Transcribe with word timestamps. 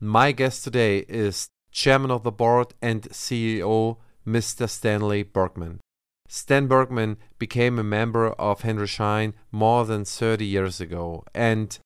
My 0.00 0.30
guest 0.30 0.62
today 0.62 0.98
is 1.08 1.48
Chairman 1.72 2.12
of 2.12 2.22
the 2.22 2.30
Board 2.30 2.72
and 2.80 3.02
CEO, 3.10 3.96
Mr. 4.24 4.68
Stanley 4.68 5.24
Bergman. 5.24 5.80
Stan 6.28 6.68
Bergman 6.68 7.16
became 7.40 7.80
a 7.80 7.82
member 7.82 8.28
of 8.28 8.60
Henry 8.60 8.86
Schein 8.86 9.34
more 9.50 9.84
than 9.84 10.04
30 10.04 10.46
years 10.46 10.80
ago, 10.80 11.24
and 11.34 11.76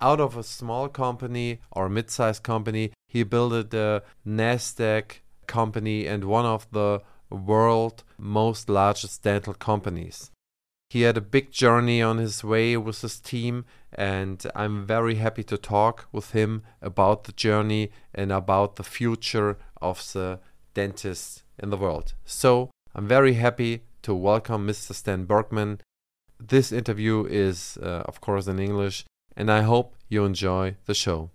out 0.00 0.18
of 0.18 0.36
a 0.36 0.42
small 0.42 0.88
company 0.88 1.60
or 1.70 1.88
mid-sized 1.88 2.42
company, 2.42 2.90
he 3.06 3.22
built 3.22 3.72
a 3.72 4.02
Nasdaq 4.26 5.20
company 5.46 6.08
and 6.08 6.24
one 6.24 6.46
of 6.46 6.66
the 6.72 7.00
world 7.30 8.02
most 8.18 8.68
largest 8.68 9.22
dental 9.22 9.54
companies. 9.54 10.32
He 10.92 11.02
had 11.02 11.16
a 11.16 11.22
big 11.22 11.52
journey 11.52 12.02
on 12.02 12.18
his 12.18 12.44
way 12.44 12.76
with 12.76 13.00
his 13.00 13.18
team, 13.18 13.64
and 13.94 14.44
I'm 14.54 14.84
very 14.84 15.14
happy 15.14 15.42
to 15.44 15.56
talk 15.56 16.06
with 16.12 16.32
him 16.32 16.64
about 16.82 17.24
the 17.24 17.32
journey 17.32 17.92
and 18.14 18.30
about 18.30 18.76
the 18.76 18.82
future 18.84 19.56
of 19.80 20.12
the 20.12 20.40
dentists 20.74 21.44
in 21.58 21.70
the 21.70 21.78
world. 21.78 22.12
So 22.26 22.68
I'm 22.94 23.08
very 23.08 23.32
happy 23.32 23.84
to 24.02 24.14
welcome 24.14 24.66
Mr. 24.66 24.94
Stan 24.94 25.24
Bergman. 25.24 25.80
This 26.38 26.70
interview 26.72 27.24
is, 27.24 27.78
uh, 27.82 28.02
of 28.04 28.20
course, 28.20 28.46
in 28.46 28.58
English, 28.58 29.06
and 29.34 29.50
I 29.50 29.62
hope 29.62 29.96
you 30.10 30.26
enjoy 30.26 30.76
the 30.84 30.92
show. 30.92 31.30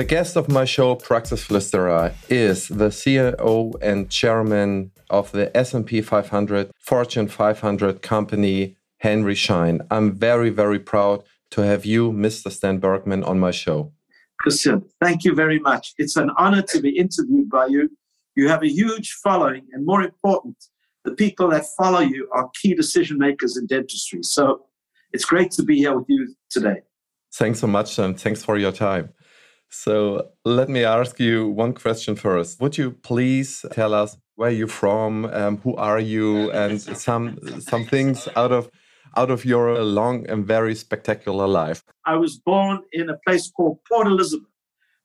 The 0.00 0.06
guest 0.06 0.34
of 0.34 0.48
my 0.48 0.64
show, 0.64 0.94
Praxis 0.94 1.44
Flüsterer, 1.46 2.14
is 2.30 2.68
the 2.68 2.88
CEO 2.88 3.74
and 3.82 4.08
chairman 4.08 4.92
of 5.10 5.30
the 5.32 5.54
S&P 5.54 6.00
500 6.00 6.70
Fortune 6.78 7.28
500 7.28 8.00
company, 8.00 8.78
Henry 8.96 9.34
Schein. 9.34 9.82
I'm 9.90 10.12
very, 10.12 10.48
very 10.48 10.78
proud 10.78 11.24
to 11.50 11.60
have 11.66 11.84
you, 11.84 12.12
Mr. 12.12 12.50
Stan 12.50 12.78
Bergman, 12.78 13.22
on 13.24 13.38
my 13.38 13.50
show. 13.50 13.92
Christian, 14.38 14.86
thank 15.02 15.22
you 15.22 15.34
very 15.34 15.58
much. 15.58 15.92
It's 15.98 16.16
an 16.16 16.30
honor 16.38 16.62
to 16.62 16.80
be 16.80 16.96
interviewed 16.96 17.50
by 17.50 17.66
you. 17.66 17.90
You 18.36 18.48
have 18.48 18.62
a 18.62 18.70
huge 18.70 19.12
following, 19.22 19.66
and 19.74 19.84
more 19.84 20.00
important, 20.00 20.56
the 21.04 21.12
people 21.12 21.50
that 21.50 21.66
follow 21.76 22.00
you 22.00 22.26
are 22.32 22.48
key 22.62 22.72
decision 22.72 23.18
makers 23.18 23.58
in 23.58 23.66
dentistry. 23.66 24.22
So 24.22 24.64
it's 25.12 25.26
great 25.26 25.50
to 25.50 25.62
be 25.62 25.76
here 25.76 25.94
with 25.94 26.06
you 26.08 26.34
today. 26.48 26.80
Thanks 27.34 27.58
so 27.60 27.66
much, 27.66 27.98
and 27.98 28.18
thanks 28.18 28.42
for 28.42 28.56
your 28.56 28.72
time. 28.72 29.10
So 29.70 30.32
let 30.44 30.68
me 30.68 30.84
ask 30.84 31.20
you 31.20 31.48
one 31.48 31.74
question 31.74 32.16
first. 32.16 32.60
Would 32.60 32.76
you 32.76 32.90
please 32.90 33.64
tell 33.70 33.94
us 33.94 34.18
where 34.34 34.50
you're 34.50 34.66
from, 34.66 35.26
um, 35.26 35.58
who 35.58 35.76
are 35.76 36.00
you, 36.00 36.50
and 36.50 36.80
some 36.80 37.38
some 37.60 37.84
things 37.86 38.28
out 38.34 38.50
of 38.50 38.68
out 39.16 39.30
of 39.30 39.44
your 39.44 39.80
long 39.82 40.28
and 40.28 40.44
very 40.44 40.74
spectacular 40.74 41.46
life? 41.46 41.84
I 42.04 42.16
was 42.16 42.36
born 42.36 42.82
in 42.92 43.10
a 43.10 43.18
place 43.24 43.48
called 43.48 43.78
Port 43.88 44.08
Elizabeth, 44.08 44.48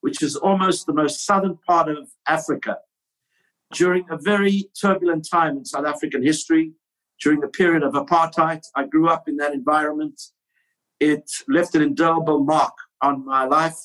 which 0.02 0.24
is 0.24 0.36
almost 0.36 0.88
the 0.88 0.94
most 0.94 1.26
southern 1.26 1.58
part 1.68 1.88
of 1.88 2.10
Africa. 2.28 2.78
During 3.72 4.06
a 4.10 4.18
very 4.18 4.64
turbulent 4.82 5.28
time 5.30 5.58
in 5.58 5.66
South 5.66 5.86
African 5.86 6.24
history, 6.24 6.72
during 7.22 7.40
the 7.40 7.50
period 7.50 7.84
of 7.84 7.94
apartheid, 7.94 8.64
I 8.76 8.86
grew 8.86 9.10
up 9.10 9.28
in 9.28 9.38
that 9.38 9.54
environment. 9.54 10.20
It 11.00 11.30
left 11.48 11.76
an 11.76 11.84
indelible 11.84 12.44
mark 12.44 12.74
on 13.02 13.24
my 13.26 13.46
life 13.46 13.78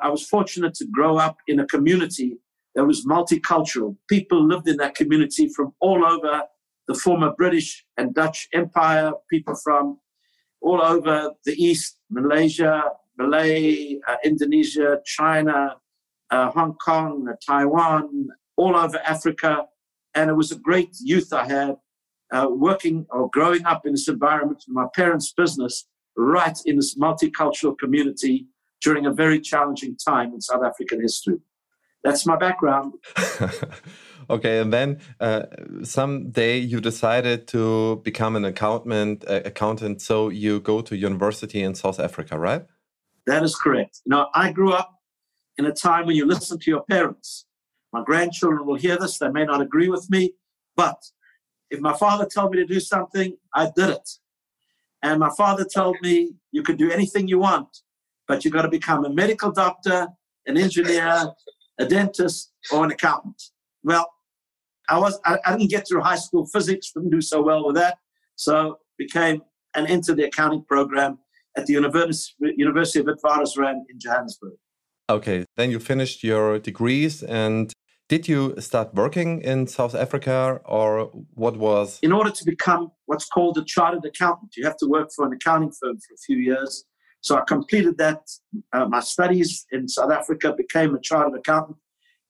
I 0.00 0.10
was 0.10 0.26
fortunate 0.26 0.74
to 0.74 0.86
grow 0.86 1.16
up 1.16 1.36
in 1.48 1.60
a 1.60 1.66
community 1.66 2.38
that 2.74 2.84
was 2.84 3.06
multicultural. 3.06 3.96
People 4.08 4.46
lived 4.46 4.68
in 4.68 4.76
that 4.76 4.94
community 4.94 5.48
from 5.54 5.72
all 5.80 6.04
over 6.04 6.42
the 6.86 6.94
former 6.94 7.32
British 7.36 7.84
and 7.96 8.14
Dutch 8.14 8.48
Empire, 8.52 9.12
people 9.30 9.56
from 9.56 9.98
all 10.60 10.82
over 10.82 11.32
the 11.44 11.52
East, 11.52 11.98
Malaysia, 12.10 12.84
Malay, 13.18 13.98
uh, 14.06 14.16
Indonesia, 14.24 14.98
China, 15.04 15.76
uh, 16.30 16.50
Hong 16.50 16.74
Kong, 16.74 17.26
uh, 17.28 17.34
Taiwan, 17.44 18.28
all 18.56 18.76
over 18.76 18.98
Africa. 18.98 19.64
And 20.14 20.30
it 20.30 20.34
was 20.34 20.52
a 20.52 20.58
great 20.58 20.90
youth 21.00 21.32
I 21.32 21.46
had 21.46 21.76
uh, 22.32 22.48
working 22.50 23.06
or 23.10 23.30
growing 23.30 23.64
up 23.64 23.86
in 23.86 23.92
this 23.92 24.08
environment 24.08 24.64
my 24.68 24.86
parents' 24.94 25.32
business, 25.32 25.86
right 26.16 26.58
in 26.66 26.76
this 26.76 26.96
multicultural 26.96 27.78
community 27.78 28.46
during 28.82 29.06
a 29.06 29.12
very 29.12 29.40
challenging 29.40 29.96
time 29.96 30.32
in 30.32 30.40
South 30.40 30.62
African 30.62 31.00
history. 31.00 31.38
That's 32.06 32.24
my 32.24 32.36
background. 32.36 32.94
okay, 34.30 34.60
and 34.60 34.72
then 34.72 35.00
uh, 35.18 35.42
someday 35.82 36.58
you 36.58 36.80
decided 36.80 37.48
to 37.48 37.96
become 38.04 38.36
an 38.36 38.44
accountant. 38.44 39.24
Uh, 39.28 39.40
accountant, 39.44 40.00
so 40.00 40.28
you 40.28 40.60
go 40.60 40.80
to 40.82 40.96
university 40.96 41.62
in 41.62 41.74
South 41.74 41.98
Africa, 41.98 42.38
right? 42.38 42.64
That 43.26 43.42
is 43.42 43.56
correct. 43.56 44.02
Now, 44.06 44.28
I 44.34 44.52
grew 44.52 44.72
up 44.72 45.00
in 45.58 45.66
a 45.66 45.72
time 45.72 46.06
when 46.06 46.14
you 46.14 46.26
listen 46.26 46.60
to 46.60 46.70
your 46.70 46.84
parents. 46.84 47.46
My 47.92 48.04
grandchildren 48.04 48.66
will 48.66 48.76
hear 48.76 48.96
this; 48.96 49.18
they 49.18 49.30
may 49.30 49.44
not 49.44 49.60
agree 49.60 49.88
with 49.88 50.08
me, 50.08 50.34
but 50.76 51.02
if 51.70 51.80
my 51.80 51.96
father 51.96 52.24
told 52.24 52.52
me 52.52 52.58
to 52.58 52.66
do 52.66 52.78
something, 52.78 53.36
I 53.52 53.72
did 53.74 53.90
it. 53.90 54.08
And 55.02 55.18
my 55.18 55.30
father 55.36 55.64
told 55.64 55.96
me, 56.02 56.34
"You 56.52 56.62
can 56.62 56.76
do 56.76 56.88
anything 56.88 57.26
you 57.26 57.40
want, 57.40 57.80
but 58.28 58.44
you've 58.44 58.54
got 58.54 58.62
to 58.62 58.68
become 58.68 59.04
a 59.04 59.10
medical 59.10 59.50
doctor, 59.50 60.08
an 60.46 60.56
engineer, 60.56 61.32
a 61.78 61.86
dentist, 61.86 62.52
or 62.72 62.84
an 62.84 62.90
accountant. 62.90 63.40
Well, 63.82 64.10
I 64.88 64.98
was 64.98 65.18
I, 65.24 65.38
I, 65.44 65.56
didn't 65.56 65.70
get 65.70 65.86
through 65.88 66.02
high 66.02 66.16
school 66.16 66.46
physics, 66.46 66.92
didn't 66.92 67.10
do 67.10 67.20
so 67.20 67.42
well 67.42 67.66
with 67.66 67.76
that, 67.76 67.98
so 68.36 68.78
became 68.98 69.42
and 69.74 69.86
entered 69.88 70.16
the 70.16 70.24
accounting 70.24 70.64
program 70.64 71.18
at 71.56 71.66
the 71.66 71.72
University 71.72 72.34
University 72.56 73.00
of 73.00 73.06
Witwatersrand 73.06 73.80
in 73.90 73.98
Johannesburg. 73.98 74.54
Okay, 75.08 75.44
then 75.56 75.70
you 75.70 75.78
finished 75.78 76.24
your 76.24 76.58
degrees 76.58 77.22
and 77.22 77.72
did 78.08 78.28
you 78.28 78.54
start 78.60 78.94
working 78.94 79.40
in 79.40 79.66
South 79.66 79.94
Africa 79.94 80.60
or 80.64 81.10
what 81.34 81.56
was? 81.56 81.98
In 82.02 82.12
order 82.12 82.30
to 82.30 82.44
become 82.44 82.92
what's 83.06 83.26
called 83.26 83.58
a 83.58 83.64
chartered 83.64 84.04
accountant, 84.04 84.56
you 84.56 84.64
have 84.64 84.76
to 84.76 84.86
work 84.86 85.10
for 85.14 85.26
an 85.26 85.32
accounting 85.32 85.72
firm 85.72 85.96
for 85.98 86.14
a 86.14 86.18
few 86.18 86.36
years 86.36 86.84
so 87.26 87.36
I 87.36 87.40
completed 87.40 87.98
that, 87.98 88.20
uh, 88.72 88.86
my 88.86 89.00
studies 89.00 89.66
in 89.72 89.88
South 89.88 90.12
Africa, 90.12 90.54
became 90.56 90.94
a 90.94 91.00
chartered 91.00 91.36
accountant, 91.36 91.76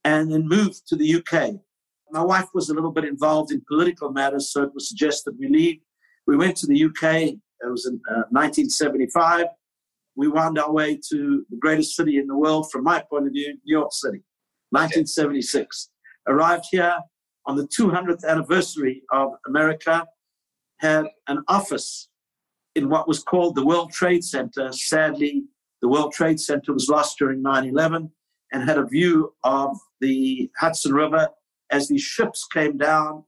and 0.04 0.32
then 0.32 0.48
moved 0.48 0.88
to 0.88 0.96
the 0.96 1.16
UK. 1.16 1.60
My 2.10 2.22
wife 2.22 2.48
was 2.54 2.70
a 2.70 2.74
little 2.74 2.92
bit 2.92 3.04
involved 3.04 3.52
in 3.52 3.60
political 3.68 4.10
matters, 4.10 4.50
so 4.50 4.62
it 4.62 4.72
was 4.72 4.88
suggested 4.88 5.34
we 5.38 5.48
leave. 5.48 5.80
We 6.26 6.38
went 6.38 6.56
to 6.56 6.66
the 6.66 6.82
UK. 6.84 7.04
It 7.60 7.70
was 7.70 7.84
in 7.84 8.00
uh, 8.08 8.24
1975. 8.30 9.48
We 10.16 10.28
wound 10.28 10.58
our 10.58 10.72
way 10.72 10.98
to 11.10 11.44
the 11.50 11.58
greatest 11.58 11.94
city 11.94 12.16
in 12.16 12.26
the 12.26 12.36
world, 12.36 12.70
from 12.70 12.82
my 12.82 13.04
point 13.10 13.26
of 13.26 13.34
view, 13.34 13.48
New 13.48 13.78
York 13.78 13.92
City, 13.92 14.22
1976. 14.70 15.90
Arrived 16.26 16.64
here 16.70 16.96
on 17.44 17.56
the 17.56 17.68
200th 17.68 18.24
anniversary 18.24 19.02
of 19.12 19.32
America, 19.46 20.06
had 20.78 21.04
an 21.28 21.44
office 21.48 22.08
in 22.76 22.90
what 22.90 23.08
was 23.08 23.24
called 23.24 23.56
the 23.56 23.64
World 23.64 23.90
Trade 23.90 24.22
Center. 24.22 24.70
Sadly, 24.70 25.44
the 25.80 25.88
World 25.88 26.12
Trade 26.12 26.38
Center 26.38 26.72
was 26.72 26.88
lost 26.88 27.18
during 27.18 27.42
9 27.42 27.64
11 27.64 28.12
and 28.52 28.68
had 28.68 28.78
a 28.78 28.86
view 28.86 29.34
of 29.42 29.76
the 30.00 30.50
Hudson 30.58 30.92
River 30.92 31.28
as 31.70 31.88
these 31.88 32.02
ships 32.02 32.46
came 32.46 32.76
down 32.76 33.24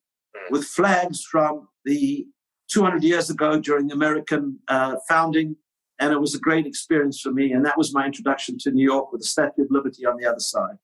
with 0.51 0.65
flags 0.65 1.25
from 1.25 1.69
the 1.85 2.27
200 2.71 3.03
years 3.03 3.31
ago 3.31 3.59
during 3.59 3.89
the 3.89 3.95
American 3.95 4.59
uh, 4.69 4.97
founding. 5.09 5.57
And 5.99 6.13
it 6.13 6.21
was 6.21 6.35
a 6.35 6.39
great 6.39 6.67
experience 6.67 7.21
for 7.21 7.33
me. 7.33 7.53
And 7.53 7.65
that 7.65 7.77
was 7.77 7.93
my 7.93 8.07
introduction 8.07 8.59
to 8.59 8.71
New 8.71 8.85
York 8.85 9.11
with 9.11 9.23
the 9.23 9.27
Statue 9.27 9.63
of 9.63 9.71
Liberty 9.71 10.07
on 10.07 10.17
the 10.17 10.27
other 10.27 10.39
side. 10.39 10.77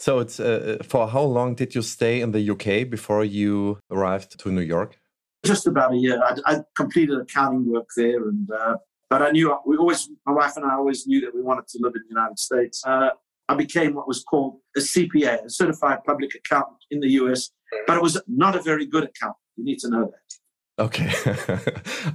So, 0.00 0.18
it's 0.18 0.40
uh, 0.40 0.78
for 0.82 1.06
how 1.06 1.22
long 1.22 1.54
did 1.54 1.76
you 1.76 1.82
stay 1.82 2.20
in 2.22 2.32
the 2.32 2.50
UK 2.50 2.90
before 2.90 3.24
you 3.24 3.78
arrived 3.88 4.40
to 4.40 4.50
New 4.50 4.62
York? 4.62 4.98
Just 5.44 5.66
about 5.66 5.92
a 5.92 5.96
year. 5.96 6.20
I, 6.22 6.36
I 6.46 6.60
completed 6.76 7.18
accounting 7.18 7.70
work 7.70 7.88
there, 7.96 8.28
and 8.28 8.48
uh, 8.50 8.76
but 9.12 9.22
I 9.22 9.30
knew 9.30 9.54
we 9.66 9.76
always, 9.76 10.08
my 10.24 10.32
wife 10.32 10.56
and 10.56 10.64
I 10.64 10.74
always 10.74 11.06
knew 11.06 11.20
that 11.20 11.34
we 11.34 11.42
wanted 11.42 11.68
to 11.68 11.78
live 11.82 11.94
in 11.94 12.02
the 12.08 12.08
United 12.08 12.38
States. 12.38 12.82
Uh, 12.86 13.10
I 13.48 13.54
became 13.54 13.94
what 13.94 14.08
was 14.08 14.24
called 14.24 14.60
a 14.74 14.80
CPA, 14.80 15.44
a 15.44 15.50
certified 15.50 15.98
public 16.06 16.34
accountant 16.34 16.78
in 16.90 17.00
the 17.00 17.10
US, 17.20 17.50
but 17.86 17.96
it 17.98 18.02
was 18.02 18.18
not 18.26 18.56
a 18.56 18.62
very 18.62 18.86
good 18.86 19.04
accountant. 19.04 19.36
You 19.56 19.64
need 19.64 19.80
to 19.80 19.90
know 19.90 20.10
that. 20.12 20.38
Okay, 20.78 21.10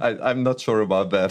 I, 0.00 0.30
am 0.30 0.42
not 0.42 0.58
sure 0.58 0.80
about 0.80 1.10
that. 1.10 1.30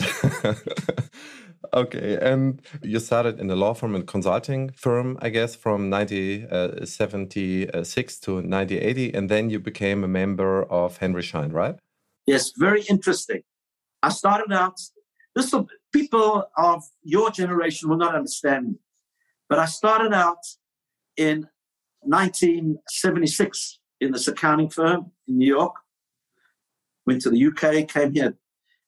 okay, 1.74 2.18
and 2.22 2.62
you 2.82 3.00
started 3.00 3.38
in 3.38 3.52
a 3.52 3.56
law 3.56 3.74
firm 3.74 3.94
and 3.96 4.08
consulting 4.08 4.70
firm, 4.70 5.18
I 5.22 5.28
guess, 5.30 5.54
from 5.54 5.90
1976 5.90 7.68
uh, 7.74 8.26
to 8.26 8.32
1980, 8.36 9.14
and 9.14 9.30
then 9.30 9.50
you 9.50 9.60
became 9.60 10.06
a 10.06 10.08
member 10.08 10.64
of 10.64 10.98
Henry 11.00 11.24
Schein, 11.24 11.52
right? 11.52 11.76
Yes, 12.28 12.52
very 12.58 12.84
interesting. 12.84 13.42
I 14.04 14.10
started 14.10 14.54
out, 14.54 14.80
this 15.34 15.52
will, 15.54 15.68
people 15.94 16.46
of 16.58 16.84
your 17.02 17.32
generation 17.32 17.90
will 17.90 17.98
not 17.98 18.16
understand 18.16 18.68
me, 18.68 18.76
but 19.50 19.60
I 19.60 19.66
started 19.66 20.14
out 20.14 20.44
in 21.16 21.48
1976 22.02 23.80
in 24.02 24.12
this 24.12 24.28
accounting 24.28 24.70
firm 24.70 25.12
in 25.28 25.38
New 25.38 25.48
York, 25.48 25.76
went 27.06 27.22
to 27.22 27.30
the 27.30 27.48
UK, 27.48 27.88
came 27.88 28.14
here. 28.14 28.38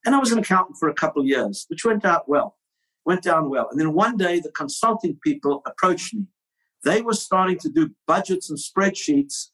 And 0.05 0.13
I 0.13 0.19
was 0.19 0.31
an 0.31 0.39
accountant 0.39 0.77
for 0.77 0.89
a 0.89 0.93
couple 0.93 1.21
of 1.21 1.27
years, 1.27 1.65
which 1.69 1.85
went 1.85 2.05
out 2.05 2.27
well, 2.27 2.57
went 3.05 3.23
down 3.23 3.49
well. 3.49 3.69
And 3.71 3.79
then 3.79 3.93
one 3.93 4.17
day 4.17 4.39
the 4.41 4.51
consulting 4.51 5.17
people 5.23 5.61
approached 5.65 6.13
me. 6.13 6.25
They 6.83 7.01
were 7.01 7.13
starting 7.13 7.57
to 7.59 7.69
do 7.69 7.91
budgets 8.05 8.49
and 8.49 8.59
spreadsheets 8.59 9.49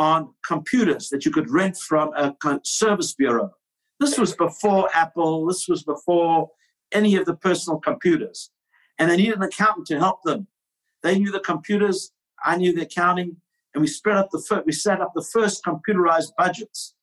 on 0.00 0.32
computers 0.42 1.10
that 1.10 1.26
you 1.26 1.30
could 1.30 1.50
rent 1.50 1.76
from 1.76 2.10
a 2.14 2.34
service 2.64 3.12
bureau. 3.12 3.50
This 4.00 4.16
was 4.16 4.34
before 4.34 4.88
Apple, 4.94 5.44
this 5.44 5.68
was 5.68 5.82
before 5.82 6.48
any 6.90 7.16
of 7.16 7.26
the 7.26 7.36
personal 7.36 7.78
computers. 7.78 8.50
And 8.98 9.10
they 9.10 9.18
needed 9.18 9.36
an 9.36 9.42
accountant 9.42 9.86
to 9.88 9.98
help 9.98 10.22
them. 10.22 10.46
They 11.02 11.18
knew 11.18 11.30
the 11.30 11.40
computers, 11.40 12.12
I 12.42 12.56
knew 12.56 12.74
the 12.74 12.82
accounting, 12.82 13.36
and 13.74 13.82
we 13.82 13.88
spread 13.88 14.16
up 14.16 14.30
the 14.30 14.62
we 14.64 14.72
set 14.72 15.02
up 15.02 15.12
the 15.14 15.26
first 15.34 15.62
computerized 15.62 16.32
budgets 16.38 16.94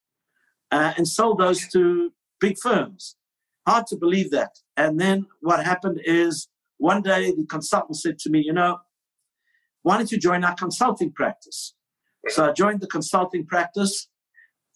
uh, 0.72 0.94
and 0.98 1.08
sold 1.08 1.38
those 1.38 1.68
to 1.74 2.12
big 2.40 2.58
firms. 2.58 3.16
Hard 3.68 3.86
to 3.88 3.96
believe 3.96 4.32
that. 4.32 4.58
And 4.76 5.00
then 5.00 5.28
what 5.42 5.64
happened 5.64 6.02
is 6.04 6.48
one 6.78 7.04
day 7.04 7.30
the 7.30 7.46
consultant 7.46 7.98
said 7.98 8.18
to 8.20 8.32
me, 8.32 8.42
you 8.44 8.54
know, 8.54 8.80
why 9.84 9.98
don't 9.98 10.12
you 10.12 10.18
join 10.18 10.44
our 10.44 10.56
consulting 10.56 11.12
practice? 11.12 11.76
So 12.30 12.50
I 12.50 12.54
joined 12.54 12.82
the 12.82 12.88
consulting 12.88 13.46
practice, 13.46 14.10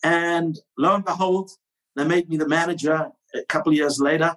and 0.04 0.58
lo 0.78 0.96
and 0.96 1.06
behold, 1.06 1.52
they 1.96 2.06
made 2.06 2.30
me 2.30 2.38
the 2.38 2.48
manager 2.48 3.10
a 3.36 3.44
couple 3.50 3.72
of 3.72 3.78
years 3.78 4.00
later. 4.00 4.36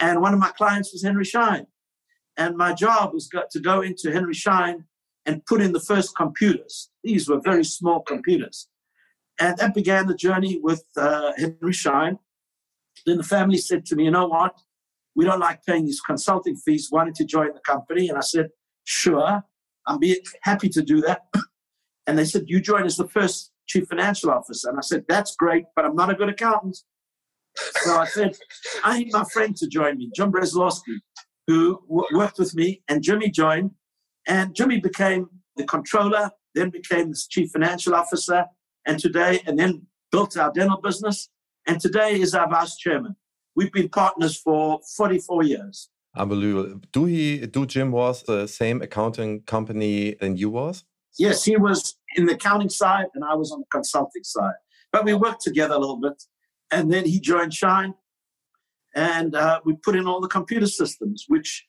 And 0.00 0.20
one 0.20 0.34
of 0.34 0.40
my 0.40 0.50
clients 0.50 0.92
was 0.92 1.02
Henry 1.02 1.24
Schein. 1.24 1.66
And 2.36 2.56
my 2.56 2.72
job 2.72 3.12
was 3.14 3.28
to 3.50 3.60
go 3.60 3.80
into 3.80 4.12
Henry 4.12 4.34
Schein 4.34 4.84
and 5.26 5.44
put 5.46 5.60
in 5.60 5.72
the 5.72 5.80
first 5.80 6.16
computers. 6.16 6.90
These 7.02 7.28
were 7.28 7.40
very 7.40 7.64
small 7.64 8.00
computers. 8.00 8.68
And 9.40 9.56
that 9.58 9.74
began 9.74 10.06
the 10.06 10.14
journey 10.14 10.58
with 10.62 10.84
uh, 10.96 11.32
Henry 11.36 11.72
Schein. 11.72 12.18
Then 13.06 13.18
the 13.18 13.24
family 13.24 13.58
said 13.58 13.86
to 13.86 13.96
me, 13.96 14.04
you 14.04 14.10
know 14.10 14.26
what? 14.26 14.56
We 15.14 15.24
don't 15.24 15.40
like 15.40 15.64
paying 15.64 15.84
these 15.84 16.00
consulting 16.00 16.56
fees. 16.56 16.88
Don't 16.92 17.18
you 17.18 17.26
join 17.26 17.52
the 17.52 17.60
company? 17.60 18.08
And 18.08 18.18
I 18.18 18.22
said, 18.22 18.50
sure, 18.84 19.42
I'm 19.86 19.98
be 19.98 20.24
happy 20.42 20.68
to 20.70 20.82
do 20.82 21.00
that. 21.02 21.22
And 22.08 22.18
they 22.18 22.24
said, 22.24 22.44
you 22.46 22.58
join 22.58 22.86
as 22.86 22.96
the 22.96 23.06
first 23.06 23.52
chief 23.66 23.86
financial 23.86 24.30
officer. 24.30 24.70
And 24.70 24.78
I 24.78 24.80
said, 24.80 25.04
that's 25.08 25.36
great, 25.36 25.66
but 25.76 25.84
I'm 25.84 25.94
not 25.94 26.10
a 26.10 26.14
good 26.14 26.30
accountant. 26.30 26.78
So 27.82 27.98
I 27.98 28.06
said, 28.06 28.34
I 28.82 28.98
need 28.98 29.12
my 29.12 29.24
friend 29.24 29.54
to 29.56 29.68
join 29.68 29.98
me, 29.98 30.10
Jim 30.16 30.32
Breslawski, 30.32 30.96
who 31.46 31.82
w- 31.86 32.06
worked 32.14 32.38
with 32.38 32.54
me, 32.54 32.82
and 32.88 33.02
Jimmy 33.02 33.30
joined. 33.30 33.72
And 34.26 34.54
Jimmy 34.54 34.80
became 34.80 35.28
the 35.56 35.64
controller, 35.64 36.30
then 36.54 36.70
became 36.70 37.10
the 37.10 37.22
chief 37.28 37.50
financial 37.50 37.94
officer, 37.94 38.46
and 38.86 38.98
today, 38.98 39.42
and 39.46 39.58
then 39.58 39.82
built 40.10 40.38
our 40.38 40.50
dental 40.50 40.80
business. 40.80 41.28
And 41.66 41.78
today 41.78 42.18
is 42.18 42.34
our 42.34 42.48
vice 42.48 42.76
chairman. 42.76 43.16
We've 43.54 43.72
been 43.72 43.90
partners 43.90 44.40
for 44.40 44.80
44 44.96 45.42
years. 45.42 45.90
Unbelievable. 46.16 46.80
Do 46.90 47.04
he, 47.04 47.46
do 47.46 47.66
Jim 47.66 47.92
was 47.92 48.22
the 48.22 48.46
same 48.46 48.80
accounting 48.80 49.42
company 49.42 50.14
than 50.18 50.38
you 50.38 50.48
was? 50.48 50.84
Yes, 51.18 51.44
he 51.44 51.56
was 51.56 51.96
in 52.16 52.26
the 52.26 52.34
accounting 52.34 52.68
side 52.68 53.06
and 53.14 53.24
I 53.24 53.34
was 53.34 53.52
on 53.52 53.60
the 53.60 53.66
consulting 53.70 54.24
side. 54.24 54.54
But 54.92 55.04
we 55.04 55.14
worked 55.14 55.42
together 55.42 55.74
a 55.74 55.78
little 55.78 56.00
bit. 56.00 56.22
And 56.70 56.92
then 56.92 57.06
he 57.06 57.20
joined 57.20 57.54
Schein 57.54 57.94
and 58.94 59.34
uh, 59.34 59.60
we 59.64 59.74
put 59.74 59.96
in 59.96 60.06
all 60.06 60.20
the 60.20 60.28
computer 60.28 60.66
systems, 60.66 61.24
which, 61.28 61.66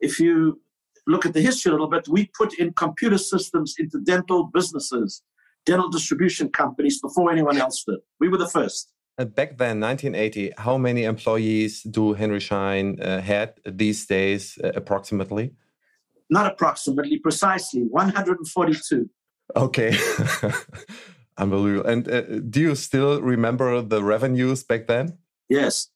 if 0.00 0.18
you 0.18 0.60
look 1.06 1.26
at 1.26 1.34
the 1.34 1.40
history 1.40 1.70
a 1.70 1.72
little 1.72 1.88
bit, 1.88 2.08
we 2.08 2.30
put 2.36 2.54
in 2.58 2.72
computer 2.72 3.18
systems 3.18 3.74
into 3.78 3.98
dental 4.00 4.44
businesses, 4.44 5.22
dental 5.66 5.88
distribution 5.88 6.48
companies 6.48 7.00
before 7.00 7.30
anyone 7.30 7.58
else 7.58 7.84
did. 7.84 7.98
We 8.20 8.28
were 8.28 8.38
the 8.38 8.48
first. 8.48 8.92
Back 9.18 9.58
then, 9.58 9.78
1980, 9.78 10.52
how 10.56 10.78
many 10.78 11.04
employees 11.04 11.82
do 11.82 12.14
Henry 12.14 12.40
Schein 12.40 12.98
uh, 13.00 13.20
had 13.20 13.54
these 13.66 14.06
days, 14.06 14.58
uh, 14.64 14.72
approximately? 14.74 15.52
Not 16.32 16.46
approximately, 16.52 17.18
precisely 17.18 17.82
142. 17.82 19.10
Okay. 19.54 19.90
Unbelievable. 21.38 21.90
And 21.90 22.08
uh, 22.08 22.22
do 22.54 22.60
you 22.60 22.74
still 22.74 23.20
remember 23.20 23.82
the 23.82 24.02
revenues 24.02 24.64
back 24.64 24.86
then? 24.86 25.18
Yes 25.48 25.92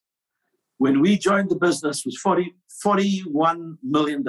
when 0.79 1.01
we 1.01 1.17
joined 1.17 1.51
the 1.51 1.57
business 1.57 2.05
was 2.05 2.19
40, 2.19 2.55
$41 2.85 3.79
million. 3.83 4.25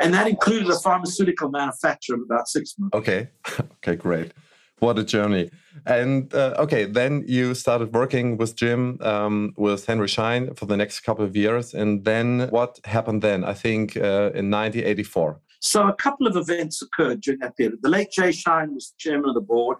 And 0.00 0.14
that 0.14 0.26
included 0.26 0.68
a 0.68 0.78
pharmaceutical 0.78 1.50
manufacturer 1.50 2.16
of 2.16 2.22
about 2.22 2.48
six 2.48 2.74
months. 2.78 2.96
Okay. 2.96 3.30
okay, 3.60 3.96
great. 3.96 4.32
What 4.78 4.98
a 4.98 5.04
journey. 5.04 5.50
And 5.86 6.32
uh, 6.34 6.54
okay, 6.58 6.84
then 6.84 7.24
you 7.26 7.54
started 7.54 7.94
working 7.94 8.36
with 8.36 8.56
Jim, 8.56 8.98
um, 9.00 9.54
with 9.56 9.86
Henry 9.86 10.08
Schein 10.08 10.54
for 10.54 10.66
the 10.66 10.76
next 10.76 11.00
couple 11.00 11.24
of 11.24 11.34
years. 11.34 11.72
And 11.72 12.04
then 12.04 12.48
what 12.50 12.78
happened 12.84 13.22
then? 13.22 13.42
I 13.44 13.54
think 13.54 13.96
uh, 13.96 14.32
in 14.34 14.50
1984. 14.50 15.40
So 15.60 15.88
a 15.88 15.94
couple 15.94 16.26
of 16.26 16.36
events 16.36 16.82
occurred 16.82 17.22
during 17.22 17.40
that 17.40 17.56
period. 17.56 17.78
The 17.82 17.88
late 17.88 18.10
Jay 18.10 18.32
Schein 18.32 18.74
was 18.74 18.94
chairman 18.98 19.30
of 19.30 19.34
the 19.34 19.40
board, 19.40 19.78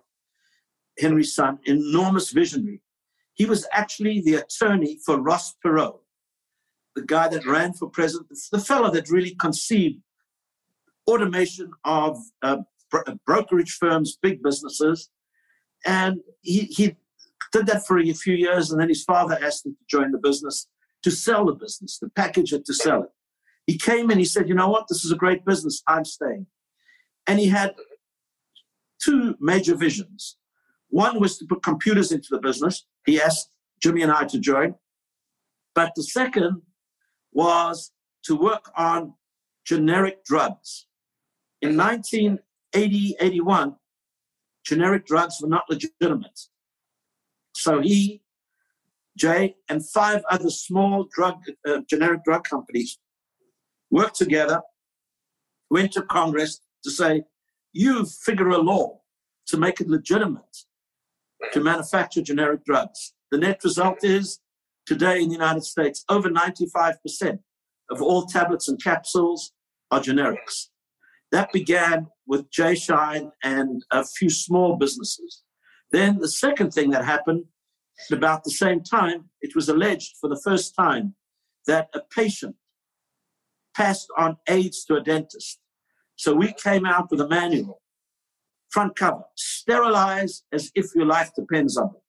Henry's 0.98 1.34
son, 1.34 1.58
enormous 1.64 2.31
visionary. 2.31 2.81
He 3.34 3.44
was 3.44 3.66
actually 3.72 4.22
the 4.22 4.37
attorney 4.37 4.98
for 5.04 5.20
Ross 5.20 5.54
Perot, 5.64 5.98
the 6.94 7.02
guy 7.02 7.28
that 7.28 7.44
ran 7.44 7.75
for 7.75 7.90
president, 7.90 8.31
the 8.50 8.58
fellow 8.58 8.90
that 8.90 9.10
really 9.10 9.34
conceived 9.34 10.00
automation 11.06 11.70
of 11.84 12.19
uh, 12.43 12.58
brokerage 13.27 13.73
firms, 13.73 14.19
big 14.21 14.43
businesses. 14.43 15.11
And 15.85 16.21
he, 16.43 16.61
he 16.62 16.97
did 17.53 17.67
that 17.67 17.87
for 17.87 17.99
a 17.99 18.12
few 18.12 18.35
years, 18.35 18.71
and 18.71 18.81
then 18.81 18.88
his 18.88 19.05
father 19.05 19.38
asked 19.43 19.67
him 19.67 19.73
to 19.73 19.85
join 19.99 20.12
the 20.12 20.19
business 20.19 20.69
to 21.03 21.11
sell 21.11 21.47
the 21.47 21.53
business, 21.53 21.99
to 21.99 22.09
package 22.17 22.53
it, 22.53 22.65
to 22.67 22.75
sell 22.75 23.05
it. 23.05 23.11
He 23.67 23.79
came 23.79 24.11
and 24.11 24.19
he 24.19 24.25
said, 24.25 24.49
You 24.49 24.55
know 24.55 24.69
what? 24.69 24.87
This 24.88 25.05
is 25.05 25.12
a 25.12 25.17
great 25.17 25.44
business. 25.44 25.83
I'm 25.87 26.05
staying. 26.05 26.47
And 27.27 27.38
he 27.38 27.47
had 27.47 27.75
two 29.00 29.37
major 29.41 29.77
visions. 29.77 30.37
One 30.89 31.21
was 31.21 31.39
to 31.39 31.47
put 31.47 31.62
computers 31.62 32.12
into 32.12 32.29
the 32.31 32.41
business. 32.41 32.87
He 33.05 33.21
asked 33.21 33.50
Jimmy 33.81 34.03
and 34.03 34.12
I 34.12 34.25
to 34.25 34.39
join. 34.39 34.75
But 35.75 35.93
the 35.94 36.03
second 36.03 36.62
was 37.32 37.93
to 38.25 38.35
work 38.35 38.71
on 38.77 39.15
generic 39.65 40.25
drugs. 40.25 40.87
In 41.62 41.77
1980 42.76 43.17
81, 43.20 43.76
generic 44.64 45.06
drugs 45.06 45.38
were 45.40 45.49
not 45.49 45.64
legitimate. 45.70 46.40
So 47.55 47.81
he, 47.81 48.23
Jay, 49.17 49.56
and 49.69 49.88
five 49.88 50.23
other 50.31 50.50
small 50.50 51.08
drug, 51.11 51.37
uh, 51.67 51.81
generic 51.88 52.23
drug 52.25 52.44
companies 52.44 52.99
worked 53.91 54.17
together, 54.17 54.60
went 55.70 55.93
to 55.93 56.03
Congress 56.03 56.60
to 56.84 56.91
say, 56.91 57.22
you 57.72 58.05
figure 58.05 58.48
a 58.48 58.58
law 58.58 59.01
to 59.46 59.56
make 59.56 59.81
it 59.81 59.89
legitimate 59.89 60.65
to 61.53 61.60
manufacture 61.60 62.22
generic 62.22 62.65
drugs. 62.65 63.15
The 63.31 63.39
net 63.39 63.60
result 63.65 64.05
is 64.05 64.41
today 64.86 65.22
in 65.22 65.29
the 65.29 65.34
United 65.34 65.65
States, 65.65 66.05
over 66.08 66.29
95% 66.31 67.39
of 67.91 68.03
all 68.03 68.27
tablets 68.27 68.69
and 68.69 68.82
capsules 68.82 69.53
are 69.91 70.01
generics. 70.01 70.69
That 71.33 71.53
began 71.53 72.09
with 72.27 72.51
Jay 72.51 72.75
Schein 72.75 73.31
and 73.43 73.83
a 73.91 74.05
few 74.05 74.31
small 74.31 74.77
businesses. 74.77 75.43
Then 75.93 76.19
the 76.19 76.29
second 76.29 76.73
thing 76.73 76.91
that 76.91 77.05
happened 77.05 77.45
at 78.11 78.17
about 78.17 78.45
the 78.45 78.51
same 78.51 78.83
time, 78.83 79.31
it 79.41 79.55
was 79.55 79.69
alleged 79.69 80.17
for 80.21 80.29
the 80.29 80.41
first 80.45 80.75
time 80.79 81.15
that 81.67 81.89
a 81.95 82.01
patient 82.15 82.56
passed 83.77 84.09
on 84.17 84.37
AIDS 84.49 84.85
to 84.85 84.97
a 84.97 85.03
dentist. 85.03 85.59
So 86.17 86.35
we 86.35 86.53
came 86.53 86.87
out 86.87 87.11
with 87.11 87.21
a 87.21 87.29
manual, 87.29 87.83
front 88.71 88.97
cover, 88.97 89.23
sterilize 89.37 90.45
as 90.53 90.71
if 90.75 90.95
your 90.95 91.06
life 91.06 91.31
depends 91.37 91.77
on 91.77 91.91
it. 91.95 92.03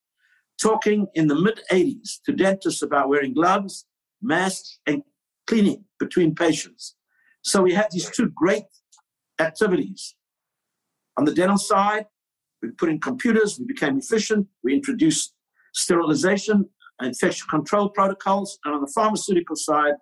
Talking 0.62 1.08
in 1.14 1.28
the 1.28 1.36
mid 1.36 1.62
80s 1.72 2.20
to 2.26 2.32
dentists 2.32 2.82
about 2.82 3.10
wearing 3.10 3.34
gloves, 3.34 3.86
masks, 4.22 4.80
and 4.88 5.04
cleaning 5.46 5.86
between 6.00 6.36
patients. 6.36 6.96
So 7.44 7.62
we 7.62 7.74
had 7.74 7.88
these 7.92 8.10
two 8.10 8.32
great 8.36 8.64
activities. 9.40 10.16
On 11.18 11.26
the 11.26 11.34
dental 11.34 11.58
side, 11.58 12.06
we 12.62 12.70
put 12.72 12.90
in 12.90 13.00
computers, 13.00 13.60
we 13.60 13.66
became 13.66 13.98
efficient, 13.98 14.48
we 14.64 14.74
introduced 14.74 15.34
sterilization, 15.74 16.70
and 17.00 17.08
infection 17.10 17.48
control 17.50 17.90
protocols, 17.90 18.58
and 18.66 18.74
on 18.74 18.82
the 18.82 18.92
pharmaceutical 18.94 19.56
side, 19.56 19.94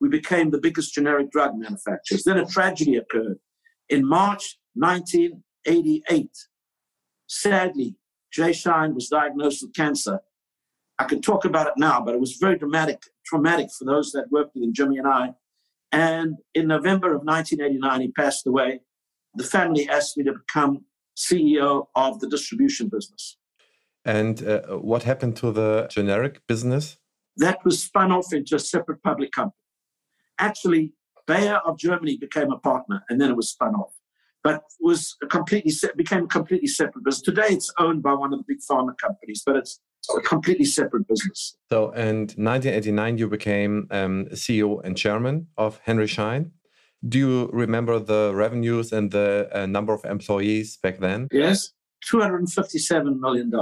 we 0.00 0.08
became 0.08 0.50
the 0.50 0.60
biggest 0.60 0.94
generic 0.94 1.30
drug 1.30 1.52
manufacturers. 1.56 2.22
Then 2.24 2.38
a 2.38 2.46
tragedy 2.46 2.96
occurred. 2.96 3.38
In 3.88 4.06
March 4.06 4.58
1988, 4.74 6.30
sadly, 7.26 7.96
Jay 8.32 8.52
Schein 8.52 8.94
was 8.94 9.08
diagnosed 9.08 9.62
with 9.62 9.74
cancer. 9.74 10.20
I 10.98 11.04
can 11.04 11.20
talk 11.20 11.44
about 11.44 11.66
it 11.66 11.74
now, 11.76 12.00
but 12.00 12.14
it 12.14 12.20
was 12.20 12.36
very 12.36 12.58
dramatic, 12.58 13.02
traumatic 13.24 13.68
for 13.76 13.84
those 13.84 14.12
that 14.12 14.30
worked 14.30 14.54
with 14.54 14.64
him, 14.64 14.72
Jimmy 14.72 14.98
and 14.98 15.06
I. 15.06 15.34
And 15.92 16.36
in 16.54 16.68
November 16.68 17.14
of 17.14 17.22
1989, 17.24 18.00
he 18.00 18.08
passed 18.12 18.46
away. 18.46 18.80
The 19.34 19.44
family 19.44 19.88
asked 19.88 20.16
me 20.16 20.24
to 20.24 20.32
become 20.32 20.84
CEO 21.16 21.86
of 21.94 22.20
the 22.20 22.28
distribution 22.28 22.88
business. 22.88 23.36
And 24.04 24.46
uh, 24.46 24.62
what 24.78 25.02
happened 25.02 25.36
to 25.36 25.52
the 25.52 25.88
generic 25.90 26.46
business? 26.46 26.98
That 27.36 27.64
was 27.64 27.82
spun 27.82 28.12
off 28.12 28.32
into 28.32 28.56
a 28.56 28.58
separate 28.58 29.02
public 29.02 29.32
company. 29.32 29.54
Actually, 30.38 30.92
Bayer 31.26 31.56
of 31.56 31.78
Germany 31.78 32.16
became 32.16 32.52
a 32.52 32.58
partner, 32.58 33.04
and 33.08 33.20
then 33.20 33.30
it 33.30 33.36
was 33.36 33.50
spun 33.50 33.74
off. 33.74 33.94
But 34.44 34.62
was 34.80 35.16
a 35.22 35.26
completely 35.26 35.72
became 35.96 36.24
a 36.24 36.28
completely 36.28 36.68
separate 36.68 37.04
business. 37.04 37.22
Today, 37.22 37.48
it's 37.50 37.72
owned 37.78 38.02
by 38.02 38.14
one 38.14 38.32
of 38.32 38.38
the 38.38 38.44
big 38.46 38.58
pharma 38.58 38.96
companies, 38.96 39.42
but 39.44 39.56
it's 39.56 39.80
a 40.16 40.20
completely 40.20 40.64
separate 40.64 41.06
business. 41.06 41.56
So, 41.70 41.90
in 41.90 42.28
1989, 42.36 43.18
you 43.18 43.28
became 43.28 43.88
um, 43.90 44.26
CEO 44.32 44.80
and 44.84 44.96
chairman 44.96 45.48
of 45.56 45.80
Henry 45.84 46.06
Schein. 46.06 46.52
Do 47.06 47.18
you 47.18 47.50
remember 47.52 47.98
the 47.98 48.32
revenues 48.34 48.92
and 48.92 49.10
the 49.10 49.48
uh, 49.52 49.66
number 49.66 49.92
of 49.92 50.04
employees 50.04 50.78
back 50.78 50.98
then? 50.98 51.28
Yes, 51.30 51.72
$257 52.10 53.18
million, 53.20 53.52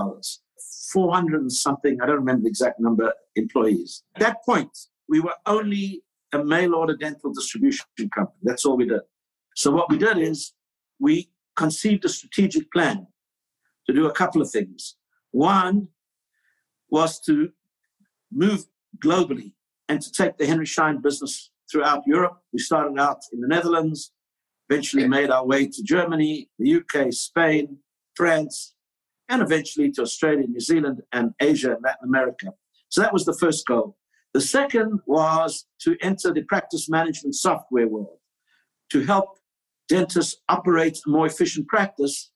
400 0.92 1.40
and 1.42 1.52
something, 1.52 2.00
I 2.00 2.06
don't 2.06 2.16
remember 2.16 2.42
the 2.42 2.48
exact 2.48 2.80
number, 2.80 3.12
employees. 3.34 4.02
At 4.14 4.22
that 4.22 4.44
point, 4.44 4.70
we 5.08 5.20
were 5.20 5.34
only 5.44 6.02
a 6.32 6.42
mail 6.42 6.74
order 6.74 6.96
dental 6.96 7.32
distribution 7.32 7.86
company. 8.14 8.38
That's 8.42 8.64
all 8.64 8.76
we 8.76 8.86
did. 8.86 9.00
So, 9.54 9.70
what 9.70 9.90
we 9.90 9.98
did 9.98 10.18
is 10.18 10.52
we 10.98 11.30
conceived 11.56 12.04
a 12.04 12.08
strategic 12.08 12.70
plan 12.72 13.06
to 13.86 13.92
do 13.92 14.06
a 14.06 14.12
couple 14.12 14.42
of 14.42 14.50
things. 14.50 14.96
One 15.32 15.88
was 16.90 17.20
to 17.20 17.50
move 18.32 18.66
globally 19.02 19.52
and 19.88 20.00
to 20.00 20.10
take 20.10 20.36
the 20.36 20.46
Henry 20.46 20.66
Schein 20.66 21.00
business 21.00 21.50
throughout 21.70 22.02
Europe. 22.06 22.38
We 22.52 22.58
started 22.58 22.98
out 22.98 23.18
in 23.32 23.40
the 23.40 23.48
Netherlands, 23.48 24.12
eventually 24.68 25.06
made 25.08 25.30
our 25.30 25.46
way 25.46 25.66
to 25.66 25.82
Germany, 25.82 26.48
the 26.58 26.76
UK, 26.76 27.12
Spain, 27.12 27.78
France, 28.14 28.74
and 29.28 29.42
eventually 29.42 29.90
to 29.92 30.02
Australia, 30.02 30.46
New 30.46 30.60
Zealand, 30.60 31.02
and 31.12 31.32
Asia 31.40 31.74
and 31.74 31.82
Latin 31.82 32.08
America. 32.08 32.52
So 32.88 33.00
that 33.00 33.12
was 33.12 33.24
the 33.24 33.36
first 33.38 33.66
goal. 33.66 33.96
The 34.32 34.40
second 34.40 35.00
was 35.06 35.66
to 35.80 35.96
enter 36.00 36.32
the 36.32 36.42
practice 36.42 36.88
management 36.88 37.34
software 37.34 37.88
world 37.88 38.18
to 38.90 39.04
help 39.04 39.38
dentists 39.88 40.36
operate 40.48 40.98
a 41.06 41.10
more 41.10 41.26
efficient 41.26 41.66
practice 41.68 42.30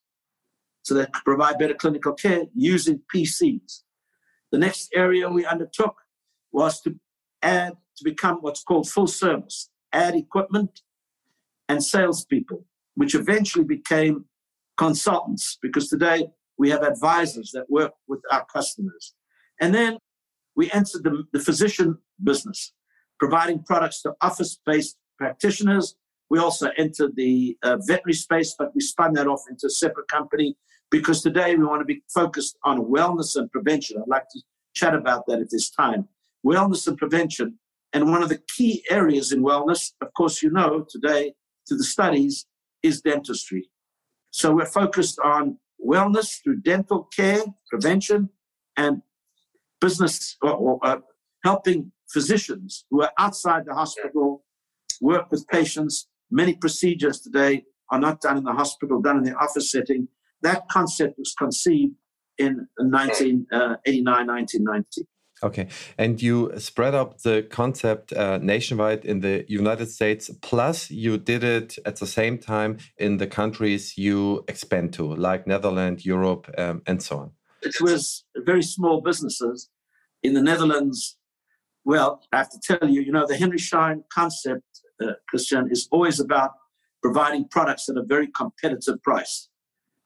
so 0.83 0.93
they 0.93 1.05
could 1.05 1.23
provide 1.23 1.59
better 1.59 1.73
clinical 1.73 2.13
care 2.13 2.43
using 2.55 3.01
PCs. 3.13 3.83
The 4.51 4.57
next 4.57 4.89
area 4.93 5.29
we 5.29 5.45
undertook 5.45 5.95
was 6.51 6.81
to 6.81 6.99
add 7.41 7.73
to 7.97 8.03
become 8.03 8.37
what's 8.37 8.63
called 8.63 8.89
full 8.89 9.07
service, 9.07 9.69
add 9.93 10.15
equipment 10.15 10.81
and 11.69 11.83
salespeople, 11.83 12.65
which 12.95 13.15
eventually 13.15 13.63
became 13.63 14.25
consultants 14.77 15.57
because 15.61 15.87
today 15.87 16.27
we 16.57 16.69
have 16.69 16.83
advisors 16.83 17.51
that 17.53 17.69
work 17.69 17.93
with 18.07 18.21
our 18.31 18.45
customers. 18.45 19.13
And 19.59 19.73
then 19.73 19.97
we 20.55 20.71
entered 20.71 21.03
the, 21.03 21.23
the 21.31 21.39
physician 21.39 21.97
business, 22.21 22.73
providing 23.19 23.63
products 23.63 24.01
to 24.01 24.13
office 24.21 24.59
based 24.65 24.97
practitioners. 25.17 25.95
We 26.31 26.39
also 26.39 26.69
entered 26.77 27.17
the 27.17 27.57
uh, 27.61 27.75
veterinary 27.85 28.13
space, 28.13 28.55
but 28.57 28.73
we 28.73 28.79
spun 28.79 29.11
that 29.15 29.27
off 29.27 29.41
into 29.49 29.67
a 29.67 29.69
separate 29.69 30.07
company 30.07 30.55
because 30.89 31.21
today 31.21 31.57
we 31.57 31.65
want 31.65 31.81
to 31.81 31.85
be 31.85 32.03
focused 32.07 32.57
on 32.63 32.85
wellness 32.85 33.35
and 33.35 33.51
prevention. 33.51 33.97
I'd 34.01 34.07
like 34.07 34.29
to 34.29 34.41
chat 34.73 34.95
about 34.95 35.25
that 35.27 35.41
at 35.41 35.49
this 35.51 35.69
time. 35.69 36.07
Wellness 36.45 36.87
and 36.87 36.97
prevention 36.97 37.59
and 37.91 38.09
one 38.09 38.23
of 38.23 38.29
the 38.29 38.39
key 38.47 38.81
areas 38.89 39.33
in 39.33 39.43
wellness, 39.43 39.91
of 39.99 40.13
course, 40.13 40.41
you 40.41 40.49
know 40.49 40.85
today 40.89 41.33
through 41.67 41.79
the 41.79 41.83
studies, 41.83 42.45
is 42.81 43.01
dentistry. 43.01 43.69
So 44.29 44.55
we're 44.55 44.65
focused 44.65 45.19
on 45.19 45.57
wellness 45.85 46.41
through 46.41 46.61
dental 46.61 47.09
care, 47.13 47.43
prevention, 47.69 48.29
and 48.77 49.01
business 49.81 50.37
or, 50.41 50.53
or 50.53 50.79
uh, 50.81 50.99
helping 51.43 51.91
physicians 52.09 52.85
who 52.89 53.01
are 53.01 53.11
outside 53.19 53.65
the 53.65 53.73
hospital 53.73 54.45
work 55.01 55.29
with 55.29 55.45
patients. 55.49 56.07
Many 56.31 56.55
procedures 56.55 57.19
today 57.19 57.65
are 57.89 57.99
not 57.99 58.21
done 58.21 58.37
in 58.37 58.43
the 58.43 58.53
hospital, 58.53 59.01
done 59.01 59.17
in 59.17 59.23
the 59.23 59.35
office 59.35 59.69
setting. 59.69 60.07
That 60.41 60.67
concept 60.69 61.19
was 61.19 61.33
conceived 61.37 61.95
in 62.37 62.67
1989, 62.77 64.27
1990. 64.27 65.07
Okay. 65.43 65.67
And 65.97 66.21
you 66.21 66.51
spread 66.59 66.93
up 66.93 67.19
the 67.21 67.47
concept 67.49 68.13
uh, 68.13 68.37
nationwide 68.37 69.05
in 69.05 69.21
the 69.21 69.43
United 69.47 69.89
States, 69.89 70.29
plus 70.41 70.91
you 70.91 71.17
did 71.17 71.43
it 71.43 71.77
at 71.85 71.95
the 71.95 72.07
same 72.07 72.37
time 72.37 72.77
in 72.97 73.17
the 73.17 73.27
countries 73.27 73.97
you 73.97 74.43
expand 74.47 74.93
to, 74.93 75.15
like 75.15 75.47
Netherlands, 75.47 76.05
Europe, 76.05 76.49
um, 76.57 76.83
and 76.85 77.01
so 77.01 77.17
on. 77.17 77.31
It 77.63 77.81
was 77.81 78.23
very 78.37 78.63
small 78.63 79.01
businesses. 79.01 79.69
In 80.23 80.33
the 80.35 80.41
Netherlands, 80.41 81.17
well, 81.83 82.21
I 82.31 82.37
have 82.37 82.49
to 82.51 82.59
tell 82.59 82.87
you, 82.87 83.01
you 83.01 83.11
know, 83.11 83.25
the 83.25 83.35
Henry 83.35 83.57
Schein 83.57 84.03
concept, 84.13 84.70
uh, 85.01 85.13
Christian, 85.29 85.67
is 85.71 85.87
always 85.91 86.19
about 86.19 86.51
providing 87.01 87.47
products 87.49 87.89
at 87.89 87.97
a 87.97 88.03
very 88.03 88.27
competitive 88.35 89.01
price. 89.03 89.49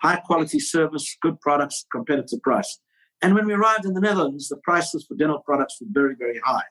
High 0.02 0.18
quality 0.18 0.60
service, 0.60 1.16
good 1.22 1.40
products, 1.42 1.86
competitive 1.92 2.42
price. 2.42 2.80
And 3.22 3.34
when 3.34 3.46
we 3.46 3.54
arrived 3.54 3.86
in 3.86 3.94
the 3.94 4.02
Netherlands, 4.02 4.50
the 4.50 4.58
prices 4.58 5.06
for 5.08 5.16
dental 5.16 5.40
products 5.40 5.78
were 5.82 5.88
very, 5.92 6.16
very 6.18 6.40
high. 6.44 6.66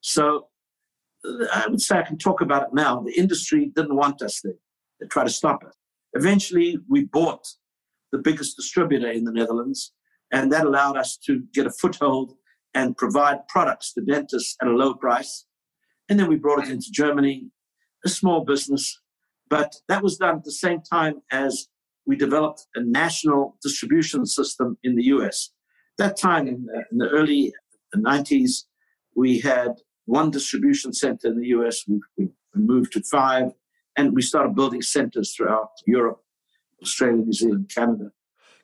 So 0.00 0.48
I 1.24 1.66
would 1.68 1.80
say 1.80 1.98
I 1.98 2.02
can 2.02 2.18
talk 2.18 2.40
about 2.40 2.62
it 2.62 2.68
now. 2.72 3.00
The 3.00 3.18
industry 3.18 3.72
didn't 3.74 3.96
want 3.96 4.22
us 4.22 4.40
there. 4.42 4.54
They 5.00 5.06
tried 5.06 5.24
to 5.24 5.32
stop 5.32 5.64
us. 5.64 5.74
Eventually, 6.14 6.78
we 6.88 7.04
bought 7.04 7.46
the 8.12 8.18
biggest 8.18 8.56
distributor 8.56 9.10
in 9.10 9.24
the 9.24 9.32
Netherlands, 9.32 9.92
and 10.32 10.52
that 10.52 10.64
allowed 10.64 10.96
us 10.96 11.16
to 11.26 11.42
get 11.52 11.66
a 11.66 11.70
foothold 11.70 12.34
and 12.74 12.96
provide 12.96 13.46
products 13.48 13.92
to 13.94 14.00
dentists 14.00 14.56
at 14.62 14.68
a 14.68 14.72
low 14.72 14.94
price. 14.94 15.46
And 16.08 16.18
then 16.18 16.28
we 16.28 16.36
brought 16.36 16.64
it 16.64 16.70
into 16.70 16.90
Germany, 16.90 17.50
a 18.04 18.08
small 18.08 18.44
business. 18.44 19.00
But 19.48 19.76
that 19.88 20.02
was 20.02 20.18
done 20.18 20.36
at 20.36 20.44
the 20.44 20.52
same 20.52 20.80
time 20.82 21.22
as 21.30 21.68
we 22.06 22.16
developed 22.16 22.66
a 22.74 22.80
national 22.80 23.56
distribution 23.62 24.26
system 24.26 24.78
in 24.82 24.96
the 24.96 25.04
US 25.04 25.50
that 25.98 26.16
time 26.16 26.46
in 26.46 26.64
the, 26.64 26.84
in 26.90 26.98
the 26.98 27.08
early 27.08 27.52
90s, 27.94 28.64
we 29.14 29.40
had 29.40 29.72
one 30.06 30.30
distribution 30.30 30.92
center 30.92 31.28
in 31.28 31.38
the 31.38 31.48
US. 31.48 31.84
We, 31.86 32.00
we 32.16 32.28
moved 32.54 32.92
to 32.92 33.02
five, 33.02 33.52
and 33.96 34.14
we 34.14 34.22
started 34.22 34.54
building 34.54 34.80
centers 34.80 35.34
throughout 35.34 35.70
Europe, 35.86 36.20
Australia, 36.82 37.16
New 37.16 37.32
Zealand, 37.32 37.70
Canada. 37.74 38.12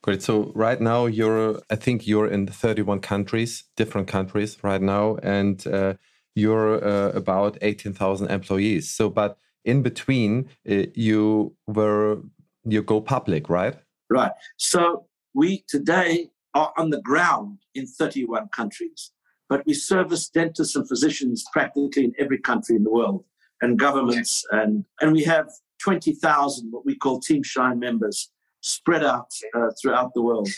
Great. 0.00 0.22
So 0.22 0.52
right 0.54 0.80
now 0.80 1.06
you're, 1.06 1.60
I 1.70 1.76
think 1.76 2.06
you're 2.06 2.28
in 2.28 2.46
31 2.46 3.00
countries, 3.00 3.64
different 3.76 4.06
countries 4.06 4.58
right 4.62 4.82
now, 4.82 5.16
and 5.22 5.66
uh, 5.66 5.94
you're 6.34 6.84
uh, 6.84 7.10
about 7.10 7.58
18,000 7.62 8.30
employees. 8.30 8.90
So, 8.90 9.08
but 9.08 9.38
in 9.64 9.82
between, 9.82 10.48
uh, 10.68 10.86
you 10.94 11.56
were 11.66 12.18
you 12.64 12.82
go 12.82 13.00
public, 13.00 13.48
right? 13.48 13.76
Right. 14.10 14.32
So 14.56 15.06
we 15.34 15.64
today 15.68 16.30
are 16.54 16.72
on 16.76 16.90
the 16.90 17.00
ground 17.02 17.58
in 17.74 17.86
31 17.86 18.48
countries. 18.48 19.10
But 19.48 19.66
we 19.66 19.74
service 19.74 20.28
dentists 20.28 20.76
and 20.76 20.88
physicians 20.88 21.44
practically 21.52 22.04
in 22.04 22.14
every 22.18 22.38
country 22.38 22.76
in 22.76 22.84
the 22.84 22.90
world 22.90 23.24
and 23.60 23.78
governments. 23.78 24.44
And, 24.50 24.84
and 25.00 25.12
we 25.12 25.24
have 25.24 25.50
20,000 25.80 26.70
what 26.70 26.86
we 26.86 26.96
call 26.96 27.20
Team 27.20 27.42
Schein 27.42 27.78
members 27.78 28.30
spread 28.62 29.04
out 29.04 29.30
uh, 29.54 29.70
throughout 29.80 30.14
the 30.14 30.22
world. 30.22 30.48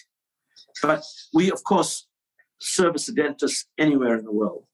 But 0.83 1.03
we, 1.35 1.51
of 1.51 1.65
course, 1.65 2.07
service 2.61 3.09
a 3.09 3.13
dentist 3.13 3.67
anywhere 3.77 4.17
in 4.17 4.25
the 4.25 4.33
world. 4.33 4.65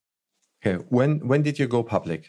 Okay. 0.65 0.83
When, 0.89 1.27
when 1.27 1.43
did 1.43 1.59
you 1.59 1.67
go 1.67 1.83
public? 1.83 2.29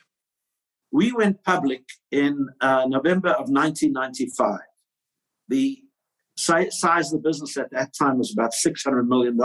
We 0.92 1.12
went 1.12 1.44
public 1.44 1.84
in 2.12 2.50
uh, 2.62 2.86
November 2.88 3.30
of 3.30 3.50
1995. 3.50 4.60
The 5.50 5.80
size 6.36 7.14
of 7.14 7.22
the 7.22 7.30
business 7.30 7.58
at 7.58 7.72
that 7.72 7.94
time 7.94 8.18
was 8.18 8.34
about 8.34 8.54
$600 8.54 9.08
million. 9.08 9.38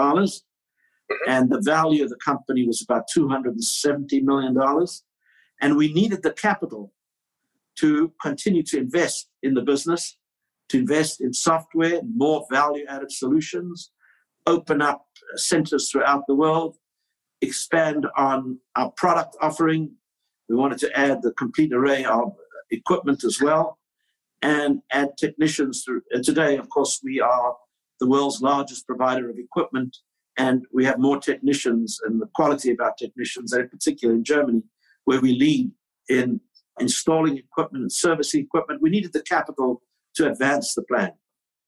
And 1.26 1.50
the 1.50 1.60
value 1.60 2.04
of 2.04 2.10
the 2.10 2.16
company 2.16 2.66
was 2.66 2.82
about 2.82 3.04
$270 3.14 4.22
million. 4.22 4.86
And 5.60 5.76
we 5.76 5.92
needed 5.92 6.22
the 6.22 6.32
capital 6.32 6.92
to 7.76 8.12
continue 8.20 8.62
to 8.64 8.78
invest 8.78 9.28
in 9.42 9.54
the 9.54 9.62
business, 9.62 10.16
to 10.68 10.78
invest 10.78 11.20
in 11.20 11.32
software, 11.32 12.00
more 12.02 12.46
value 12.50 12.84
added 12.88 13.12
solutions, 13.12 13.90
open 14.46 14.82
up 14.82 15.06
centers 15.36 15.90
throughout 15.90 16.24
the 16.26 16.34
world, 16.34 16.76
expand 17.40 18.06
on 18.16 18.58
our 18.76 18.90
product 18.92 19.36
offering. 19.40 19.94
We 20.48 20.56
wanted 20.56 20.78
to 20.78 20.98
add 20.98 21.22
the 21.22 21.32
complete 21.32 21.72
array 21.72 22.04
of 22.04 22.32
equipment 22.70 23.24
as 23.24 23.40
well 23.40 23.78
and 24.42 24.80
add 24.92 25.16
technicians. 25.18 25.82
Through, 25.84 26.02
and 26.10 26.24
today, 26.24 26.56
of 26.56 26.68
course, 26.68 27.00
we 27.02 27.20
are 27.20 27.56
the 28.00 28.08
world's 28.08 28.40
largest 28.40 28.86
provider 28.86 29.28
of 29.28 29.38
equipment, 29.38 29.96
and 30.36 30.64
we 30.72 30.84
have 30.84 30.98
more 30.98 31.18
technicians 31.18 31.98
and 32.04 32.20
the 32.20 32.28
quality 32.34 32.70
of 32.70 32.80
our 32.80 32.94
technicians, 32.98 33.52
and 33.52 33.62
in 33.62 33.68
particular 33.68 34.14
in 34.14 34.24
Germany, 34.24 34.62
where 35.04 35.20
we 35.20 35.34
lead 35.34 35.70
in 36.08 36.40
installing 36.80 37.36
equipment 37.36 37.82
and 37.82 37.92
servicing 37.92 38.42
equipment. 38.42 38.80
We 38.80 38.90
needed 38.90 39.12
the 39.12 39.22
capital 39.22 39.82
to 40.14 40.30
advance 40.30 40.74
the 40.74 40.82
plan. 40.82 41.12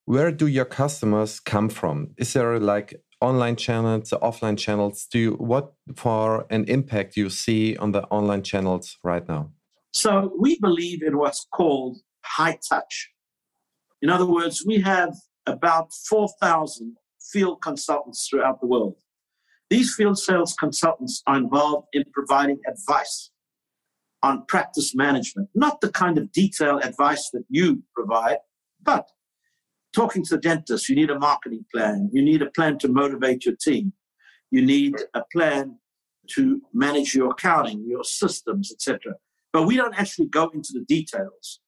Where 0.05 0.31
do 0.31 0.47
your 0.47 0.65
customers 0.65 1.39
come 1.39 1.69
from? 1.69 2.11
Is 2.17 2.33
there 2.33 2.59
like 2.59 2.95
online 3.21 3.55
channels, 3.55 4.09
the 4.09 4.19
offline 4.19 4.57
channels, 4.57 5.07
do 5.11 5.19
you, 5.19 5.31
what 5.33 5.73
for 5.95 6.45
an 6.49 6.65
impact 6.65 7.15
you 7.15 7.29
see 7.29 7.77
on 7.77 7.91
the 7.91 8.03
online 8.05 8.43
channels 8.43 8.97
right 9.03 9.27
now? 9.27 9.51
So 9.93 10.33
we 10.39 10.59
believe 10.59 11.03
in 11.03 11.17
what's 11.17 11.45
called 11.53 11.99
high 12.23 12.59
touch. 12.67 13.09
In 14.01 14.09
other 14.09 14.25
words, 14.25 14.63
we 14.65 14.81
have 14.81 15.13
about 15.45 15.93
4,000 16.09 16.95
field 17.31 17.61
consultants 17.61 18.27
throughout 18.27 18.59
the 18.61 18.67
world. 18.67 18.95
These 19.69 19.93
field 19.95 20.17
sales 20.17 20.53
consultants 20.53 21.21
are 21.27 21.37
involved 21.37 21.87
in 21.93 22.03
providing 22.13 22.59
advice 22.67 23.31
on 24.23 24.45
practice 24.47 24.93
management, 24.93 25.49
not 25.55 25.81
the 25.81 25.91
kind 25.91 26.17
of 26.17 26.31
detailed 26.31 26.83
advice 26.83 27.29
that 27.31 27.43
you 27.49 27.83
provide, 27.95 28.37
but 28.83 29.09
talking 29.93 30.23
to 30.23 30.35
the 30.35 30.41
dentist, 30.41 30.89
you 30.89 30.95
need 30.95 31.09
a 31.09 31.19
marketing 31.19 31.65
plan. 31.73 32.09
You 32.11 32.21
need 32.21 32.41
a 32.41 32.49
plan 32.51 32.77
to 32.79 32.87
motivate 32.87 33.45
your 33.45 33.55
team. 33.55 33.93
You 34.49 34.65
need 34.65 34.95
a 35.13 35.23
plan 35.31 35.77
to 36.31 36.61
manage 36.73 37.13
your 37.15 37.31
accounting, 37.31 37.85
your 37.87 38.03
systems, 38.03 38.71
etc. 38.71 39.15
But 39.53 39.63
we 39.63 39.75
don't 39.75 39.97
actually 39.99 40.27
go 40.27 40.49
into 40.49 40.73
the 40.73 40.85
details. 40.87 41.59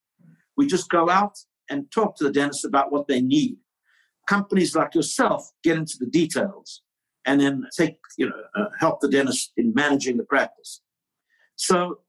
We 0.55 0.67
just 0.67 0.89
go 0.89 1.09
out 1.09 1.37
and 1.69 1.91
talk 1.91 2.15
to 2.17 2.23
the 2.25 2.31
dentist 2.31 2.65
about 2.65 2.91
what 2.91 3.07
they 3.07 3.21
need. 3.21 3.57
Companies 4.27 4.75
like 4.75 4.95
yourself 4.95 5.49
get 5.63 5.77
into 5.77 5.97
the 5.99 6.05
details 6.05 6.81
and 7.25 7.39
then 7.41 7.65
take, 7.75 7.97
you 8.17 8.29
know, 8.29 8.41
uh, 8.55 8.69
help 8.79 8.99
the 9.01 9.09
dentist 9.09 9.51
in 9.57 9.73
managing 9.73 10.17
the 10.17 10.23
practice. 10.23 10.81
So 11.55 11.99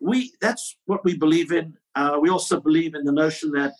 we 0.00 0.32
that's 0.40 0.76
what 0.86 1.04
we 1.04 1.16
believe 1.16 1.52
in. 1.52 1.74
Uh, 1.94 2.18
we 2.20 2.28
also 2.28 2.60
believe 2.60 2.94
in 2.94 3.04
the 3.04 3.12
notion 3.12 3.50
that 3.52 3.72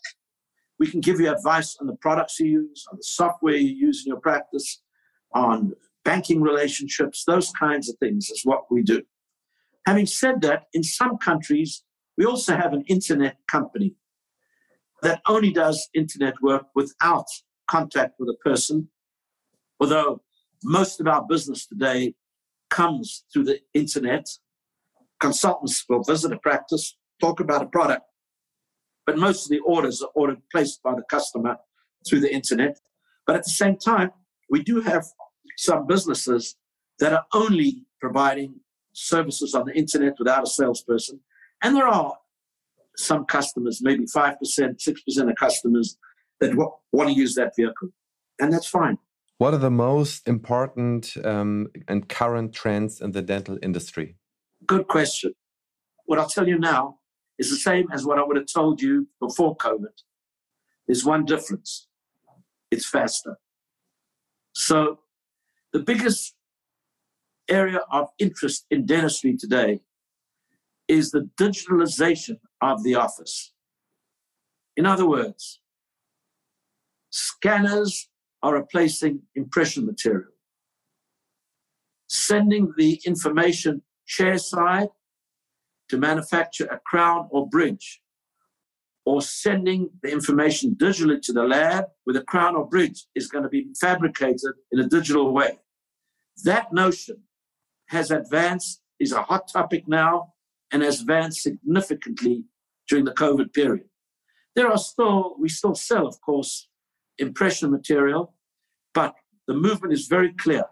we 0.78 0.90
can 0.90 1.00
give 1.00 1.20
you 1.20 1.30
advice 1.30 1.76
on 1.80 1.86
the 1.86 1.96
products 1.96 2.38
you 2.38 2.46
use, 2.46 2.86
on 2.90 2.96
the 2.96 3.04
software 3.04 3.56
you 3.56 3.74
use 3.74 4.04
in 4.04 4.10
your 4.10 4.20
practice, 4.20 4.80
on 5.34 5.72
banking 6.04 6.40
relationships, 6.40 7.24
those 7.26 7.50
kinds 7.52 7.88
of 7.88 7.96
things 7.98 8.30
is 8.30 8.42
what 8.44 8.70
we 8.70 8.82
do. 8.82 9.02
Having 9.86 10.06
said 10.06 10.40
that, 10.42 10.64
in 10.72 10.82
some 10.82 11.18
countries, 11.18 11.84
we 12.16 12.24
also 12.24 12.56
have 12.56 12.72
an 12.72 12.82
internet 12.88 13.36
company 13.46 13.94
that 15.02 15.20
only 15.26 15.52
does 15.52 15.88
internet 15.94 16.34
work 16.42 16.66
without 16.74 17.26
contact 17.70 18.14
with 18.18 18.28
a 18.28 18.48
person, 18.48 18.88
although 19.80 20.20
most 20.64 21.00
of 21.00 21.06
our 21.06 21.24
business 21.28 21.66
today 21.66 22.14
comes 22.70 23.24
through 23.32 23.44
the 23.44 23.60
internet. 23.74 24.26
Consultants 25.20 25.84
will 25.88 26.02
visit 26.02 26.32
a 26.32 26.38
practice, 26.38 26.96
talk 27.20 27.40
about 27.40 27.62
a 27.62 27.66
product, 27.66 28.02
but 29.08 29.16
most 29.16 29.46
of 29.46 29.48
the 29.48 29.60
orders 29.60 30.02
are 30.02 30.10
ordered 30.14 30.36
placed 30.52 30.82
by 30.82 30.94
the 30.94 31.00
customer 31.08 31.56
through 32.06 32.20
the 32.20 32.30
internet. 32.30 32.78
But 33.26 33.36
at 33.36 33.44
the 33.44 33.56
same 33.62 33.78
time, 33.78 34.10
we 34.50 34.62
do 34.62 34.82
have 34.82 35.06
some 35.56 35.86
businesses 35.86 36.56
that 36.98 37.14
are 37.14 37.24
only 37.32 37.86
providing 38.02 38.60
services 38.92 39.54
on 39.54 39.64
the 39.64 39.74
internet 39.74 40.16
without 40.18 40.42
a 40.42 40.46
salesperson. 40.46 41.20
And 41.62 41.74
there 41.74 41.88
are 41.88 42.16
some 42.98 43.24
customers, 43.24 43.80
maybe 43.80 44.04
5%, 44.04 44.36
6% 44.42 45.30
of 45.30 45.36
customers 45.36 45.96
that 46.40 46.50
w- 46.50 46.70
want 46.92 47.08
to 47.08 47.14
use 47.14 47.34
that 47.36 47.56
vehicle. 47.56 47.88
And 48.38 48.52
that's 48.52 48.68
fine. 48.68 48.98
What 49.38 49.54
are 49.54 49.64
the 49.68 49.70
most 49.70 50.28
important 50.28 51.16
um, 51.24 51.68
and 51.88 52.06
current 52.10 52.52
trends 52.52 53.00
in 53.00 53.12
the 53.12 53.22
dental 53.22 53.58
industry? 53.62 54.16
Good 54.66 54.86
question. 54.86 55.32
What 56.04 56.18
I'll 56.18 56.28
tell 56.28 56.46
you 56.46 56.58
now 56.58 56.97
is 57.38 57.50
the 57.50 57.56
same 57.56 57.88
as 57.92 58.04
what 58.04 58.18
I 58.18 58.24
would 58.24 58.36
have 58.36 58.52
told 58.52 58.82
you 58.82 59.08
before 59.20 59.56
COVID. 59.56 59.96
There's 60.86 61.04
one 61.04 61.24
difference 61.24 61.88
it's 62.70 62.86
faster. 62.86 63.38
So, 64.54 65.00
the 65.72 65.78
biggest 65.78 66.34
area 67.48 67.80
of 67.90 68.08
interest 68.18 68.66
in 68.70 68.84
dentistry 68.84 69.36
today 69.36 69.80
is 70.86 71.10
the 71.10 71.28
digitalization 71.38 72.38
of 72.60 72.82
the 72.82 72.94
office. 72.94 73.52
In 74.76 74.86
other 74.86 75.08
words, 75.08 75.60
scanners 77.10 78.08
are 78.42 78.54
replacing 78.54 79.22
impression 79.34 79.86
material, 79.86 80.32
sending 82.08 82.72
the 82.76 83.00
information 83.04 83.82
chairside 84.06 84.90
to 85.88 85.98
manufacture 85.98 86.66
a 86.66 86.80
crown 86.86 87.28
or 87.30 87.48
bridge, 87.48 88.00
or 89.04 89.22
sending 89.22 89.90
the 90.02 90.10
information 90.10 90.74
digitally 90.74 91.20
to 91.22 91.32
the 91.32 91.42
lab 91.42 91.86
where 92.04 92.14
the 92.14 92.24
crown 92.24 92.54
or 92.54 92.66
bridge 92.66 93.06
is 93.14 93.28
going 93.28 93.42
to 93.42 93.48
be 93.48 93.68
fabricated 93.80 94.52
in 94.70 94.80
a 94.80 94.88
digital 94.88 95.32
way. 95.32 95.58
That 96.44 96.72
notion 96.72 97.22
has 97.88 98.10
advanced, 98.10 98.82
is 99.00 99.12
a 99.12 99.22
hot 99.22 99.48
topic 99.50 99.88
now, 99.88 100.34
and 100.70 100.82
has 100.82 101.00
advanced 101.00 101.42
significantly 101.42 102.44
during 102.88 103.06
the 103.06 103.14
COVID 103.14 103.54
period. 103.54 103.86
There 104.54 104.68
are 104.68 104.78
still, 104.78 105.36
we 105.38 105.48
still 105.48 105.74
sell, 105.74 106.06
of 106.06 106.20
course, 106.20 106.68
impression 107.18 107.70
material, 107.70 108.34
but 108.92 109.14
the 109.46 109.54
movement 109.54 109.94
is 109.94 110.06
very 110.06 110.32
clear. 110.34 110.64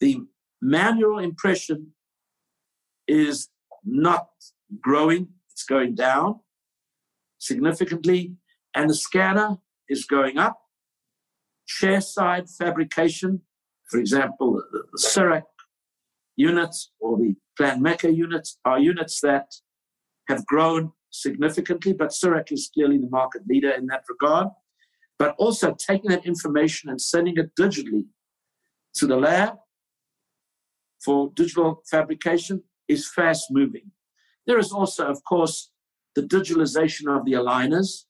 The 0.00 0.22
manual 0.62 1.18
impression 1.18 1.92
is 3.06 3.48
not 3.84 4.28
growing, 4.80 5.28
it's 5.50 5.64
going 5.64 5.94
down 5.94 6.40
significantly, 7.38 8.36
and 8.74 8.90
the 8.90 8.94
scanner 8.94 9.58
is 9.88 10.04
going 10.04 10.38
up. 10.38 10.58
Share 11.66 11.98
Chairside 11.98 12.54
fabrication, 12.56 13.42
for 13.90 13.98
example, 13.98 14.62
the, 14.72 14.82
CEREC 14.98 15.42
units 16.36 16.92
or 17.00 17.16
the 17.18 17.34
Plan 17.56 17.80
Planmeca 17.80 18.14
units 18.14 18.58
are 18.64 18.78
units 18.78 19.20
that 19.20 19.54
have 20.28 20.44
grown 20.46 20.92
significantly, 21.10 21.92
but 21.92 22.10
CEREC 22.10 22.50
is 22.52 22.70
clearly 22.74 22.98
the 22.98 23.08
market 23.08 23.42
leader 23.46 23.70
in 23.70 23.86
that 23.86 24.04
regard. 24.08 24.48
But 25.18 25.36
also 25.38 25.74
taking 25.74 26.10
that 26.10 26.26
information 26.26 26.90
and 26.90 27.00
sending 27.00 27.36
it 27.36 27.54
digitally 27.58 28.06
to 28.96 29.06
the 29.06 29.16
lab 29.16 29.54
for 31.04 31.30
digital 31.34 31.82
fabrication 31.88 32.64
is 32.88 33.08
fast 33.08 33.50
moving. 33.50 33.90
There 34.46 34.58
is 34.58 34.72
also, 34.72 35.06
of 35.06 35.22
course, 35.24 35.70
the 36.14 36.22
digitalization 36.22 37.08
of 37.14 37.24
the 37.24 37.32
aligners, 37.32 38.04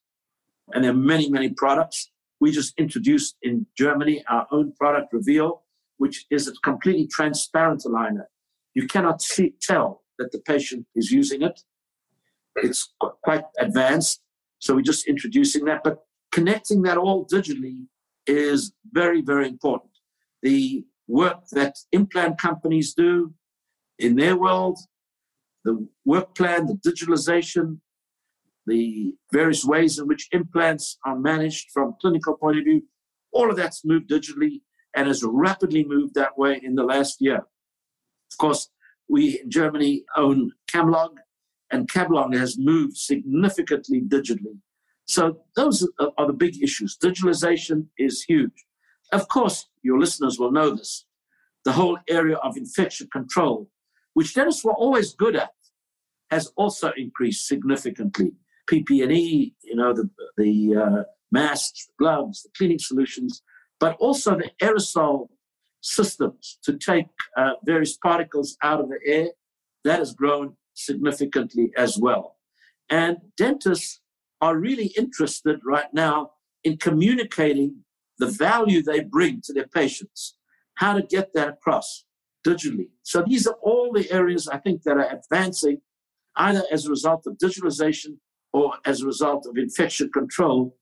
and 0.73 0.85
there 0.85 0.91
are 0.91 0.95
many, 0.95 1.31
many 1.31 1.51
products. 1.51 2.11
We 2.41 2.51
just 2.51 2.75
introduced 2.79 3.37
in 3.43 3.67
Germany 3.77 4.25
our 4.29 4.47
own 4.51 4.73
product, 4.73 5.13
Reveal, 5.13 5.63
which 5.99 6.27
is 6.31 6.49
a 6.49 6.53
completely 6.63 7.07
transparent 7.07 7.83
aligner. 7.85 8.27
You 8.75 8.87
cannot 8.87 9.23
see, 9.23 9.55
tell 9.63 10.03
that 10.19 10.33
the 10.33 10.39
patient 10.41 10.87
is 10.95 11.11
using 11.11 11.43
it. 11.43 11.61
It's 12.57 12.93
quite 13.23 13.45
advanced, 13.59 14.23
so 14.59 14.75
we're 14.75 14.83
just 14.83 15.07
introducing 15.07 15.65
that. 15.65 15.83
But 15.83 16.05
connecting 16.33 16.83
that 16.83 16.99
all 16.99 17.27
digitally 17.27 17.87
is 18.27 18.73
very, 18.93 19.23
very 19.23 19.49
important. 19.49 19.91
The 20.43 20.85
work 21.09 21.49
that 21.53 21.77
implant 21.93 22.39
companies 22.39 22.95
do 22.95 23.35
in 23.99 24.17
their 24.17 24.37
world, 24.37 24.79
the 25.65 25.87
work 26.05 26.35
plan, 26.35 26.67
the 26.67 26.75
digitalization, 26.75 27.79
the 28.67 29.15
various 29.33 29.65
ways 29.65 29.99
in 29.99 30.07
which 30.07 30.29
implants 30.33 30.99
are 31.05 31.19
managed 31.19 31.71
from 31.73 31.91
a 31.91 31.97
clinical 32.01 32.37
point 32.37 32.59
of 32.59 32.65
view, 32.65 32.83
all 33.33 33.51
of 33.51 33.57
that's 33.57 33.85
moved 33.85 34.11
digitally 34.11 34.63
and 34.97 35.09
has 35.09 35.23
rapidly 35.25 35.85
moved 35.85 36.15
that 36.15 36.39
way 36.39 36.61
in 36.63 36.75
the 36.75 36.85
last 36.85 37.21
year. 37.21 37.39
Of 37.39 38.39
course, 38.39 38.71
we 39.09 39.41
in 39.41 39.51
Germany 39.51 40.05
own 40.17 40.53
Camlog, 40.73 41.17
and 41.71 41.91
Camlog 41.91 42.35
has 42.37 42.57
moved 42.59 42.97
significantly 42.97 44.01
digitally. 44.01 44.59
So 45.07 45.41
those 45.57 45.87
are 45.99 46.27
the 46.27 46.33
big 46.33 46.63
issues. 46.63 46.97
Digitalization 46.97 47.87
is 47.99 48.23
huge. 48.23 48.65
Of 49.13 49.29
course, 49.29 49.69
your 49.83 49.99
listeners 49.99 50.39
will 50.39 50.53
know 50.53 50.71
this. 50.71 51.05
The 51.65 51.73
whole 51.73 51.99
area 52.09 52.37
of 52.37 52.57
infection 52.57 53.09
control 53.13 53.69
which 54.15 54.35
dentists 54.35 54.65
were 54.65 54.73
always 54.73 55.15
good 55.15 55.37
at, 55.37 55.51
has 56.31 56.53
also 56.57 56.93
increased 56.97 57.47
significantly. 57.47 58.33
PPE, 58.69 59.53
you 59.63 59.77
know, 59.77 59.93
the, 59.93 60.09
the 60.37 60.77
uh, 60.77 61.03
masks, 61.31 61.87
the 61.87 61.93
gloves, 61.99 62.43
the 62.43 62.49
cleaning 62.57 62.79
solutions, 62.79 63.43
but 63.79 63.97
also 63.99 64.37
the 64.37 64.51
aerosol 64.63 65.29
systems 65.83 66.59
to 66.65 66.79
take 66.79 67.07
uh, 67.37 67.53
various 67.65 67.97
particles 67.97 68.57
out 68.63 68.81
of 68.81 68.89
the 68.89 68.99
air, 69.07 69.29
that 69.85 69.99
has 69.99 70.15
grown 70.15 70.57
significantly 70.73 71.71
as 71.77 71.99
well. 71.99 72.37
And 72.89 73.19
dentists 73.37 74.01
are 74.41 74.57
really 74.57 74.93
interested 74.97 75.61
right 75.65 75.93
now 75.93 76.31
in 76.65 76.79
communicating 76.79 77.85
the 78.19 78.27
value 78.27 78.83
they 78.83 79.01
bring 79.01 79.43
to 79.45 79.53
their 79.53 79.67
patients, 79.67 80.37
how 80.77 80.95
to 80.95 81.03
get 81.03 81.35
that 81.35 81.49
across 81.49 82.05
digitally. 82.45 82.89
So 83.03 83.25
these 83.27 83.47
are 83.47 83.57
all 83.63 83.93
the 83.93 84.11
areas 84.13 84.49
I 84.49 84.59
think 84.59 84.83
that 84.85 84.97
are 84.97 85.11
advancing 85.19 85.79
either 86.37 86.63
as 86.71 86.87
a 86.87 86.91
result 86.91 87.27
of 87.27 87.39
digitalization 87.39 88.19
or 88.53 88.75
as 88.85 89.01
a 89.01 89.07
result 89.07 89.47
of 89.47 89.57
infection 89.57 90.11
control 90.13 90.77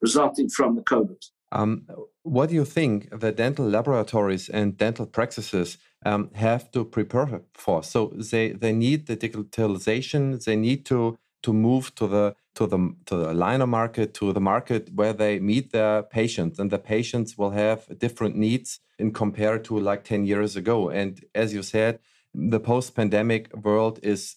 resulting 0.00 0.48
from 0.48 0.76
the 0.76 0.82
COVID. 0.82 1.20
Um, 1.50 1.86
what 2.22 2.50
do 2.50 2.54
you 2.54 2.64
think 2.64 3.08
the 3.20 3.32
dental 3.32 3.66
laboratories 3.66 4.48
and 4.48 4.76
dental 4.76 5.06
practices 5.06 5.78
um, 6.04 6.30
have 6.34 6.70
to 6.72 6.84
prepare 6.84 7.42
for? 7.54 7.82
So 7.82 8.12
they 8.14 8.52
they 8.52 8.72
need 8.72 9.06
the 9.06 9.16
digitalization. 9.16 10.42
They 10.44 10.56
need 10.56 10.84
to 10.86 11.18
to 11.42 11.52
move 11.52 11.94
to 11.94 12.06
the 12.06 12.34
to 12.54 12.66
the 12.66 12.94
to 13.06 13.16
the 13.16 13.32
liner 13.32 13.66
market 13.66 14.14
to 14.14 14.32
the 14.32 14.40
market 14.40 14.90
where 14.94 15.12
they 15.12 15.38
meet 15.38 15.72
their 15.72 16.02
patients 16.02 16.58
and 16.58 16.70
the 16.70 16.78
patients 16.78 17.38
will 17.38 17.50
have 17.50 17.86
different 17.98 18.36
needs 18.36 18.80
in 18.98 19.12
compared 19.12 19.64
to 19.64 19.78
like 19.78 20.02
10 20.04 20.24
years 20.24 20.56
ago. 20.56 20.88
And 20.88 21.24
as 21.34 21.54
you 21.54 21.62
said 21.62 22.00
the 22.34 22.60
post 22.60 22.94
pandemic 22.94 23.54
world 23.56 24.00
is 24.02 24.36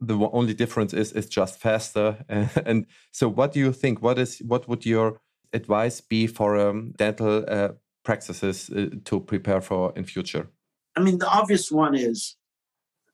the 0.00 0.16
only 0.32 0.54
difference 0.54 0.92
is 0.92 1.12
it's 1.12 1.28
just 1.28 1.58
faster. 1.58 2.24
And 2.66 2.86
so 3.12 3.28
what 3.28 3.52
do 3.52 3.60
you 3.60 3.72
think? 3.72 4.02
What 4.02 4.18
is 4.18 4.38
what 4.46 4.68
would 4.68 4.84
your 4.84 5.20
advice 5.52 6.00
be 6.00 6.26
for 6.26 6.56
um, 6.56 6.92
dental 6.96 7.44
uh, 7.48 7.70
practices 8.04 8.70
uh, 8.70 8.90
to 9.04 9.20
prepare 9.20 9.60
for 9.60 9.92
in 9.96 10.04
future? 10.04 10.48
I 10.96 11.00
mean 11.00 11.18
the 11.18 11.28
obvious 11.28 11.72
one 11.72 11.94
is 11.94 12.36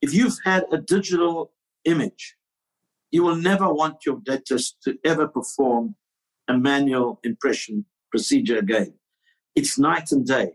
if 0.01 0.13
you've 0.13 0.39
had 0.43 0.65
a 0.71 0.77
digital 0.77 1.51
image 1.85 2.35
you 3.13 3.23
will 3.23 3.35
never 3.35 3.71
want 3.71 4.05
your 4.05 4.19
dentist 4.25 4.77
to 4.83 4.97
ever 5.05 5.27
perform 5.27 5.95
a 6.47 6.57
manual 6.57 7.19
impression 7.23 7.85
procedure 8.11 8.57
again 8.57 8.93
it's 9.55 9.79
night 9.79 10.11
and 10.11 10.25
day 10.25 10.51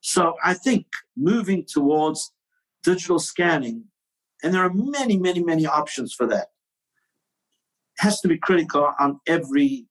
so 0.00 0.34
i 0.42 0.54
think 0.54 0.86
moving 1.16 1.64
towards 1.76 2.32
digital 2.82 3.18
scanning 3.18 3.84
and 4.44 4.52
there 4.52 4.62
are 4.62 4.72
many, 4.74 5.16
many, 5.16 5.42
many 5.42 5.64
options 5.64 6.12
for 6.12 6.26
that. 6.26 6.48
Has 7.98 8.20
to 8.20 8.28
be 8.28 8.36
critical 8.36 8.92
on 9.00 9.18
every 9.26 9.86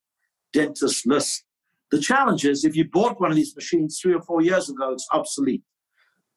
dentist 0.53 1.07
list. 1.07 1.43
The 1.89 1.99
challenge 1.99 2.45
is 2.45 2.63
if 2.63 2.75
you 2.75 2.85
bought 2.85 3.19
one 3.19 3.31
of 3.31 3.35
these 3.35 3.55
machines 3.55 3.99
three 3.99 4.13
or 4.13 4.21
four 4.21 4.43
years 4.43 4.69
ago, 4.69 4.91
it's 4.93 5.07
obsolete. 5.11 5.63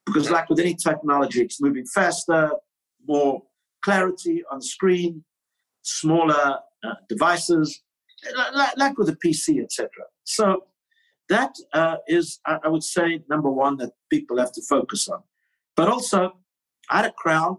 Because, 0.06 0.30
like 0.30 0.48
with 0.48 0.60
any 0.60 0.74
technology, 0.74 1.42
it's 1.42 1.60
moving 1.60 1.84
faster, 1.84 2.52
more 3.06 3.42
clarity 3.82 4.42
on 4.50 4.62
screen, 4.62 5.22
smaller 5.86 6.58
uh, 6.84 6.94
devices, 7.08 7.82
like, 8.54 8.76
like, 8.76 8.98
with 8.98 9.08
a 9.08 9.16
PC, 9.16 9.62
etc. 9.62 9.88
So, 10.24 10.64
that 11.28 11.56
uh, 11.72 11.96
is, 12.06 12.40
I 12.46 12.68
would 12.68 12.84
say, 12.84 13.22
number 13.28 13.50
one 13.50 13.76
that 13.78 13.92
people 14.10 14.38
have 14.38 14.52
to 14.52 14.62
focus 14.62 15.08
on. 15.08 15.22
But 15.74 15.88
also, 15.88 16.38
I 16.88 16.98
had 16.98 17.06
a 17.06 17.12
crown 17.12 17.58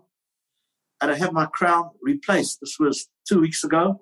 and 1.01 1.11
I 1.11 1.15
had 1.15 1.33
my 1.33 1.45
crown 1.45 1.91
replaced. 2.01 2.59
This 2.61 2.77
was 2.79 3.09
two 3.27 3.41
weeks 3.41 3.63
ago. 3.63 4.01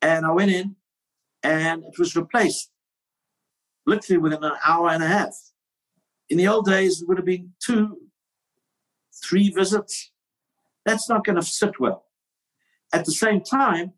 And 0.00 0.24
I 0.26 0.32
went 0.32 0.50
in 0.50 0.76
and 1.42 1.84
it 1.84 1.98
was 1.98 2.16
replaced 2.16 2.70
literally 3.86 4.18
within 4.18 4.42
an 4.42 4.52
hour 4.66 4.88
and 4.88 5.02
a 5.02 5.06
half. 5.06 5.34
In 6.30 6.38
the 6.38 6.48
old 6.48 6.64
days, 6.64 7.02
it 7.02 7.08
would 7.08 7.18
have 7.18 7.26
been 7.26 7.52
two, 7.64 7.98
three 9.22 9.50
visits. 9.50 10.10
That's 10.86 11.08
not 11.08 11.24
going 11.24 11.36
to 11.36 11.42
sit 11.42 11.78
well. 11.78 12.03
At 12.94 13.04
the 13.04 13.12
same 13.12 13.40
time, 13.40 13.92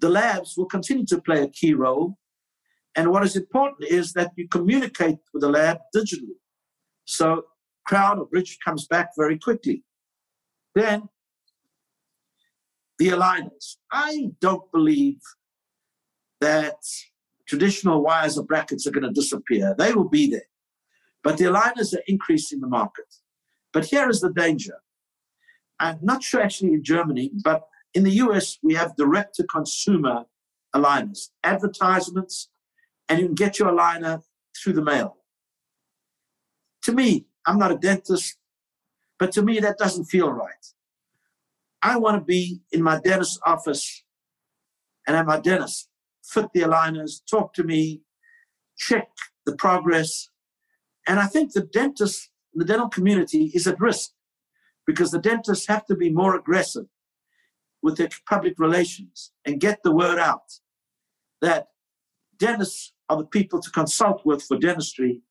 the 0.00 0.10
labs 0.10 0.58
will 0.58 0.66
continue 0.66 1.06
to 1.06 1.22
play 1.22 1.42
a 1.42 1.48
key 1.48 1.72
role. 1.72 2.18
And 2.94 3.10
what 3.10 3.24
is 3.24 3.34
important 3.34 3.90
is 3.90 4.12
that 4.12 4.32
you 4.36 4.46
communicate 4.46 5.16
with 5.32 5.40
the 5.40 5.48
lab 5.48 5.78
digitally. 5.96 6.36
So 7.06 7.44
crown 7.86 8.18
or 8.18 8.26
bridge 8.26 8.58
comes 8.62 8.86
back 8.86 9.12
very 9.16 9.38
quickly. 9.38 9.84
Then 10.74 11.08
the 12.98 13.08
aligners. 13.08 13.76
I 13.90 14.32
don't 14.42 14.70
believe 14.70 15.20
that 16.42 16.76
traditional 17.48 18.02
wires 18.02 18.36
or 18.36 18.44
brackets 18.44 18.86
are 18.86 18.90
going 18.90 19.04
to 19.04 19.20
disappear. 19.20 19.74
They 19.78 19.94
will 19.94 20.10
be 20.10 20.30
there. 20.30 20.50
But 21.24 21.38
the 21.38 21.46
aligners 21.46 21.94
are 21.94 22.02
increasing 22.06 22.60
the 22.60 22.68
market. 22.68 23.10
But 23.72 23.86
here 23.86 24.10
is 24.10 24.20
the 24.20 24.30
danger. 24.30 24.81
I'm 25.82 25.98
not 26.00 26.22
sure 26.22 26.40
actually 26.40 26.72
in 26.72 26.84
Germany, 26.84 27.32
but 27.42 27.66
in 27.92 28.04
the 28.04 28.12
US, 28.24 28.58
we 28.62 28.74
have 28.74 28.96
direct 28.96 29.34
to 29.34 29.44
consumer 29.44 30.24
aligners, 30.74 31.30
advertisements, 31.42 32.48
and 33.08 33.18
you 33.18 33.26
can 33.26 33.34
get 33.34 33.58
your 33.58 33.68
aligner 33.68 34.22
through 34.56 34.74
the 34.74 34.82
mail. 34.82 35.18
To 36.84 36.92
me, 36.92 37.26
I'm 37.46 37.58
not 37.58 37.72
a 37.72 37.76
dentist. 37.76 38.38
But 39.18 39.32
to 39.32 39.42
me, 39.42 39.58
that 39.60 39.78
doesn't 39.78 40.04
feel 40.04 40.30
right. 40.30 40.66
I 41.82 41.96
want 41.96 42.16
to 42.16 42.24
be 42.24 42.62
in 42.70 42.82
my 42.82 43.00
dentist's 43.00 43.40
office 43.44 44.04
and 45.06 45.16
have 45.16 45.26
my 45.26 45.40
dentist 45.40 45.88
fit 46.24 46.46
the 46.54 46.60
aligners, 46.60 47.20
talk 47.28 47.52
to 47.54 47.64
me, 47.64 48.02
check 48.78 49.08
the 49.44 49.56
progress. 49.56 50.30
And 51.06 51.18
I 51.18 51.26
think 51.26 51.52
the 51.52 51.62
dentist, 51.62 52.30
the 52.54 52.64
dental 52.64 52.88
community 52.88 53.50
is 53.54 53.66
at 53.66 53.80
risk 53.80 54.10
because 54.86 55.10
the 55.10 55.18
dentists 55.18 55.66
have 55.66 55.84
to 55.86 55.94
be 55.94 56.10
more 56.10 56.34
aggressive 56.36 56.86
with 57.82 57.96
their 57.96 58.08
public 58.28 58.58
relations 58.58 59.32
and 59.44 59.60
get 59.60 59.82
the 59.82 59.94
word 59.94 60.18
out 60.18 60.58
that 61.40 61.68
dentists 62.38 62.92
are 63.08 63.16
the 63.16 63.26
people 63.26 63.60
to 63.60 63.70
consult 63.70 64.22
with 64.24 64.42
for 64.42 64.56
dentistry 64.56 65.22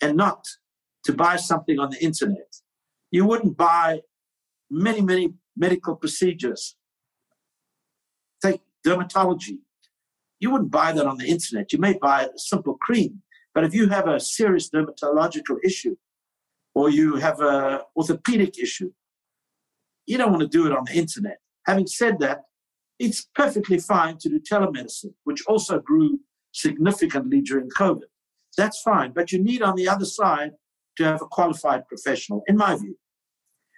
and 0.00 0.16
not 0.16 0.44
to 1.04 1.12
buy 1.12 1.36
something 1.36 1.78
on 1.78 1.90
the 1.90 2.02
internet 2.02 2.60
you 3.10 3.24
wouldn't 3.24 3.56
buy 3.56 4.00
many, 4.70 5.00
many 5.00 5.34
medical 5.56 5.96
procedures. 5.96 6.76
Take 8.42 8.60
dermatology. 8.86 9.58
You 10.38 10.50
wouldn't 10.50 10.70
buy 10.70 10.92
that 10.92 11.06
on 11.06 11.18
the 11.18 11.26
internet. 11.26 11.72
You 11.72 11.78
may 11.78 11.94
buy 11.94 12.24
a 12.24 12.38
simple 12.38 12.78
cream, 12.80 13.22
but 13.54 13.64
if 13.64 13.74
you 13.74 13.88
have 13.88 14.08
a 14.08 14.20
serious 14.20 14.70
dermatological 14.70 15.56
issue 15.64 15.96
or 16.74 16.88
you 16.88 17.16
have 17.16 17.40
a 17.40 17.84
orthopedic 17.96 18.58
issue, 18.58 18.92
you 20.10 20.18
don't 20.18 20.32
want 20.32 20.42
to 20.42 20.48
do 20.48 20.66
it 20.66 20.72
on 20.72 20.84
the 20.84 20.94
internet. 20.94 21.38
Having 21.66 21.86
said 21.86 22.18
that, 22.18 22.42
it's 22.98 23.28
perfectly 23.34 23.78
fine 23.78 24.18
to 24.18 24.28
do 24.28 24.40
telemedicine, 24.40 25.14
which 25.24 25.42
also 25.46 25.78
grew 25.78 26.18
significantly 26.52 27.40
during 27.40 27.68
COVID. 27.70 28.10
That's 28.56 28.82
fine, 28.82 29.12
but 29.12 29.30
you 29.30 29.42
need 29.42 29.62
on 29.62 29.76
the 29.76 29.88
other 29.88 30.04
side 30.04 30.50
to 30.96 31.04
have 31.04 31.22
a 31.22 31.26
qualified 31.26 31.86
professional, 31.86 32.42
in 32.48 32.56
my 32.56 32.74
view. 32.76 32.96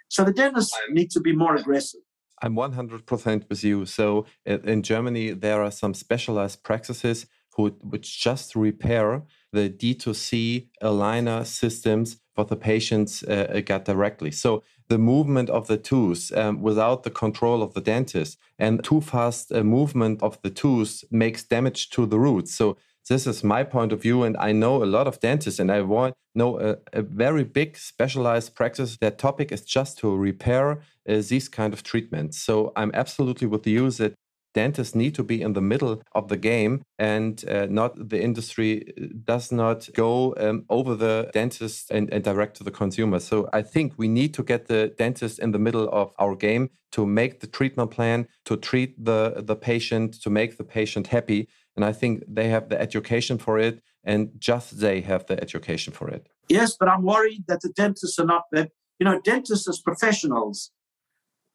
So 0.09 0.25
the 0.25 0.33
dentists 0.33 0.77
need 0.91 1.11
to 1.11 1.21
be 1.21 1.35
more 1.35 1.55
aggressive. 1.57 2.01
I'm 2.43 2.57
100% 2.57 3.49
with 3.49 3.63
you. 3.63 3.87
So 3.87 4.27
in 4.45 4.83
Germany, 4.83 5.31
there 5.33 5.63
are 5.63 5.71
some 5.71 5.95
specialized 5.95 6.63
practices 6.65 7.27
who 7.55 7.69
which 7.83 8.21
just 8.21 8.57
repair 8.57 9.23
the 9.53 9.69
D2C 9.69 10.69
aligner 10.83 11.45
systems 11.45 12.17
for 12.35 12.45
the 12.47 12.57
patients 12.57 13.23
uh, 13.25 13.61
got 13.65 13.85
directly. 13.85 14.31
So 14.31 14.63
the 14.93 14.99
movement 14.99 15.49
of 15.49 15.69
the 15.69 15.81
tooth 15.91 16.23
um, 16.37 16.61
without 16.69 17.03
the 17.03 17.15
control 17.25 17.63
of 17.63 17.73
the 17.73 17.81
dentist 17.81 18.39
and 18.59 18.85
too 18.85 19.01
fast 19.01 19.51
movement 19.51 20.23
of 20.23 20.33
the 20.43 20.51
tooth 20.51 20.93
makes 21.11 21.43
damage 21.55 21.89
to 21.95 22.05
the 22.13 22.19
roots. 22.19 22.51
So 22.55 22.77
this 23.09 23.27
is 23.27 23.43
my 23.43 23.63
point 23.65 23.93
of 23.93 24.03
view, 24.03 24.23
and 24.23 24.37
I 24.37 24.53
know 24.53 24.75
a 24.83 24.93
lot 24.97 25.07
of 25.07 25.19
dentists, 25.21 25.61
and 25.61 25.71
I 25.73 25.81
want 25.81 26.15
know 26.35 26.61
a, 26.61 26.77
a 26.93 27.03
very 27.03 27.45
big 27.45 27.77
specialized 27.77 28.55
practice. 28.55 28.97
Their 28.97 29.17
topic 29.27 29.51
is 29.51 29.63
just 29.77 29.99
to 29.99 30.17
repair 30.31 30.67
uh, 31.09 31.23
these 31.31 31.49
kind 31.49 31.73
of 31.73 31.83
treatments. 31.83 32.39
So 32.39 32.73
I'm 32.77 32.93
absolutely 32.95 33.49
with 33.49 33.67
you 33.67 33.91
that 33.91 34.15
dentists 34.55 34.95
need 34.95 35.15
to 35.15 35.23
be 35.23 35.41
in 35.41 35.53
the 35.53 35.61
middle 35.61 36.03
of 36.13 36.29
the 36.29 36.37
game 36.37 36.83
and 36.99 37.45
uh, 37.49 37.67
not 37.71 38.09
the 38.09 38.23
industry 38.23 38.93
uh, 39.01 39.07
does 39.25 39.51
not 39.53 39.89
go 39.95 40.35
um, 40.39 40.65
over 40.69 40.95
the 40.95 41.31
dentist 41.33 41.91
and, 41.91 42.13
and, 42.13 42.23
direct 42.23 42.57
to 42.57 42.65
the 42.65 42.71
consumer 42.71 43.19
so 43.19 43.49
i 43.53 43.61
think 43.61 43.93
we 43.97 44.07
need 44.07 44.33
to 44.33 44.43
get 44.43 44.67
the 44.67 44.95
dentist 44.99 45.39
in 45.39 45.51
the 45.51 45.59
middle 45.59 45.89
of 45.91 46.13
our 46.19 46.37
game 46.37 46.71
to 46.93 47.05
make 47.05 47.41
the 47.41 47.47
treatment 47.47 47.91
plan 47.91 48.29
to 48.45 48.57
treat 48.57 48.93
the 49.05 49.43
the 49.45 49.57
patient 49.57 50.21
to 50.23 50.31
make 50.31 50.57
the 50.57 50.65
patient 50.65 51.09
happy 51.09 51.49
and 51.77 51.85
I 51.85 51.93
think 51.93 52.25
they 52.29 52.49
have 52.49 52.69
the 52.69 52.81
education 52.81 53.39
for 53.39 53.59
it, 53.59 53.83
and 54.05 54.31
just 54.39 54.79
they 54.79 55.01
have 55.03 55.27
the 55.27 55.41
education 55.41 55.93
for 55.93 56.09
it. 56.09 56.29
Yes, 56.49 56.77
but 56.79 56.89
I'm 56.89 57.03
worried 57.03 57.45
that 57.49 57.61
the 57.63 57.71
dentists 57.71 58.19
are 58.19 58.27
not. 58.27 58.45
You 58.53 59.07
know, 59.07 59.21
dentists 59.21 59.69
as 59.69 59.81
professionals 59.81 60.71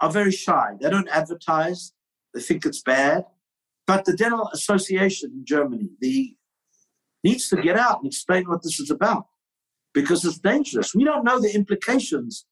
are 0.01 0.11
very 0.11 0.31
shy. 0.31 0.73
They 0.81 0.89
don't 0.89 1.07
advertise. 1.09 1.93
They 2.33 2.41
think 2.41 2.65
it's 2.65 2.81
bad. 2.81 3.25
But 3.85 4.05
the 4.05 4.13
Dental 4.13 4.49
Association 4.53 5.31
in 5.33 5.45
Germany, 5.45 5.89
the 6.01 6.35
needs 7.23 7.49
to 7.49 7.61
get 7.61 7.77
out 7.77 7.99
and 7.99 8.07
explain 8.07 8.47
what 8.47 8.63
this 8.63 8.79
is 8.79 8.91
about 8.91 9.27
because 9.93 10.23
it's 10.23 10.37
dangerous. 10.37 10.93
We 10.93 11.03
don't 11.03 11.23
know 11.23 11.39
the 11.39 11.55
implications. 11.55 12.45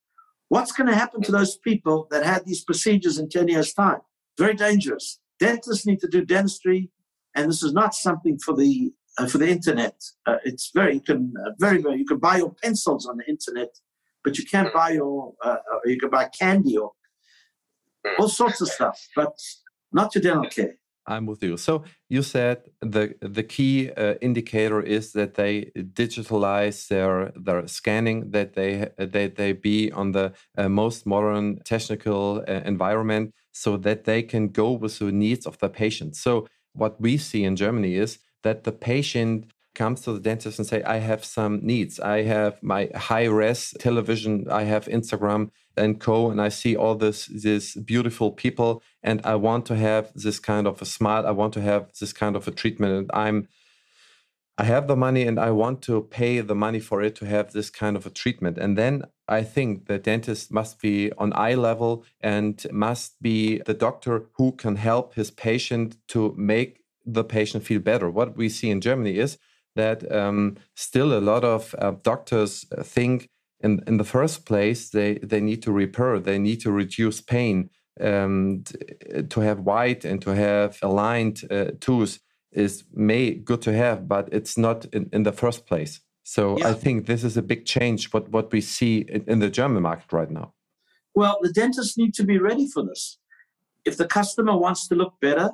What's 0.48 0.72
going 0.72 0.88
to 0.88 0.94
happen 0.94 1.22
to 1.22 1.32
those 1.32 1.56
people 1.58 2.08
that 2.10 2.24
had 2.24 2.44
these 2.44 2.64
procedures 2.64 3.18
in 3.18 3.28
10 3.28 3.48
years' 3.48 3.72
time? 3.72 4.00
Very 4.38 4.54
dangerous. 4.54 5.20
Dentists 5.38 5.86
need 5.86 6.00
to 6.00 6.08
do 6.08 6.24
dentistry 6.24 6.90
and 7.36 7.50
this 7.50 7.62
is 7.62 7.72
not 7.72 7.94
something 7.94 8.38
for 8.38 8.54
the 8.56 8.92
uh, 9.18 9.26
for 9.26 9.38
the 9.38 9.48
internet. 9.48 10.02
Uh, 10.26 10.38
it's 10.44 10.70
very 10.74 10.94
you 10.94 11.00
can 11.00 11.32
uh, 11.46 11.50
very 11.58 11.80
very 11.80 11.98
you 11.98 12.06
can 12.06 12.18
buy 12.18 12.38
your 12.38 12.52
pencils 12.62 13.06
on 13.06 13.18
the 13.18 13.28
internet, 13.28 13.78
but 14.24 14.38
you 14.38 14.44
can't 14.44 14.72
buy 14.72 14.90
your 14.90 15.34
uh, 15.44 15.58
uh, 15.72 15.78
you 15.84 15.98
can 15.98 16.10
buy 16.10 16.28
candy 16.38 16.76
or 16.76 16.92
all 18.18 18.28
sorts 18.28 18.60
of 18.60 18.68
stuff, 18.68 18.98
but 19.14 19.36
not 19.96 20.14
your 20.14 20.22
dental 20.22 20.48
care. 20.56 20.74
I'm 21.08 21.26
with 21.26 21.42
you. 21.42 21.56
So 21.56 21.84
you 22.08 22.22
said 22.22 22.58
the 22.80 23.14
the 23.36 23.44
key 23.54 23.90
uh, 23.92 24.14
indicator 24.20 24.80
is 24.96 25.12
that 25.12 25.34
they 25.34 25.54
digitalize 25.76 26.88
their 26.88 27.32
their 27.46 27.66
scanning, 27.68 28.18
that 28.32 28.54
they 28.58 28.72
that 29.14 29.36
they 29.36 29.52
be 29.52 29.92
on 29.92 30.12
the 30.12 30.26
uh, 30.58 30.68
most 30.68 31.06
modern 31.06 31.46
technical 31.72 32.44
uh, 32.48 32.60
environment, 32.72 33.26
so 33.52 33.76
that 33.86 34.04
they 34.04 34.22
can 34.32 34.48
go 34.48 34.68
with 34.82 34.98
the 34.98 35.12
needs 35.12 35.46
of 35.46 35.58
the 35.58 35.68
patient. 35.68 36.16
So 36.16 36.46
what 36.72 37.00
we 37.00 37.16
see 37.18 37.42
in 37.44 37.54
Germany 37.56 37.94
is 37.94 38.18
that 38.42 38.64
the 38.64 38.72
patient 38.72 39.46
comes 39.74 40.00
to 40.02 40.12
the 40.12 40.20
dentist 40.20 40.58
and 40.58 40.66
say, 40.66 40.82
I 40.82 40.98
have 41.10 41.22
some 41.24 41.60
needs. 41.62 42.00
I 42.00 42.22
have 42.22 42.52
my 42.62 42.82
high 42.94 43.28
res 43.40 43.74
television, 43.78 44.32
I 44.50 44.64
have 44.64 44.86
Instagram 44.86 45.50
and 45.76 46.00
co, 46.00 46.30
and 46.30 46.40
I 46.40 46.48
see 46.48 46.76
all 46.76 46.94
this 46.94 47.26
this 47.26 47.74
beautiful 47.74 48.32
people, 48.32 48.82
and 49.02 49.20
I 49.24 49.34
want 49.34 49.66
to 49.66 49.76
have 49.76 50.12
this 50.14 50.38
kind 50.38 50.66
of 50.66 50.82
a 50.82 50.86
smile. 50.86 51.26
I 51.26 51.32
want 51.32 51.54
to 51.54 51.60
have 51.60 51.90
this 52.00 52.12
kind 52.12 52.36
of 52.36 52.48
a 52.48 52.50
treatment, 52.50 52.94
and 52.98 53.10
I'm 53.12 53.48
I 54.58 54.64
have 54.64 54.86
the 54.88 54.96
money 54.96 55.26
and 55.26 55.38
I 55.38 55.50
want 55.50 55.82
to 55.82 56.02
pay 56.02 56.40
the 56.40 56.54
money 56.54 56.80
for 56.80 57.02
it 57.02 57.14
to 57.16 57.26
have 57.26 57.52
this 57.52 57.68
kind 57.68 57.94
of 57.94 58.06
a 58.06 58.10
treatment. 58.10 58.56
And 58.56 58.76
then 58.76 59.02
I 59.28 59.42
think 59.42 59.86
the 59.86 59.98
dentist 59.98 60.50
must 60.50 60.80
be 60.80 61.12
on 61.18 61.34
eye 61.34 61.54
level 61.54 62.04
and 62.22 62.66
must 62.72 63.20
be 63.20 63.58
the 63.66 63.74
doctor 63.74 64.26
who 64.38 64.52
can 64.52 64.76
help 64.76 65.14
his 65.14 65.30
patient 65.30 65.98
to 66.08 66.34
make 66.38 66.80
the 67.04 67.22
patient 67.22 67.64
feel 67.64 67.80
better. 67.80 68.08
What 68.10 68.36
we 68.36 68.48
see 68.48 68.70
in 68.70 68.80
Germany 68.80 69.18
is 69.18 69.36
that 69.74 70.10
um, 70.10 70.56
still 70.74 71.12
a 71.12 71.20
lot 71.20 71.44
of 71.44 71.74
uh, 71.78 71.92
doctors 72.02 72.64
think 72.82 73.28
in 73.66 73.82
in 73.86 73.96
the 73.98 74.10
first 74.16 74.46
place 74.46 74.80
they 74.90 75.10
they 75.30 75.40
need 75.40 75.62
to 75.62 75.72
repair, 75.72 76.18
they 76.18 76.38
need 76.38 76.60
to 76.62 76.72
reduce 76.82 77.20
pain, 77.20 77.70
um, 78.00 78.64
to 79.32 79.40
have 79.40 79.60
white 79.60 80.04
and 80.04 80.20
to 80.22 80.30
have 80.34 80.78
aligned 80.82 81.42
uh, 81.50 81.70
tooth 81.80 82.20
is 82.52 82.84
may 82.92 83.34
good 83.34 83.62
to 83.62 83.72
have, 83.72 84.08
but 84.08 84.28
it's 84.32 84.56
not 84.56 84.86
in, 84.86 85.08
in 85.12 85.22
the 85.24 85.32
first 85.32 85.66
place. 85.66 86.00
So 86.22 86.58
yeah. 86.58 86.70
I 86.70 86.74
think 86.74 87.06
this 87.06 87.24
is 87.24 87.36
a 87.36 87.42
big 87.42 87.66
change 87.66 88.12
what 88.12 88.28
what 88.30 88.52
we 88.52 88.60
see 88.60 88.94
in, 89.14 89.22
in 89.26 89.38
the 89.38 89.50
German 89.50 89.82
market 89.82 90.12
right 90.12 90.30
now. 90.30 90.54
Well, 91.14 91.38
the 91.40 91.52
dentists 91.52 91.96
need 91.96 92.14
to 92.14 92.24
be 92.24 92.38
ready 92.38 92.68
for 92.68 92.82
this. 92.82 93.18
If 93.84 93.96
the 93.96 94.06
customer 94.06 94.56
wants 94.56 94.88
to 94.88 94.94
look 94.94 95.14
better, 95.20 95.50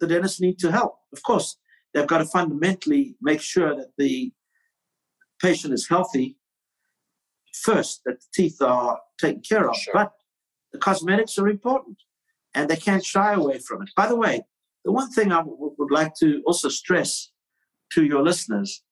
the 0.00 0.06
dentists 0.06 0.40
need 0.40 0.58
to 0.60 0.72
help. 0.72 0.94
Of 1.12 1.22
course, 1.22 1.56
they've 1.92 2.06
got 2.06 2.18
to 2.18 2.24
fundamentally 2.24 3.16
make 3.20 3.40
sure 3.40 3.76
that 3.76 3.90
the 3.98 4.32
patient 5.40 5.72
is 5.74 5.88
healthy 5.88 6.39
first, 7.52 8.02
that 8.04 8.20
the 8.20 8.26
teeth 8.34 8.60
are 8.60 8.98
taken 9.18 9.42
care 9.42 9.68
of. 9.68 9.76
Sure. 9.76 9.94
But 9.94 10.12
the 10.72 10.78
cosmetics 10.78 11.38
are 11.38 11.48
important 11.48 11.98
and 12.54 12.68
they 12.68 12.76
can't 12.76 13.04
shy 13.04 13.32
away 13.34 13.58
from 13.58 13.82
it. 13.82 13.90
By 13.96 14.06
the 14.06 14.16
way, 14.16 14.42
the 14.84 14.92
one 14.92 15.10
thing 15.10 15.32
I 15.32 15.38
w- 15.38 15.74
would 15.78 15.90
like 15.90 16.14
to 16.20 16.42
also 16.46 16.68
stress 16.68 17.30
to 17.92 18.04
your 18.04 18.22
listeners 18.22 18.82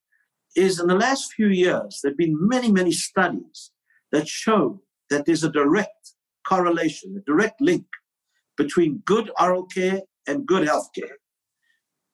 is 0.56 0.80
in 0.80 0.86
the 0.86 0.94
last 0.94 1.32
few 1.32 1.48
years, 1.48 2.00
there 2.02 2.10
have 2.10 2.18
been 2.18 2.36
many, 2.40 2.70
many 2.70 2.92
studies 2.92 3.70
that 4.12 4.28
show 4.28 4.82
that 5.10 5.24
there's 5.24 5.44
a 5.44 5.50
direct 5.50 6.14
correlation, 6.46 7.16
a 7.16 7.30
direct 7.30 7.60
link 7.60 7.86
between 8.56 9.02
good 9.04 9.30
oral 9.40 9.64
care 9.66 10.00
and 10.26 10.46
good 10.46 10.66
health 10.66 10.90
care. 10.94 11.16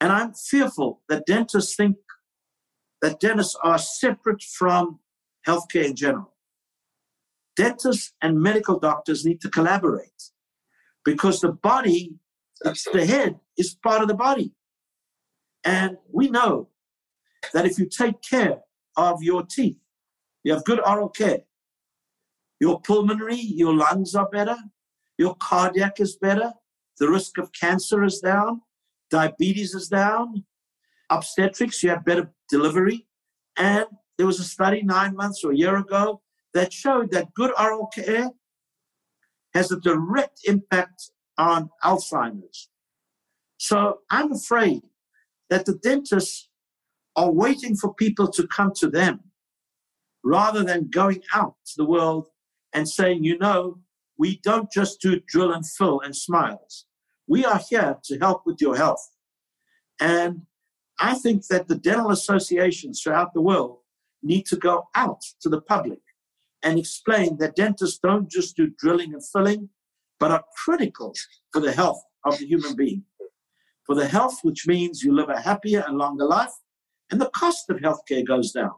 And 0.00 0.12
I'm 0.12 0.35
fearful 0.35 1.02
that 1.09 1.26
dentists 1.26 1.74
think 1.74 1.96
that 3.00 3.20
dentists 3.20 3.57
are 3.62 3.78
separate 3.78 4.42
from 4.42 5.00
healthcare 5.46 5.85
in 5.85 5.96
general. 5.96 6.34
Dentists 7.56 8.12
and 8.20 8.40
medical 8.40 8.78
doctors 8.78 9.24
need 9.24 9.40
to 9.42 9.48
collaborate 9.48 10.30
because 11.04 11.40
the 11.40 11.52
body, 11.52 12.14
it's 12.64 12.86
the 12.92 13.06
head, 13.06 13.38
is 13.56 13.74
part 13.74 14.02
of 14.02 14.08
the 14.08 14.14
body. 14.14 14.52
And 15.64 15.96
we 16.12 16.28
know 16.28 16.68
that 17.52 17.66
if 17.66 17.78
you 17.78 17.88
take 17.88 18.20
care 18.22 18.58
of 18.96 19.22
your 19.22 19.44
teeth, 19.44 19.78
you 20.42 20.52
have 20.52 20.64
good 20.64 20.80
oral 20.86 21.08
care, 21.08 21.42
your 22.60 22.80
pulmonary, 22.80 23.36
your 23.36 23.74
lungs 23.74 24.14
are 24.14 24.28
better, 24.28 24.56
your 25.16 25.36
cardiac 25.36 26.00
is 26.00 26.16
better, 26.16 26.52
the 26.98 27.08
risk 27.08 27.38
of 27.38 27.52
cancer 27.52 28.04
is 28.04 28.20
down, 28.20 28.62
diabetes 29.10 29.74
is 29.74 29.88
down, 29.88 30.44
obstetrics, 31.10 31.82
you 31.82 31.90
have 31.90 32.04
better 32.04 32.32
delivery. 32.48 33.06
And 33.56 33.86
there 34.18 34.26
was 34.26 34.40
a 34.40 34.44
study 34.44 34.82
nine 34.82 35.14
months 35.14 35.44
or 35.44 35.52
a 35.52 35.56
year 35.56 35.76
ago 35.76 36.20
that 36.54 36.72
showed 36.72 37.10
that 37.10 37.34
good 37.34 37.52
oral 37.58 37.88
care 37.88 38.30
has 39.52 39.70
a 39.70 39.80
direct 39.80 40.40
impact 40.44 41.10
on 41.36 41.68
Alzheimer's. 41.82 42.70
So 43.58 44.00
I'm 44.10 44.32
afraid 44.32 44.82
that 45.50 45.66
the 45.66 45.74
dentists 45.74 46.48
are 47.16 47.30
waiting 47.30 47.76
for 47.76 47.94
people 47.94 48.28
to 48.28 48.46
come 48.46 48.72
to 48.76 48.88
them 48.88 49.20
rather 50.24 50.64
than 50.64 50.90
going 50.90 51.22
out 51.34 51.54
to 51.66 51.72
the 51.76 51.84
world 51.84 52.28
and 52.72 52.88
saying, 52.88 53.22
you 53.22 53.38
know, 53.38 53.78
we 54.18 54.40
don't 54.42 54.70
just 54.70 55.00
do 55.00 55.20
drill 55.26 55.52
and 55.52 55.66
fill 55.66 56.00
and 56.00 56.16
smiles. 56.16 56.86
We 57.26 57.44
are 57.44 57.60
here 57.68 57.98
to 58.04 58.18
help 58.18 58.46
with 58.46 58.60
your 58.60 58.76
health. 58.76 59.10
And 60.00 60.42
I 60.98 61.14
think 61.14 61.46
that 61.48 61.68
the 61.68 61.76
dental 61.76 62.10
associations 62.10 63.00
throughout 63.00 63.34
the 63.34 63.40
world 63.40 63.78
need 64.22 64.46
to 64.46 64.56
go 64.56 64.88
out 64.94 65.22
to 65.40 65.48
the 65.48 65.60
public 65.60 66.00
and 66.64 66.79
explain 66.79 67.37
that 67.38 67.55
dentists 67.55 67.98
don't 67.98 68.29
just 68.31 68.57
do 68.57 68.72
drilling 68.79 69.12
and 69.12 69.22
filling, 69.33 69.68
but 70.18 70.31
are 70.31 70.44
critical 70.64 71.14
for 71.53 71.61
the 71.61 71.72
health 71.72 72.03
of 72.24 72.38
the 72.38 72.46
human 72.46 72.74
being. 72.74 73.05
For 73.87 73.94
the 73.94 74.09
health, 74.09 74.38
which 74.42 74.66
means 74.66 75.03
you 75.03 75.14
live 75.14 75.29
a 75.29 75.40
happier 75.40 75.85
and 75.87 75.98
longer 75.98 76.24
life, 76.24 76.55
and 77.11 77.20
the 77.20 77.31
cost 77.31 77.68
of 77.68 77.77
healthcare 77.77 78.27
goes 78.27 78.50
down. 78.53 78.72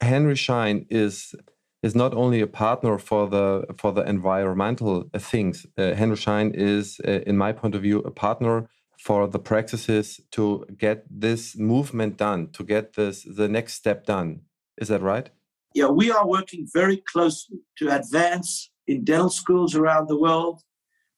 Henry 0.00 0.36
Schein 0.36 0.86
is 0.88 1.34
is 1.82 1.94
not 1.94 2.12
only 2.14 2.40
a 2.42 2.46
partner 2.46 2.98
for 2.98 3.26
the 3.26 3.66
for 3.76 3.92
the 3.92 4.02
environmental 4.02 5.10
things. 5.18 5.66
Uh, 5.76 5.94
Henry 5.94 6.16
Schein 6.16 6.52
is, 6.54 7.00
uh, 7.08 7.20
in 7.26 7.36
my 7.36 7.52
point 7.52 7.74
of 7.74 7.82
view, 7.82 7.98
a 8.00 8.10
partner 8.10 8.68
for 8.98 9.26
the 9.26 9.38
practices 9.38 10.20
to 10.30 10.66
get 10.76 11.04
this 11.10 11.56
movement 11.56 12.18
done, 12.18 12.48
to 12.52 12.62
get 12.62 12.94
this 12.94 13.22
the 13.24 13.48
next 13.48 13.74
step 13.74 14.06
done. 14.06 14.42
Is 14.76 14.88
that 14.88 15.00
right? 15.00 15.30
Yeah, 15.74 15.86
we 15.86 16.10
are 16.10 16.26
working 16.26 16.66
very 16.72 16.96
closely 16.96 17.60
to 17.78 17.94
advance 17.94 18.70
in 18.86 19.04
dental 19.04 19.30
schools 19.30 19.74
around 19.76 20.08
the 20.08 20.18
world, 20.18 20.62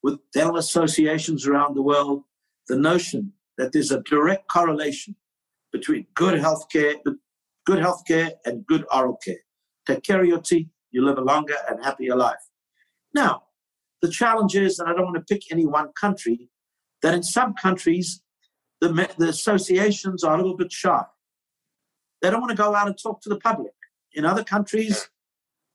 with 0.02 0.18
dental 0.34 0.58
associations 0.58 1.46
around 1.46 1.74
the 1.74 1.82
world, 1.82 2.24
the 2.68 2.76
notion 2.76 3.32
that 3.56 3.72
there's 3.72 3.90
a 3.90 4.02
direct 4.02 4.48
correlation 4.48 5.16
between 5.72 6.06
good 6.14 6.38
healthcare, 6.38 6.96
good 7.64 7.78
healthcare 7.78 8.32
and 8.44 8.66
good 8.66 8.84
oral 8.92 9.16
care. 9.24 9.40
Take 9.86 10.02
care 10.02 10.20
of 10.20 10.26
your 10.26 10.40
teeth, 10.40 10.68
you 10.90 11.04
live 11.04 11.18
a 11.18 11.22
longer 11.22 11.56
and 11.68 11.82
happier 11.82 12.14
life. 12.14 12.42
Now, 13.14 13.44
the 14.02 14.10
challenge 14.10 14.54
is, 14.54 14.78
and 14.78 14.88
I 14.88 14.92
don't 14.92 15.04
want 15.04 15.16
to 15.16 15.34
pick 15.34 15.50
any 15.50 15.64
one 15.64 15.92
country, 15.98 16.50
that 17.02 17.14
in 17.14 17.22
some 17.22 17.54
countries, 17.54 18.22
the, 18.80 18.88
the 19.18 19.28
associations 19.28 20.24
are 20.24 20.34
a 20.34 20.36
little 20.36 20.56
bit 20.56 20.72
shy. 20.72 21.02
They 22.20 22.30
don't 22.30 22.40
want 22.40 22.50
to 22.50 22.56
go 22.56 22.74
out 22.74 22.86
and 22.86 22.98
talk 22.98 23.22
to 23.22 23.28
the 23.28 23.38
public. 23.38 23.72
In 24.14 24.24
other 24.24 24.44
countries, 24.44 25.08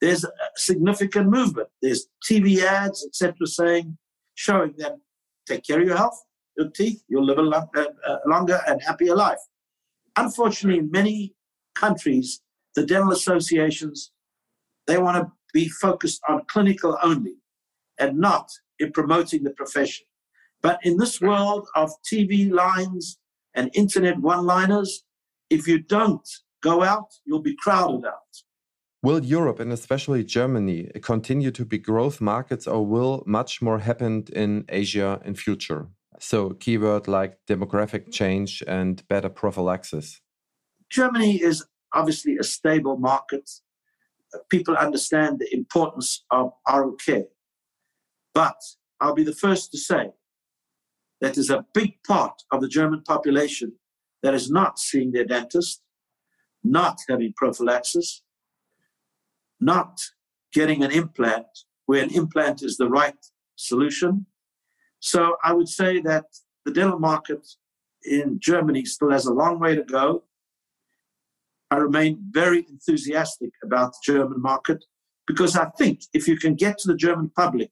there's 0.02 0.24
a 0.24 0.32
significant 0.56 1.30
movement. 1.30 1.70
There's 1.82 2.08
TV 2.24 2.62
ads, 2.62 3.06
etc., 3.06 3.48
saying, 3.48 3.98
showing 4.36 4.74
them, 4.78 5.02
take 5.48 5.66
care 5.66 5.82
of 5.82 5.88
your 5.88 5.98
health, 5.98 6.22
your 6.58 6.70
teeth, 6.70 7.04
you'll 7.08 7.26
live 7.26 7.38
a, 7.38 7.42
long, 7.42 7.68
a 7.76 7.80
uh, 7.80 7.86
uh, 8.08 8.18
longer 8.26 8.62
and 8.68 8.82
happier 8.82 9.16
life. 9.16 9.40
Unfortunately, 10.16 10.80
in 10.80 10.92
many 10.92 11.34
countries, 11.76 12.42
the 12.76 12.86
dental 12.86 13.12
associations, 13.12 14.12
they 14.86 14.98
want 14.98 15.18
to 15.18 15.32
be 15.54 15.68
focused 15.68 16.22
on 16.28 16.42
clinical 16.48 16.98
only 17.02 17.36
and 18.00 18.18
not 18.18 18.50
in 18.80 18.92
promoting 18.92 19.44
the 19.44 19.52
profession. 19.52 20.06
But 20.62 20.80
in 20.84 20.98
this 20.98 21.22
world 21.22 21.68
of 21.76 21.92
TV 22.04 22.52
lines 22.52 23.18
and 23.54 23.70
internet 23.74 24.20
one 24.20 24.46
liners, 24.46 25.04
if 25.50 25.68
you 25.68 25.80
don't 25.80 26.28
go 26.62 26.84
out, 26.84 27.14
you'll 27.26 27.42
be 27.42 27.56
crowded 27.56 28.06
out. 28.06 28.44
Will 29.04 29.24
Europe 29.24 29.60
and 29.60 29.72
especially 29.72 30.24
Germany 30.24 30.90
continue 31.02 31.52
to 31.52 31.64
be 31.64 31.78
growth 31.78 32.20
markets 32.20 32.68
or 32.68 32.86
will 32.86 33.24
much 33.26 33.62
more 33.62 33.80
happen 33.80 34.26
in 34.34 34.66
Asia 34.70 35.22
in 35.24 35.36
future? 35.36 35.88
So 36.20 36.50
keyword 36.50 37.08
like 37.08 37.38
demographic 37.48 38.12
change 38.12 38.64
and 38.68 39.08
better 39.08 39.30
prophylaxis. 39.30 40.20
Germany 40.90 41.42
is 41.42 41.64
obviously 41.94 42.38
a 42.38 42.44
stable 42.44 42.98
market. 42.98 43.50
People 44.50 44.76
understand 44.76 45.40
the 45.40 45.54
importance 45.54 46.26
of 46.32 46.52
oral 46.68 46.94
care. 46.94 47.28
But 48.34 48.58
I'll 49.00 49.14
be 49.14 49.24
the 49.24 49.36
first 49.36 49.72
to 49.72 49.78
say 49.78 50.12
that 51.22 51.36
there's 51.36 51.50
a 51.50 51.66
big 51.74 52.02
part 52.06 52.42
of 52.52 52.62
the 52.62 52.68
German 52.68 53.04
population 53.04 53.74
that 54.24 54.34
is 54.34 54.50
not 54.50 54.80
seeing 54.80 55.12
their 55.12 55.26
dentist, 55.26 55.82
not 56.72 57.00
having 57.10 57.34
prophylaxis, 57.36 58.24
not 59.60 60.00
getting 60.54 60.84
an 60.84 60.92
implant 60.92 61.48
where 61.86 62.04
an 62.04 62.14
implant 62.14 62.64
is 62.64 62.78
the 62.78 62.90
right 62.90 63.16
solution. 63.56 64.26
So 65.00 65.38
I 65.44 65.54
would 65.54 65.70
say 65.70 66.00
that 66.02 66.26
the 66.66 66.72
dental 66.72 67.00
market 67.00 67.48
in 68.04 68.40
Germany 68.40 68.86
still 68.86 69.12
has 69.12 69.26
a 69.26 69.34
long 69.34 69.60
way 69.60 69.76
to 69.76 69.84
go. 69.84 70.24
I 71.72 71.78
remain 71.78 72.20
very 72.32 72.66
enthusiastic 72.70 73.52
about 73.64 73.94
the 73.94 74.14
German 74.14 74.42
market 74.42 74.84
because 75.28 75.56
I 75.56 75.66
think 75.78 76.02
if 76.14 76.28
you 76.28 76.38
can 76.38 76.56
get 76.56 76.78
to 76.80 76.88
the 76.88 76.96
German 76.96 77.30
public 77.36 77.72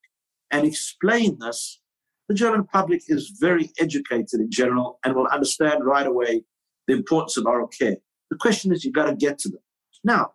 and 0.51 0.65
explain 0.65 1.39
this, 1.39 1.81
the 2.27 2.35
German 2.35 2.65
public 2.65 3.03
is 3.07 3.37
very 3.39 3.71
educated 3.79 4.39
in 4.39 4.51
general 4.51 4.99
and 5.03 5.15
will 5.15 5.27
understand 5.27 5.85
right 5.85 6.07
away 6.07 6.43
the 6.87 6.93
importance 6.93 7.37
of 7.37 7.45
oral 7.45 7.67
care. 7.67 7.97
The 8.31 8.37
question 8.37 8.73
is, 8.73 8.83
you've 8.83 8.93
got 8.93 9.05
to 9.05 9.15
get 9.15 9.37
to 9.39 9.49
them. 9.49 9.61
Now, 10.03 10.33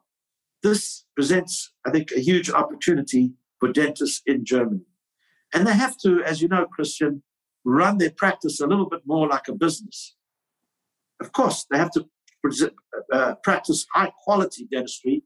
this 0.62 1.04
presents, 1.14 1.72
I 1.86 1.90
think, 1.90 2.10
a 2.12 2.20
huge 2.20 2.50
opportunity 2.50 3.32
for 3.58 3.72
dentists 3.72 4.22
in 4.26 4.44
Germany. 4.44 4.86
And 5.52 5.66
they 5.66 5.74
have 5.74 5.96
to, 5.98 6.22
as 6.22 6.40
you 6.40 6.48
know, 6.48 6.66
Christian, 6.66 7.22
run 7.64 7.98
their 7.98 8.10
practice 8.10 8.60
a 8.60 8.66
little 8.66 8.88
bit 8.88 9.00
more 9.04 9.28
like 9.28 9.48
a 9.48 9.54
business. 9.54 10.16
Of 11.20 11.32
course, 11.32 11.66
they 11.70 11.78
have 11.78 11.90
to 11.92 12.06
uh, 13.12 13.34
practice 13.42 13.86
high 13.94 14.12
quality 14.24 14.66
dentistry, 14.70 15.22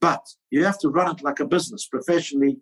but 0.00 0.22
you 0.50 0.64
have 0.64 0.78
to 0.78 0.88
run 0.88 1.14
it 1.14 1.22
like 1.22 1.40
a 1.40 1.46
business 1.46 1.86
professionally. 1.86 2.58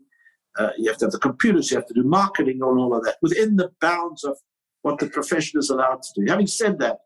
Uh, 0.59 0.71
you 0.79 0.89
have 0.89 0.99
to 0.99 1.07
have 1.07 1.13
the 1.13 1.19
computers, 1.19 1.71
you 1.71 1.77
have 1.77 1.87
to 1.87 1.95
do 1.95 2.05
marketing 2.05 2.61
and 2.63 2.79
all 2.79 2.95
of 2.97 3.05
that 3.05 3.17
within 3.23 3.57
the 3.57 3.71
bounds 3.81 4.25
of 4.25 4.37
what 4.83 4.99
the 4.99 5.07
profession 5.09 5.59
is 5.59 5.71
allowed 5.71 6.01
to 6.03 6.09
do. 6.17 6.25
Having 6.29 6.47
said 6.47 6.79
that, 6.79 6.99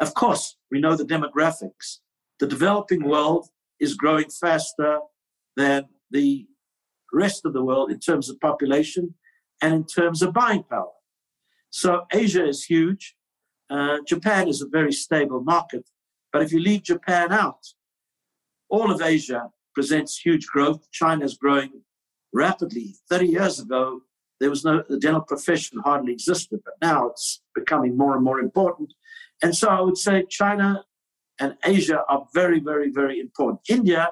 of 0.00 0.14
course, 0.14 0.56
we 0.70 0.80
know 0.80 0.96
the 0.96 1.04
demographics. 1.04 1.98
The 2.38 2.46
developing 2.46 3.08
world 3.08 3.48
is 3.80 3.94
growing 3.94 4.28
faster 4.30 5.00
than 5.56 5.86
the 6.10 6.46
rest 7.12 7.46
of 7.46 7.52
the 7.52 7.62
world 7.62 7.90
in 7.90 7.98
terms 7.98 8.28
of 8.28 8.40
population 8.40 9.14
and 9.62 9.72
in 9.74 9.84
terms 9.84 10.22
of 10.22 10.34
buying 10.34 10.64
power. 10.64 10.92
So 11.70 12.04
Asia 12.12 12.46
is 12.46 12.64
huge. 12.64 13.16
Uh, 13.70 13.98
Japan 14.06 14.48
is 14.48 14.62
a 14.62 14.68
very 14.68 14.92
stable 14.92 15.42
market. 15.42 15.88
But 16.32 16.42
if 16.42 16.52
you 16.52 16.60
leave 16.60 16.82
Japan 16.82 17.32
out, 17.32 17.66
all 18.68 18.90
of 18.90 19.00
Asia 19.00 19.50
presents 19.74 20.18
huge 20.18 20.46
growth. 20.46 20.90
China 20.92 21.24
is 21.24 21.36
growing 21.36 21.70
rapidly. 22.32 22.96
30 23.08 23.26
years 23.26 23.58
ago, 23.58 24.02
there 24.40 24.50
was 24.50 24.64
no, 24.64 24.82
the 24.88 24.98
dental 24.98 25.22
profession 25.22 25.80
hardly 25.84 26.12
existed, 26.12 26.60
but 26.64 26.74
now 26.82 27.08
it's 27.08 27.40
becoming 27.54 27.96
more 27.96 28.14
and 28.14 28.24
more 28.24 28.38
important. 28.38 28.92
And 29.42 29.54
so 29.56 29.68
I 29.68 29.80
would 29.80 29.98
say 29.98 30.24
China 30.28 30.84
and 31.38 31.56
Asia 31.64 32.02
are 32.08 32.26
very, 32.34 32.60
very, 32.60 32.90
very 32.90 33.20
important. 33.20 33.60
India 33.68 34.10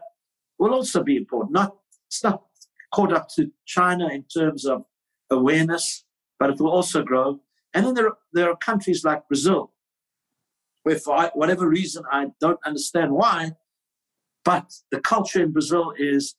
will 0.59 0.75
also 0.75 1.03
be 1.03 1.17
important. 1.17 1.53
Not, 1.53 1.77
it's 2.09 2.23
not 2.23 2.43
caught 2.93 3.13
up 3.13 3.29
to 3.37 3.51
China 3.67 4.09
in 4.09 4.25
terms 4.25 4.65
of 4.65 4.85
awareness, 5.31 6.05
but 6.39 6.51
it 6.51 6.61
will 6.61 6.71
also 6.71 7.03
grow. 7.03 7.41
And 7.73 7.87
then 7.87 7.95
there, 7.95 8.13
there 8.33 8.51
are 8.51 8.57
countries 8.57 9.05
like 9.05 9.27
Brazil, 9.29 9.73
where 10.85 10.99
for 10.99 11.31
whatever 11.35 11.69
reason, 11.69 12.05
I 12.11 12.27
don't 12.41 12.61
understand 12.65 13.13
why, 13.13 13.53
but 14.45 14.73
the 14.91 15.01
culture 15.01 15.43
in 15.43 15.53
Brazil 15.53 15.93
is 15.99 16.37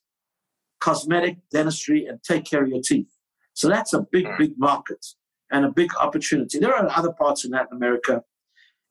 cosmetic, 0.80 1.38
dentistry, 1.52 2.06
and 2.06 2.22
take 2.24 2.46
care 2.46 2.64
of 2.64 2.70
your 2.70 2.82
teeth. 2.82 3.10
So 3.54 3.68
that's 3.68 3.94
a 3.94 4.06
big, 4.12 4.28
hmm. 4.28 4.38
big 4.38 4.54
market 4.58 5.06
and 5.52 5.66
a 5.66 5.72
big 5.72 5.90
opportunity. 6.00 6.60
There 6.60 6.76
are 6.76 6.90
other 6.96 7.12
parts 7.12 7.46
in 7.46 7.52
Latin 7.52 7.76
America. 7.76 8.24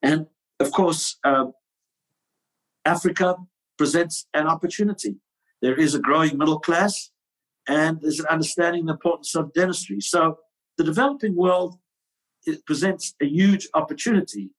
And 0.04 0.26
of 0.60 0.70
course, 0.70 1.16
uh, 1.24 1.46
Africa 2.84 3.36
presents 3.78 4.26
an 4.34 4.46
opportunity. 4.46 5.16
There 5.62 5.74
is 5.74 5.94
a 5.94 5.98
growing 5.98 6.36
middle 6.36 6.60
class, 6.60 7.10
and 7.66 7.98
there's 8.02 8.20
an 8.20 8.26
understanding 8.26 8.84
the 8.84 8.92
importance 8.92 9.34
of 9.34 9.54
dentistry. 9.54 10.00
So 10.02 10.38
the 10.76 10.84
developing 10.84 11.34
world 11.34 11.78
presents 12.66 13.14
a 13.22 13.24
huge 13.24 13.66
opportunity, 13.72 14.50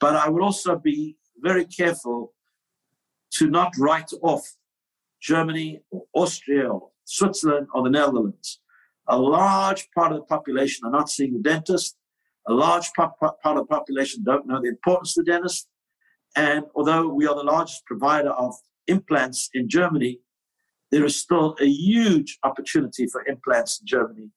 but 0.00 0.16
I 0.16 0.28
would 0.28 0.42
also 0.42 0.74
be 0.76 1.16
very 1.38 1.64
careful 1.64 2.34
to 3.34 3.48
not 3.48 3.72
write 3.78 4.10
off 4.22 4.56
Germany 5.20 5.82
or 5.92 6.02
Austria 6.14 6.68
or 6.68 6.90
Switzerland 7.04 7.68
or 7.72 7.84
the 7.84 7.90
Netherlands. 7.90 8.58
A 9.06 9.16
large 9.16 9.88
part 9.94 10.10
of 10.10 10.18
the 10.18 10.24
population 10.24 10.84
are 10.84 10.90
not 10.90 11.08
seeing 11.08 11.36
a 11.36 11.38
dentist. 11.38 11.96
A 12.48 12.52
large 12.52 12.92
part 12.94 13.12
of 13.20 13.56
the 13.56 13.64
population 13.64 14.24
don't 14.24 14.46
know 14.46 14.60
the 14.60 14.68
importance 14.68 15.16
of 15.16 15.24
the 15.24 15.32
dentist. 15.32 15.68
And 16.36 16.64
although 16.74 17.08
we 17.08 17.26
are 17.26 17.34
the 17.34 17.42
largest 17.42 17.84
provider 17.86 18.30
of 18.30 18.54
implants 18.86 19.50
in 19.54 19.68
Germany, 19.68 20.20
there 20.90 21.04
is 21.04 21.16
still 21.16 21.56
a 21.60 21.66
huge 21.66 22.38
opportunity 22.42 23.06
for 23.06 23.24
implants 23.26 23.80
in 23.80 23.86
Germany, 23.86 24.30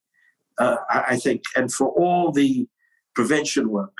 uh, 0.57 0.77
I 0.89 1.17
think, 1.17 1.43
and 1.55 1.71
for 1.71 1.89
all 1.89 2.31
the 2.31 2.67
prevention 3.15 3.69
work. 3.69 3.93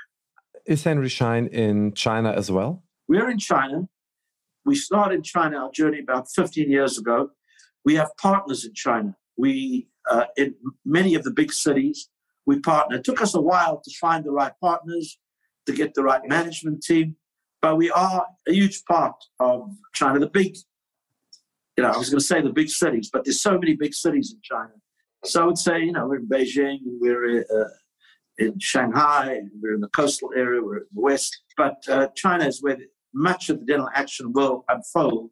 Is 0.66 0.84
Henry 0.84 1.10
Schein 1.10 1.48
in 1.48 1.94
China 1.94 2.32
as 2.32 2.52
well? 2.52 2.84
We're 3.08 3.30
in 3.30 3.40
China. 3.40 3.88
We 4.66 4.76
started 4.76 5.24
China, 5.24 5.58
our 5.58 5.72
journey 5.72 6.00
about 6.00 6.28
15 6.34 6.70
years 6.70 6.98
ago. 6.98 7.32
We 7.84 7.96
have 7.96 8.16
partners 8.18 8.64
in 8.64 8.74
China. 8.74 9.16
We, 9.36 9.90
uh, 10.10 10.26
in 10.38 10.56
many 10.86 11.16
of 11.16 11.24
the 11.24 11.32
big 11.32 11.52
cities, 11.52 12.10
we 12.46 12.60
partner. 12.60 12.98
It 12.98 13.04
took 13.04 13.22
us 13.22 13.36
a 13.36 13.42
while 13.42 13.82
to 13.84 13.92
find 14.00 14.24
the 14.24 14.32
right 14.32 14.54
partners, 14.62 15.20
to 15.66 15.74
get 15.74 15.94
the 15.94 16.04
right 16.04 16.22
management 16.28 16.84
team, 16.84 17.16
but 17.62 17.78
we 17.78 17.90
are 17.92 18.26
a 18.48 18.52
huge 18.52 18.84
part 18.86 19.16
of 19.40 19.70
China. 19.94 20.20
The 20.20 20.28
big, 20.28 20.58
you 21.78 21.84
know, 21.84 21.92
I 21.92 21.98
was 21.98 22.10
going 22.10 22.20
to 22.20 22.26
say 22.26 22.42
the 22.42 22.52
big 22.52 22.70
cities, 22.70 23.10
but 23.12 23.24
there's 23.24 23.42
so 23.42 23.58
many 23.58 23.76
big 23.76 23.94
cities 23.94 24.34
in 24.34 24.40
China. 24.44 24.74
So 25.24 25.42
I 25.42 25.46
would 25.46 25.58
say, 25.58 25.80
you 25.80 25.94
know, 25.94 26.06
we're 26.06 26.18
in 26.18 26.28
Beijing, 26.28 26.80
we're 26.84 27.40
uh, 27.40 27.70
in 28.38 28.60
Shanghai, 28.60 29.40
we're 29.62 29.76
in 29.76 29.80
the 29.80 29.88
coastal 29.90 30.32
area, 30.36 30.62
we're 30.62 30.80
in 30.80 30.86
the 30.94 31.02
west. 31.02 31.44
But 31.56 31.78
uh, 31.88 32.08
China 32.16 32.46
is 32.46 32.62
where 32.62 32.78
much 33.14 33.50
of 33.50 33.60
the 33.60 33.66
dental 33.66 33.90
action 33.96 34.34
will 34.34 34.66
unfold. 34.68 35.30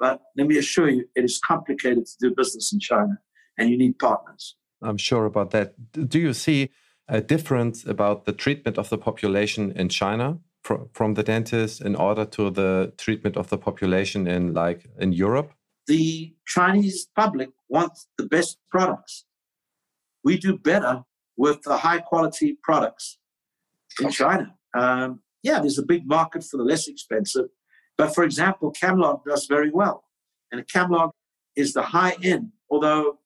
But 0.00 0.22
let 0.36 0.46
me 0.46 0.56
assure 0.58 0.88
you, 0.88 1.04
it 1.16 1.24
is 1.24 1.38
complicated 1.38 2.06
to 2.06 2.16
do 2.20 2.34
business 2.34 2.72
in 2.72 2.80
China, 2.80 3.18
and 3.58 3.68
you 3.68 3.76
need 3.76 3.98
partners. 3.98 4.56
I'm 4.82 4.96
sure 4.98 5.24
about 5.24 5.50
that. 5.50 5.74
Do 5.92 6.18
you 6.18 6.32
see 6.32 6.70
a 7.08 7.20
difference 7.20 7.84
about 7.86 8.24
the 8.24 8.32
treatment 8.32 8.78
of 8.78 8.90
the 8.90 8.98
population 8.98 9.72
in 9.72 9.88
China 9.88 10.38
from, 10.62 10.88
from 10.92 11.14
the 11.14 11.22
dentist 11.22 11.80
in 11.80 11.96
order 11.96 12.24
to 12.24 12.50
the 12.50 12.92
treatment 12.98 13.36
of 13.36 13.48
the 13.48 13.58
population 13.58 14.26
in 14.26 14.54
like 14.54 14.86
in 14.98 15.12
Europe? 15.12 15.52
The 15.86 16.34
Chinese 16.46 17.08
public 17.16 17.48
wants 17.68 18.08
the 18.18 18.26
best 18.26 18.58
products. 18.70 19.24
We 20.22 20.36
do 20.36 20.58
better 20.58 21.04
with 21.36 21.62
the 21.62 21.78
high 21.78 22.00
quality 22.00 22.58
products 22.62 23.18
in 24.00 24.10
China. 24.10 24.54
Um, 24.76 25.20
yeah, 25.42 25.60
there's 25.60 25.78
a 25.78 25.86
big 25.86 26.06
market 26.06 26.44
for 26.44 26.58
the 26.58 26.64
less 26.64 26.88
expensive. 26.88 27.46
But 27.96 28.14
for 28.14 28.24
example, 28.24 28.72
Camlog 28.72 29.24
does 29.24 29.46
very 29.46 29.70
well. 29.70 30.04
And 30.52 30.66
Camlog 30.66 31.10
is 31.56 31.72
the 31.72 31.82
high 31.82 32.16
end, 32.22 32.52
although, 32.70 33.18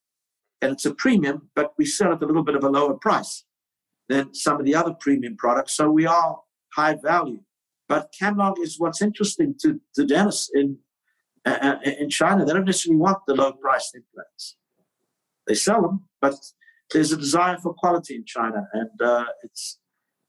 and 0.63 0.73
it's 0.73 0.87
a 0.87 0.95
premium, 0.95 1.51
but 1.55 1.73
we 1.77 1.85
sell 1.85 2.13
it 2.13 2.23
a 2.23 2.27
little 2.27 2.45
bit 2.45 2.55
of 2.55 2.65
a 2.65 2.69
lower 2.69 2.95
price 2.95 3.45
than 4.09 4.33
some 4.33 4.59
of 4.59 4.65
the 4.65 4.75
other 4.75 4.95
premium 4.95 5.37
products. 5.37 5.73
So 5.73 5.91
we 5.91 6.07
are 6.07 6.41
high 6.75 6.97
value. 7.03 7.41
But 7.89 8.15
Camlog 8.19 8.55
is 8.59 8.79
what's 8.79 9.03
interesting 9.03 9.55
to, 9.61 9.81
to 9.97 10.07
dentists 10.07 10.51
in, 10.55 10.79
uh, 11.45 11.77
in 11.85 12.09
China. 12.09 12.45
They 12.45 12.53
don't 12.53 12.65
necessarily 12.65 13.01
want 13.01 13.19
the 13.27 13.35
low 13.35 13.53
priced 13.53 13.95
implants. 13.95 14.57
They 15.47 15.55
sell 15.55 15.83
them, 15.83 16.05
but 16.21 16.37
there's 16.93 17.13
a 17.13 17.17
desire 17.17 17.59
for 17.59 17.75
quality 17.75 18.15
in 18.15 18.25
China, 18.25 18.69
and 18.73 19.03
uh, 19.03 19.27
it's 19.43 19.79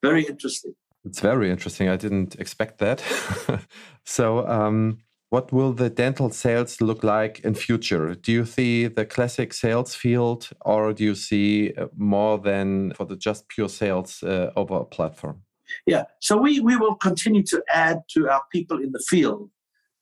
very 0.01 0.23
interesting. 0.23 0.73
It's 1.05 1.19
very 1.19 1.51
interesting. 1.51 1.87
I 1.87 1.97
didn't 1.97 2.35
expect 2.35 2.79
that. 2.79 3.03
so, 4.05 4.47
um, 4.47 4.99
what 5.33 5.51
will 5.51 5.73
the 5.73 5.89
dental 5.89 6.29
sales 6.29 6.79
look 6.79 7.03
like 7.03 7.39
in 7.39 7.55
future? 7.55 8.13
Do 8.13 8.31
you 8.31 8.45
see 8.45 8.85
the 8.85 9.03
classic 9.03 9.51
sales 9.51 9.95
field, 9.95 10.47
or 10.61 10.93
do 10.93 11.03
you 11.03 11.15
see 11.15 11.73
uh, 11.75 11.87
more 11.97 12.37
than 12.37 12.93
for 12.93 13.05
the 13.05 13.15
just 13.15 13.47
pure 13.47 13.67
sales 13.67 14.21
uh, 14.21 14.51
over 14.55 14.75
a 14.75 14.85
platform? 14.85 15.41
Yeah, 15.87 16.03
so 16.19 16.37
we, 16.37 16.59
we 16.59 16.75
will 16.77 16.93
continue 16.93 17.41
to 17.45 17.63
add 17.73 18.03
to 18.09 18.29
our 18.29 18.43
people 18.51 18.77
in 18.77 18.91
the 18.91 19.03
field, 19.09 19.49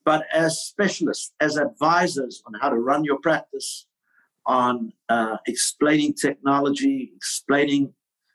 but 0.04 0.26
as 0.34 0.66
specialists, 0.66 1.32
as 1.40 1.56
advisors 1.56 2.44
on 2.46 2.54
how 2.60 2.68
to 2.68 2.76
run 2.76 3.06
your 3.06 3.20
practice, 3.20 3.88
on 4.46 4.92
uh, 5.08 5.38
explaining 5.48 6.14
technology, 6.14 7.14
explaining 7.16 7.94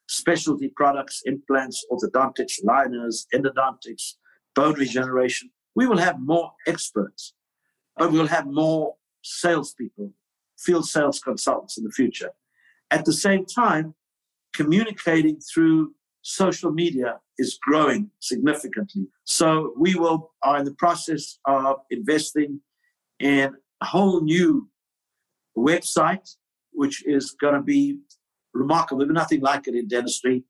specialty 0.08 0.72
products, 0.74 1.20
implants, 1.26 1.84
orthodontics, 1.92 2.64
liners, 2.64 3.26
endodontics, 3.34 4.14
bone 4.54 4.76
regeneration. 4.76 5.50
We 5.76 5.86
will 5.86 5.98
have 5.98 6.18
more 6.18 6.52
experts, 6.66 7.34
but 7.96 8.10
we'll 8.10 8.26
have 8.26 8.46
more 8.46 8.94
salespeople, 9.22 10.12
field 10.58 10.88
sales 10.88 11.20
consultants 11.20 11.76
in 11.76 11.84
the 11.84 11.90
future. 11.90 12.30
At 12.90 13.04
the 13.04 13.12
same 13.12 13.44
time, 13.44 13.94
communicating 14.54 15.38
through 15.38 15.92
social 16.22 16.72
media 16.72 17.20
is 17.38 17.58
growing 17.60 18.10
significantly. 18.20 19.06
So 19.24 19.74
we 19.78 19.94
will 19.94 20.32
are 20.42 20.58
in 20.58 20.64
the 20.64 20.74
process 20.74 21.38
of 21.44 21.76
investing 21.90 22.60
in 23.20 23.54
a 23.82 23.84
whole 23.84 24.22
new 24.22 24.68
website, 25.56 26.36
which 26.72 27.04
is 27.06 27.36
going 27.38 27.54
to 27.54 27.62
be 27.62 27.98
remarkable. 28.54 29.00
There's 29.00 29.12
nothing 29.12 29.40
like 29.40 29.68
it 29.68 29.74
in 29.74 29.88
dentistry. 29.88 30.44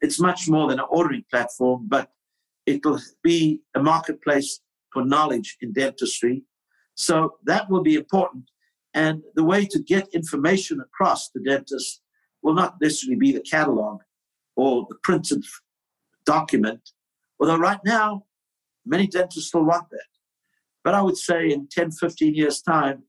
It's 0.00 0.18
much 0.18 0.48
more 0.48 0.68
than 0.68 0.80
an 0.80 0.86
ordering 0.90 1.24
platform, 1.30 1.86
but 1.88 2.10
it'll 2.66 3.00
be 3.22 3.60
a 3.76 3.82
marketplace 3.82 4.60
for 4.92 5.04
knowledge 5.04 5.56
in 5.60 5.72
dentistry. 5.72 6.44
So 6.94 7.38
that 7.44 7.70
will 7.70 7.82
be 7.82 7.94
important. 7.94 8.44
And 8.94 9.22
the 9.34 9.44
way 9.44 9.64
to 9.66 9.78
get 9.78 10.08
information 10.12 10.80
across 10.80 11.30
to 11.30 11.40
dentists 11.40 12.00
will 12.42 12.54
not 12.54 12.76
necessarily 12.80 13.18
be 13.18 13.32
the 13.32 13.40
catalog 13.40 14.00
or 14.56 14.86
the 14.88 14.96
printed 15.02 15.44
document, 16.26 16.90
although 17.40 17.56
right 17.56 17.80
now, 17.84 18.24
many 18.84 19.06
dentists 19.06 19.48
still 19.48 19.64
want 19.64 19.88
that. 19.90 20.06
But 20.84 20.94
I 20.94 21.02
would 21.02 21.16
say 21.16 21.50
in 21.50 21.68
10, 21.70 21.92
15 21.92 22.34
years' 22.34 22.60
time, 22.60 23.04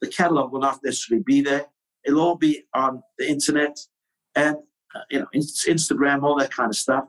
the 0.00 0.08
catalog 0.08 0.52
will 0.52 0.60
not 0.60 0.80
necessarily 0.82 1.22
be 1.22 1.40
there. 1.40 1.66
It'll 2.04 2.20
all 2.20 2.36
be 2.36 2.64
on 2.74 3.02
the 3.18 3.28
internet 3.28 3.78
and 4.34 4.56
uh, 4.94 5.00
you 5.10 5.20
know 5.20 5.26
Instagram, 5.34 6.22
all 6.22 6.38
that 6.38 6.52
kind 6.52 6.70
of 6.70 6.76
stuff. 6.76 7.04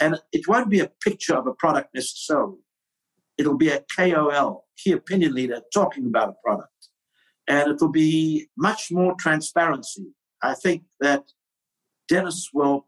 And 0.00 0.18
it 0.32 0.48
won't 0.48 0.70
be 0.70 0.80
a 0.80 0.90
picture 1.02 1.34
of 1.34 1.46
a 1.46 1.54
product 1.54 1.94
necessarily. 1.94 2.58
It'll 3.38 3.56
be 3.56 3.68
a 3.68 3.84
KOL, 3.94 4.64
key 4.76 4.92
opinion 4.92 5.34
leader, 5.34 5.60
talking 5.72 6.06
about 6.06 6.30
a 6.30 6.34
product. 6.44 6.70
And 7.48 7.70
it'll 7.70 7.90
be 7.90 8.48
much 8.56 8.90
more 8.90 9.14
transparency. 9.18 10.14
I 10.42 10.54
think 10.54 10.84
that 11.00 11.24
dentists 12.08 12.50
will 12.52 12.86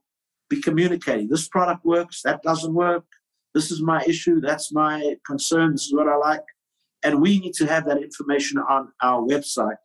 be 0.49 0.61
communicating. 0.61 1.28
This 1.28 1.49
product 1.49 1.84
works, 1.84 2.22
that 2.22 2.42
doesn't 2.42 2.72
work. 2.72 3.05
This 3.55 3.70
is 3.70 3.82
my 3.82 4.03
issue, 4.05 4.40
that's 4.40 4.72
my 4.72 5.16
concern, 5.26 5.72
this 5.72 5.86
is 5.86 5.94
what 5.94 6.09
I 6.09 6.16
like. 6.16 6.44
And 7.03 7.22
we 7.22 7.38
need 7.38 7.55
to 7.55 7.66
have 7.66 7.86
that 7.86 8.03
information 8.03 8.59
on 8.59 8.92
our 9.03 9.22
website, 9.22 9.76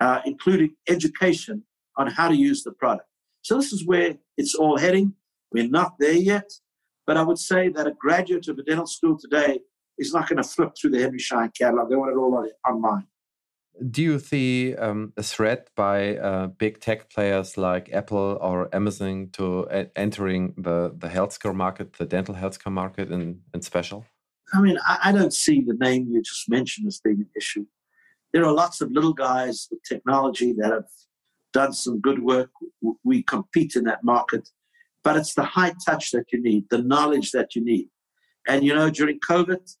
uh, 0.00 0.20
including 0.26 0.76
education 0.88 1.62
on 1.96 2.08
how 2.08 2.28
to 2.28 2.36
use 2.36 2.62
the 2.62 2.72
product. 2.72 3.08
So 3.42 3.56
this 3.56 3.72
is 3.72 3.86
where 3.86 4.16
it's 4.36 4.54
all 4.54 4.76
heading. 4.76 5.14
We're 5.52 5.68
not 5.68 5.94
there 5.98 6.12
yet, 6.12 6.50
but 7.06 7.16
I 7.16 7.22
would 7.22 7.38
say 7.38 7.68
that 7.70 7.86
a 7.86 7.92
graduate 7.92 8.48
of 8.48 8.58
a 8.58 8.62
dental 8.62 8.86
school 8.86 9.18
today 9.18 9.60
is 10.00 10.12
not 10.12 10.28
going 10.28 10.42
to 10.42 10.48
flip 10.48 10.72
through 10.76 10.90
the 10.90 11.00
Henry 11.00 11.18
Schein 11.18 11.50
catalog. 11.56 11.90
They 11.90 11.96
want 11.96 12.10
it 12.10 12.16
all 12.16 12.48
online. 12.66 13.06
Do 13.90 14.02
you 14.02 14.18
see 14.18 14.74
um, 14.76 15.12
a 15.16 15.22
threat 15.22 15.70
by 15.76 16.16
uh, 16.16 16.48
big 16.48 16.80
tech 16.80 17.08
players 17.08 17.56
like 17.56 17.92
Apple 17.92 18.38
or 18.40 18.74
Amazon 18.74 19.30
to 19.34 19.68
uh, 19.68 19.84
entering 19.96 20.54
the, 20.58 20.92
the 20.98 21.08
healthcare 21.08 21.54
market, 21.54 21.94
the 21.94 22.04
dental 22.04 22.34
healthcare 22.34 22.72
market 22.72 23.10
in, 23.10 23.40
in 23.54 23.62
special? 23.62 24.04
I 24.52 24.60
mean, 24.60 24.78
I, 24.86 24.98
I 25.04 25.12
don't 25.12 25.32
see 25.32 25.62
the 25.62 25.74
name 25.74 26.08
you 26.10 26.20
just 26.22 26.48
mentioned 26.48 26.88
as 26.88 27.00
being 27.00 27.20
an 27.20 27.30
issue. 27.36 27.66
There 28.32 28.44
are 28.44 28.52
lots 28.52 28.80
of 28.80 28.90
little 28.90 29.14
guys 29.14 29.68
with 29.70 29.82
technology 29.82 30.52
that 30.58 30.72
have 30.72 30.90
done 31.52 31.72
some 31.72 32.00
good 32.00 32.22
work. 32.22 32.50
We 33.02 33.22
compete 33.22 33.76
in 33.76 33.84
that 33.84 34.04
market, 34.04 34.48
but 35.04 35.16
it's 35.16 35.34
the 35.34 35.44
high 35.44 35.72
touch 35.86 36.10
that 36.10 36.26
you 36.32 36.42
need, 36.42 36.64
the 36.70 36.82
knowledge 36.82 37.30
that 37.32 37.54
you 37.54 37.64
need. 37.64 37.88
And 38.46 38.64
you 38.64 38.74
know, 38.74 38.90
during 38.90 39.20
COVID, 39.20 39.74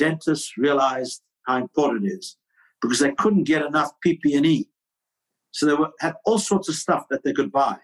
dentists 0.00 0.56
realized 0.56 1.22
how 1.46 1.56
important 1.58 2.06
it 2.06 2.14
is 2.20 2.36
because 2.80 3.00
they 3.00 3.12
couldn't 3.12 3.44
get 3.44 3.64
enough 3.64 3.90
PPE. 4.04 4.66
So 5.52 5.66
they 5.66 5.74
were, 5.74 5.90
had 6.00 6.14
all 6.24 6.38
sorts 6.38 6.68
of 6.68 6.74
stuff 6.74 7.04
that 7.10 7.22
they 7.22 7.32
could 7.32 7.52
buy. 7.52 7.76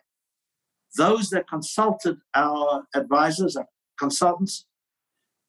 Those 0.97 1.29
that 1.31 1.49
consulted 1.49 2.17
our 2.35 2.85
advisors, 2.95 3.57
our 3.57 3.69
consultants, 3.99 4.67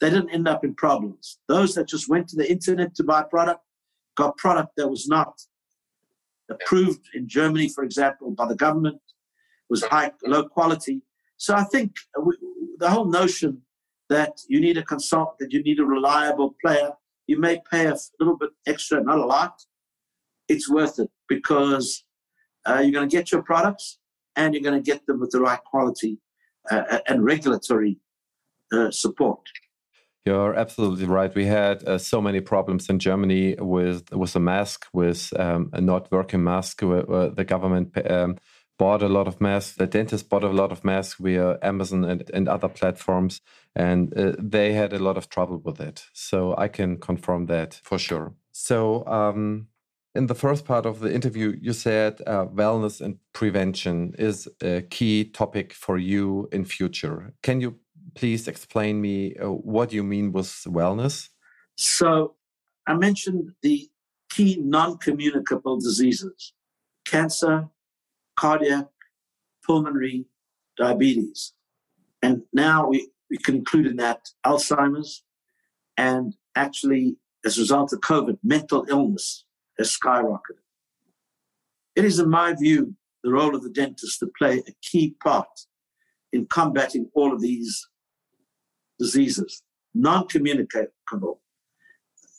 they 0.02 0.10
didn't 0.10 0.32
end 0.32 0.48
up 0.48 0.66
in 0.66 0.76
problems. 0.76 1.40
Those 1.48 1.74
that 1.76 1.88
just 1.88 2.10
went 2.10 2.28
to 2.30 2.36
the 2.36 2.50
internet 2.52 2.96
to 2.96 3.04
buy 3.04 3.24
product 3.24 3.62
got 4.18 4.36
product 4.38 4.72
that 4.76 4.90
was 4.90 5.08
not 5.08 5.34
approved 6.50 7.06
in 7.14 7.28
Germany, 7.28 7.70
for 7.70 7.84
example, 7.84 8.32
by 8.32 8.48
the 8.48 8.56
government, 8.56 9.00
was 9.70 9.84
high, 9.84 10.12
low 10.26 10.44
quality. 10.48 11.02
So 11.38 11.56
I 11.56 11.64
think 11.64 11.96
the 12.80 12.90
whole 12.90 13.06
notion 13.06 13.62
that 14.10 14.40
you 14.48 14.60
need 14.62 14.78
a 14.78 14.84
consultant, 14.84 15.40
that 15.40 15.54
you 15.54 15.62
need 15.64 15.80
a 15.80 15.86
reliable 15.86 16.56
player, 16.64 16.92
you 17.28 17.40
may 17.40 17.62
pay 17.70 17.88
a 17.88 17.96
little 18.20 18.38
bit 18.38 18.52
extra, 18.66 19.04
not 19.04 19.20
a 19.20 19.26
lot. 19.26 19.62
It's 20.48 20.70
worth 20.70 21.00
it 21.00 21.10
because 21.28 22.06
uh, 22.66 22.80
you're 22.80 22.94
going 22.94 23.10
to 23.10 23.16
get 23.16 23.32
your 23.32 23.44
products 23.44 24.00
and 24.36 24.54
you're 24.54 24.64
going 24.64 24.82
to 24.82 24.92
get 24.92 25.06
them 25.06 25.20
with 25.20 25.32
the 25.32 25.42
right 25.42 25.60
quality 25.66 26.20
uh, 26.72 27.00
and 27.08 27.26
regulatory 27.26 28.00
uh, 28.72 28.92
support. 28.92 29.42
You're 30.26 30.56
absolutely 30.56 31.06
right. 31.06 31.34
We 31.34 31.46
had 31.46 31.84
uh, 31.84 31.98
so 31.98 32.22
many 32.22 32.42
problems 32.42 32.90
in 32.90 33.00
Germany 33.00 33.56
with 33.60 34.12
with 34.12 34.36
a 34.36 34.42
mask, 34.42 34.86
with 34.94 35.32
um, 35.40 35.70
a 35.72 35.80
not 35.80 36.12
working 36.12 36.44
mask. 36.44 36.82
Where, 36.82 37.04
where 37.04 37.30
the 37.30 37.46
government 37.46 37.98
um, 38.12 38.36
bought 38.78 39.02
a 39.02 39.10
lot 39.10 39.28
of 39.28 39.42
masks. 39.42 39.76
The 39.76 39.88
dentist 39.88 40.30
bought 40.30 40.44
a 40.44 40.50
lot 40.50 40.72
of 40.72 40.84
masks 40.84 41.20
via 41.20 41.58
Amazon 41.62 42.04
and, 42.06 42.30
and 42.34 42.48
other 42.48 42.70
platforms, 42.70 43.42
and 43.76 44.16
uh, 44.18 44.34
they 44.38 44.74
had 44.74 44.94
a 44.94 45.00
lot 45.00 45.18
of 45.18 45.30
trouble 45.30 45.58
with 45.58 45.80
it. 45.80 46.06
So 46.14 46.56
I 46.58 46.68
can 46.68 46.98
confirm 46.98 47.48
that 47.48 47.80
for 47.84 47.98
sure. 47.98 48.34
So. 48.52 49.06
Um, 49.08 49.68
in 50.16 50.26
the 50.26 50.36
first 50.36 50.66
part 50.66 50.88
of 50.88 51.00
the 51.00 51.14
interview, 51.14 51.56
you 51.62 51.74
said 51.74 52.22
uh, 52.26 52.48
wellness 52.48 53.02
and 53.02 53.20
prevention 53.34 54.16
is 54.18 54.50
a 54.64 54.82
key 54.82 55.26
topic 55.26 55.74
for 55.74 56.00
you 56.00 56.50
in 56.52 56.66
future. 56.66 57.34
Can 57.44 57.62
you 57.62 57.76
please 58.16 58.48
explain 58.48 59.00
me 59.00 59.36
uh, 59.36 59.52
what 59.52 59.94
you 59.94 60.04
mean 60.04 60.32
with 60.32 60.48
wellness? 60.66 61.30
So, 61.76 62.36
I 62.88 62.96
mentioned 62.96 63.52
the 63.62 63.88
key 64.30 64.58
non-communicable 64.60 65.80
diseases: 65.80 66.54
cancer, 67.06 67.70
cardiac, 68.38 68.88
pulmonary, 69.66 70.26
diabetes, 70.78 71.54
and 72.22 72.44
now 72.54 72.88
we 72.88 73.10
we 73.30 73.38
in 73.86 73.98
that 73.98 74.30
Alzheimer's, 74.46 75.24
and 75.98 76.36
actually, 76.56 77.18
as 77.46 77.58
a 77.58 77.62
result 77.62 77.92
of 77.94 78.00
COVID, 78.00 78.38
mental 78.44 78.86
illness 78.90 79.46
has 79.78 79.96
skyrocketed. 79.96 80.64
It 81.96 82.06
is, 82.06 82.20
in 82.20 82.30
my 82.30 82.54
view, 82.54 82.96
the 83.24 83.32
role 83.32 83.56
of 83.56 83.64
the 83.64 83.70
dentist 83.70 84.20
to 84.20 84.32
play 84.38 84.60
a 84.60 84.72
key 84.82 85.16
part 85.22 85.66
in 86.32 86.46
combating 86.46 87.10
all 87.14 87.34
of 87.34 87.42
these 87.42 87.88
diseases, 89.00 89.64
non 89.94 90.28
communicable. 90.28 91.42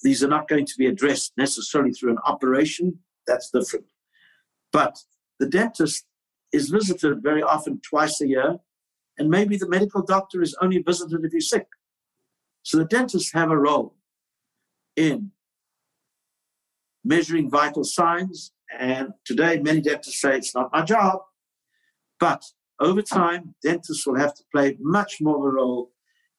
These 0.03 0.23
are 0.23 0.29
not 0.29 0.49
going 0.49 0.67
to 0.67 0.75
be 0.79 0.87
addressed 0.87 1.33
necessarily 1.37 1.93
through 1.93 2.13
an 2.13 2.19
operation, 2.25 3.01
that's 3.27 3.51
different. 3.51 3.87
But 4.73 4.97
the 5.39 5.47
dentist 5.47 6.07
is 6.53 6.69
visited 6.71 7.23
very 7.23 7.43
often 7.43 7.81
twice 7.81 8.21
a 8.21 8.29
year, 8.29 8.59
and 9.19 9.29
maybe 9.29 9.57
the 9.57 9.69
medical 9.69 10.03
doctor 10.03 10.43
is 10.43 10.57
only 10.61 10.79
visited 10.79 11.25
if 11.25 11.33
he's 11.33 11.49
sick. 11.49 11.67
So 12.63 12.79
the 12.79 12.85
dentists 12.85 13.33
have 13.33 13.51
a 13.51 13.59
role 13.59 13.97
in 14.97 15.33
measuring 17.05 17.51
vital 17.51 17.85
signs. 17.85 18.53
And 18.79 19.15
today, 19.25 19.59
many 19.61 19.81
dentists 19.81 20.21
say 20.21 20.37
it's 20.37 20.55
not 20.55 20.71
my 20.73 20.83
job. 20.83 21.21
But 22.21 22.45
over 22.81 23.03
time, 23.03 23.55
dentists 23.63 24.07
will 24.07 24.19
have 24.19 24.35
to 24.35 24.45
play 24.53 24.77
much 24.81 25.21
more 25.21 25.37
of 25.37 25.45
a 25.45 25.57
role 25.57 25.93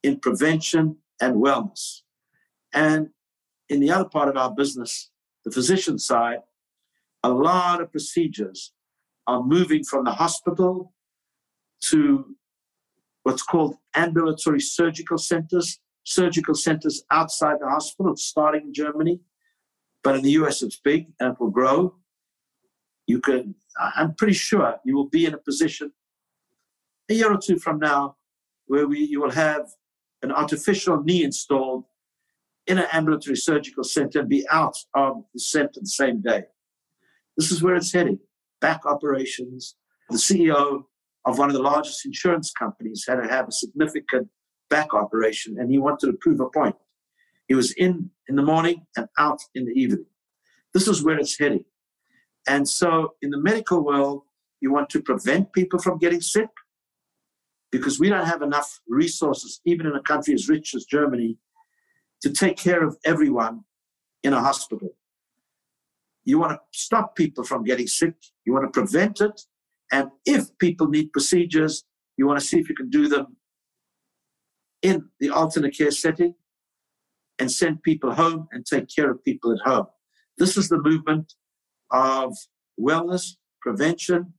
in 0.04 0.20
prevention 0.20 0.98
and 1.22 1.36
wellness. 1.36 2.02
And 2.74 3.10
in 3.70 3.80
the 3.80 3.92
other 3.92 4.08
part 4.08 4.30
of 4.30 4.38
our 4.38 4.54
business, 4.54 5.10
the 5.44 5.52
physician 5.52 5.98
side, 5.98 6.40
a 7.24 7.30
lot 7.30 7.82
of 7.82 7.92
procedures 7.92 8.72
are 9.28 9.44
moving 9.44 9.84
from 9.84 10.06
the 10.06 10.12
hospital 10.12 10.94
to 11.82 12.36
what's 13.24 13.44
called 13.44 13.76
ambulatory 13.96 14.60
surgical 14.60 15.18
centers, 15.18 15.80
surgical 16.04 16.56
centers 16.56 17.04
outside 17.12 17.58
the 17.60 17.68
hospital, 17.68 18.16
starting 18.16 18.64
in 18.64 18.74
Germany. 18.74 19.20
But 20.04 20.16
in 20.16 20.24
the 20.24 20.32
US, 20.32 20.62
it's 20.62 20.80
big 20.80 21.08
and 21.20 21.34
it 21.34 21.40
will 21.40 21.52
grow. 21.52 21.96
You 23.08 23.20
can, 23.20 23.56
I'm 23.96 24.16
pretty 24.16 24.34
sure 24.34 24.78
you 24.86 24.96
will 24.96 25.10
be 25.10 25.26
in 25.26 25.34
a 25.34 25.38
position 25.38 25.92
a 27.10 27.14
year 27.14 27.32
or 27.34 27.38
two 27.38 27.58
from 27.58 27.80
now 27.80 28.16
where 28.68 28.88
we, 28.88 29.00
you 29.00 29.20
will 29.20 29.32
have 29.32 29.68
an 30.22 30.32
artificial 30.32 31.02
knee 31.04 31.24
installed 31.24 31.86
in 32.68 32.78
an 32.78 32.86
ambulatory 32.92 33.36
surgical 33.36 33.84
center 33.84 34.20
and 34.20 34.30
be 34.30 34.46
out 34.52 34.78
of 34.94 35.24
the 35.34 35.40
center 35.40 35.80
the 35.82 35.88
same 35.88 36.22
day. 36.22 36.44
This 37.36 37.52
is 37.52 37.64
where 37.64 37.76
it's 37.76 37.92
heading. 37.92 38.20
Back 38.62 38.86
operations. 38.86 39.76
The 40.10 40.18
CEO 40.18 40.84
of 41.26 41.38
one 41.38 41.50
of 41.50 41.56
the 41.56 41.62
largest 41.62 42.06
insurance 42.06 42.52
companies 42.52 43.06
had 43.08 43.22
to 43.22 43.28
have 43.28 43.48
a 43.48 43.52
significant 43.52 44.28
back 44.70 44.94
operation 44.94 45.58
and 45.60 45.72
he 45.72 45.78
wanted 45.78 46.08
to 46.08 46.14
prove 46.14 46.40
a 46.40 46.50
point. 46.50 46.76
He 47.48 47.56
was 47.56 47.72
in 47.74 48.12
in 48.28 48.36
the 48.36 48.44
morning 48.44 48.86
and 48.96 49.08
out 49.18 49.42
in 49.56 49.66
the 49.66 49.72
evening. 49.72 50.06
This 50.74 50.88
is 50.88 51.04
where 51.04 51.18
it's 51.18 51.38
heading. 51.38 51.66
And 52.48 52.68
so 52.68 53.16
in 53.22 53.32
the 53.32 53.40
medical 53.40 53.84
world, 53.84 54.24
you 54.62 54.72
want 54.72 54.90
to 54.90 55.02
prevent 55.02 55.54
people 55.54 55.80
from 55.80 55.98
getting 55.98 56.22
sick 56.22 56.50
because 57.72 58.00
we 58.00 58.10
don't 58.10 58.26
have 58.26 58.42
enough 58.42 58.80
resources, 58.88 59.62
even 59.66 59.86
in 59.86 59.96
a 59.96 60.02
country 60.02 60.34
as 60.34 60.50
rich 60.50 60.74
as 60.76 60.86
Germany, 60.86 61.38
to 62.22 62.32
take 62.32 62.58
care 62.58 62.84
of 62.84 62.98
everyone 63.06 63.64
in 64.24 64.34
a 64.34 64.40
hospital. 64.40 64.90
You 66.26 66.40
want 66.40 66.54
to 66.54 66.60
stop 66.72 67.16
people 67.16 67.44
from 67.44 67.64
getting 67.64 67.88
sick, 67.88 68.16
you 68.46 68.54
want 68.54 68.66
to 68.66 68.80
prevent 68.80 69.22
it. 69.22 69.42
And 69.92 70.10
if 70.26 70.56
people 70.60 70.88
need 70.88 71.12
procedures, 71.12 71.84
You 72.20 72.28
want 72.28 72.38
to 72.38 72.46
see 72.46 72.60
if 72.60 72.68
you 72.68 72.76
can 72.76 72.90
do 72.90 73.08
them 73.08 73.38
in 74.82 75.06
the 75.22 75.30
alternate 75.30 75.78
care 75.78 75.90
setting 75.90 76.36
and 77.40 77.50
send 77.50 77.82
people 77.82 78.14
home 78.14 78.50
and 78.52 78.66
take 78.66 78.94
care 78.94 79.10
of 79.10 79.24
people 79.24 79.54
at 79.54 79.62
home. 79.62 79.88
This 80.38 80.58
is 80.58 80.68
the 80.68 80.82
movement 80.82 81.34
of 81.92 82.36
wellness, 82.78 83.38
prevention, 83.62 84.34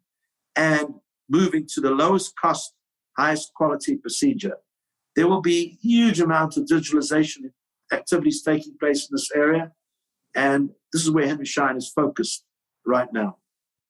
and 0.56 0.88
moving 1.30 1.66
to 1.72 1.80
the 1.80 1.90
lowest 1.90 2.36
cost, 2.36 2.74
highest 3.16 3.54
quality 3.54 3.96
procedure. 3.96 4.58
There 5.16 5.26
will 5.26 5.40
be 5.40 5.78
huge 5.80 6.20
amounts 6.20 6.58
of 6.58 6.66
digitalization 6.66 7.52
activities 7.90 8.42
taking 8.42 8.76
place 8.78 9.08
in 9.08 9.16
this 9.16 9.30
area, 9.34 9.72
and 10.34 10.70
this 10.92 11.02
is 11.02 11.10
where 11.10 11.26
Henry 11.26 11.46
Schein 11.46 11.76
is 11.76 11.88
focused 11.88 12.44
right 12.86 13.12
now. 13.12 13.36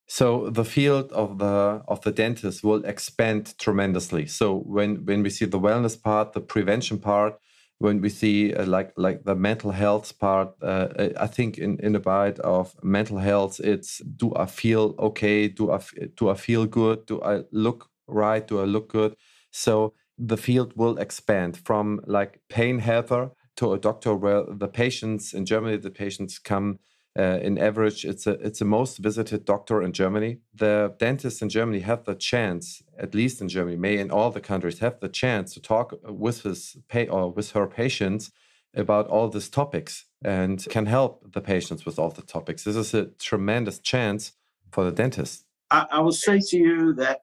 So 0.07 0.51
the 0.51 0.65
field 0.65 1.13
of 1.13 1.39
the 1.39 1.83
of 1.87 2.01
the 2.01 2.11
dentist 2.11 2.65
will 2.65 2.85
expand 2.85 3.57
tremendously. 3.59 4.27
So 4.27 4.59
when 4.59 5.05
when 5.05 5.23
we 5.23 5.31
see 5.31 5.45
the 5.45 5.61
wellness 5.61 6.01
part, 6.01 6.33
the 6.33 6.41
prevention 6.41 6.99
part, 6.99 7.39
when 7.79 8.01
we 8.01 8.09
see 8.09 8.53
uh, 8.53 8.67
like 8.67 8.93
like 8.97 9.23
the 9.23 9.37
mental 9.37 9.71
health 9.71 10.19
part, 10.19 10.49
uh, 10.63 10.89
I 11.17 11.29
think 11.29 11.59
in 11.59 11.79
in 11.79 11.93
the 11.93 12.01
bite 12.01 12.41
of 12.41 12.75
mental 12.83 13.19
health, 13.19 13.61
it's 13.61 13.99
do 13.99 14.35
I 14.35 14.47
feel 14.47 14.97
okay? 14.99 15.47
Do 15.47 15.71
I 15.71 15.79
do 16.17 16.29
I 16.29 16.35
feel 16.35 16.67
good? 16.67 17.07
Do 17.07 17.23
I 17.23 17.45
look 17.53 17.89
right? 18.09 18.45
Do 18.45 18.61
I 18.61 18.65
look 18.65 18.93
good? 18.93 19.15
So 19.53 19.95
the 20.19 20.37
field 20.37 20.73
will 20.77 20.99
expand 20.99 21.57
from 21.57 22.01
like 22.07 22.41
pain 22.49 22.81
helper 22.81 23.31
to 23.61 23.75
a 23.75 23.79
doctor 23.79 24.15
where 24.15 24.43
the 24.49 24.69
patients 24.69 25.35
in 25.35 25.45
Germany, 25.45 25.77
the 25.77 25.91
patients 25.91 26.39
come 26.39 26.79
uh, 27.19 27.39
in 27.43 27.59
average, 27.59 28.07
it's 28.07 28.27
a 28.27 28.35
it's 28.47 28.61
the 28.61 28.65
most 28.65 28.99
visited 28.99 29.45
doctor 29.45 29.83
in 29.83 29.93
Germany. 29.93 30.39
The 30.55 30.95
dentists 30.99 31.43
in 31.43 31.49
Germany 31.51 31.81
have 31.81 32.05
the 32.05 32.15
chance, 32.15 32.83
at 32.99 33.15
least 33.15 33.43
in 33.43 33.49
Germany, 33.49 33.77
may 33.77 33.99
in 33.99 34.11
all 34.11 34.31
the 34.31 34.41
countries 34.41 34.79
have 34.79 35.01
the 35.01 35.11
chance 35.11 35.53
to 35.55 35.61
talk 35.61 35.93
with 36.05 36.43
his 36.43 36.77
pay 36.89 37.07
or 37.09 37.31
with 37.31 37.51
her 37.51 37.67
patients 37.67 38.31
about 38.75 39.07
all 39.09 39.29
these 39.29 39.51
topics 39.51 40.07
and 40.25 40.65
can 40.71 40.87
help 40.87 41.33
the 41.35 41.41
patients 41.41 41.85
with 41.85 41.99
all 41.99 42.11
the 42.11 42.23
topics. 42.23 42.65
This 42.65 42.77
is 42.77 42.95
a 42.95 43.07
tremendous 43.19 43.79
chance 43.81 44.33
for 44.71 44.85
the 44.85 44.93
dentist. 44.93 45.45
I, 45.71 45.87
I 45.91 46.01
will 46.01 46.19
say 46.27 46.41
to 46.51 46.57
you 46.57 46.95
that 46.95 47.23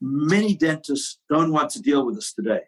many 0.00 0.54
dentists 0.54 1.20
don't 1.30 1.52
want 1.52 1.70
to 1.70 1.80
deal 1.80 2.04
with 2.04 2.16
this 2.16 2.34
today, 2.34 2.64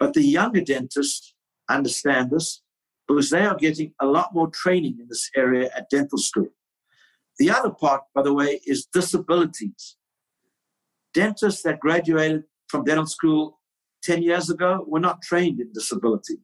but 0.00 0.14
the 0.14 0.22
younger 0.22 0.62
dentists 0.62 1.35
understand 1.68 2.30
this 2.30 2.62
because 3.08 3.30
they 3.30 3.44
are 3.44 3.56
getting 3.56 3.92
a 4.00 4.06
lot 4.06 4.34
more 4.34 4.48
training 4.48 4.98
in 5.00 5.06
this 5.08 5.30
area 5.36 5.70
at 5.76 5.88
dental 5.90 6.18
school. 6.18 6.48
The 7.38 7.50
other 7.50 7.70
part, 7.70 8.02
by 8.14 8.22
the 8.22 8.32
way, 8.32 8.60
is 8.66 8.86
disabilities. 8.86 9.96
Dentists 11.14 11.62
that 11.62 11.80
graduated 11.80 12.44
from 12.68 12.84
dental 12.84 13.06
school 13.06 13.60
10 14.02 14.22
years 14.22 14.50
ago 14.50 14.84
were 14.86 15.00
not 15.00 15.22
trained 15.22 15.60
in 15.60 15.72
disability. 15.72 16.38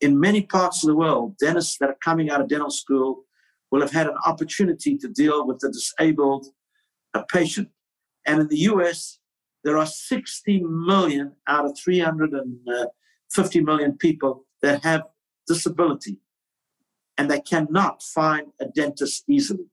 In 0.00 0.20
many 0.20 0.42
parts 0.42 0.82
of 0.82 0.88
the 0.88 0.96
world, 0.96 1.36
dentists 1.38 1.76
that 1.78 1.90
are 1.90 1.98
coming 2.02 2.30
out 2.30 2.40
of 2.40 2.48
dental 2.48 2.70
school 2.70 3.24
will 3.70 3.80
have 3.80 3.90
had 3.90 4.06
an 4.06 4.16
opportunity 4.24 4.96
to 4.96 5.08
deal 5.08 5.46
with 5.46 5.62
a 5.64 5.68
disabled 5.68 6.46
a 7.14 7.24
patient. 7.24 7.68
And 8.26 8.40
in 8.40 8.48
the 8.48 8.58
US, 8.70 9.18
there 9.64 9.78
are 9.78 9.86
60 9.86 10.60
million 10.60 11.32
out 11.46 11.64
of 11.64 11.74
350 13.34 13.60
million 13.60 13.96
people 13.96 14.44
that 14.62 14.82
have 14.84 15.02
disability 15.46 16.18
and 17.16 17.30
they 17.30 17.40
cannot 17.40 18.02
find 18.02 18.48
a 18.60 18.66
dentist 18.66 19.24
easily. 19.28 19.66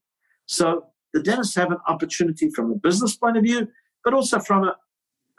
So 0.47 0.87
the 1.13 1.21
dentists 1.21 1.55
have 1.55 1.71
an 1.71 1.77
opportunity 1.87 2.49
from 2.49 2.71
a 2.71 2.75
business 2.75 3.15
point 3.15 3.37
of 3.37 3.43
view, 3.43 3.67
but 4.03 4.13
also 4.13 4.39
from 4.39 4.63
a, 4.63 4.75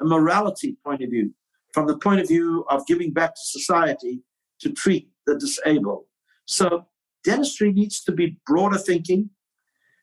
a 0.01 0.05
morality 0.05 0.77
point 0.85 1.03
of 1.03 1.11
view, 1.11 1.35
from 1.75 1.87
the 1.87 1.99
point 1.99 2.21
of 2.21 2.29
view 2.29 2.65
of 2.71 2.87
giving 2.87 3.13
back 3.13 3.35
to 3.35 3.41
society 3.43 4.23
to 4.61 4.73
treat 4.73 5.11
the 5.27 5.37
disabled. 5.37 6.05
So 6.47 6.87
dentistry 7.25 7.73
needs 7.73 8.03
to 8.05 8.13
be 8.13 8.39
broader 8.47 8.79
thinking. 8.79 9.31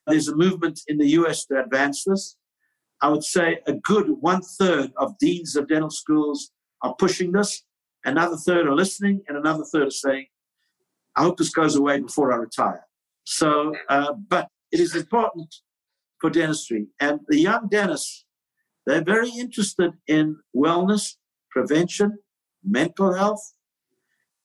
There's 0.06 0.28
a 0.28 0.36
movement 0.36 0.82
in 0.88 0.98
the 0.98 1.08
US 1.20 1.46
to 1.46 1.64
advance 1.64 2.04
this. 2.06 2.36
I 3.02 3.10
would 3.10 3.24
say 3.24 3.60
a 3.66 3.74
good 3.74 4.08
one 4.20 4.42
third 4.42 4.92
of 4.98 5.18
deans 5.20 5.56
of 5.56 5.68
dental 5.68 5.90
schools 5.90 6.52
are 6.82 6.96
pushing 6.96 7.32
this 7.32 7.64
another 8.06 8.38
third 8.38 8.68
are 8.68 8.76
listening, 8.76 9.22
and 9.28 9.38
another 9.38 9.64
third 9.64 9.88
are 9.88 9.92
saying, 9.92 10.28
I 11.16 11.24
hope 11.24 11.38
this 11.38 11.50
goes 11.50 11.76
away 11.76 12.00
before 12.00 12.34
I 12.34 12.38
retire. 12.38 12.86
So, 13.24 13.76
uh, 13.90 14.14
but 14.14 14.48
it 14.72 14.80
is 14.80 14.96
important 14.96 15.54
for 16.20 16.30
dentistry. 16.30 16.88
And 17.00 17.20
the 17.28 17.40
young 17.40 17.68
dentists, 17.70 18.26
they're 18.86 19.04
very 19.04 19.30
interested 19.30 19.92
in 20.08 20.38
wellness, 20.56 21.16
prevention, 21.52 22.18
mental 22.64 23.14
health. 23.14 23.54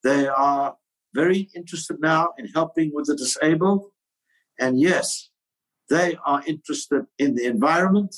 They 0.04 0.28
are 0.28 0.76
very 1.14 1.48
interested 1.54 1.98
now 2.00 2.30
in 2.38 2.48
helping 2.48 2.92
with 2.94 3.06
the 3.06 3.16
disabled. 3.16 3.86
And 4.60 4.80
yes, 4.80 5.30
they 5.88 6.16
are 6.24 6.42
interested 6.46 7.06
in 7.18 7.34
the 7.34 7.46
environment 7.46 8.14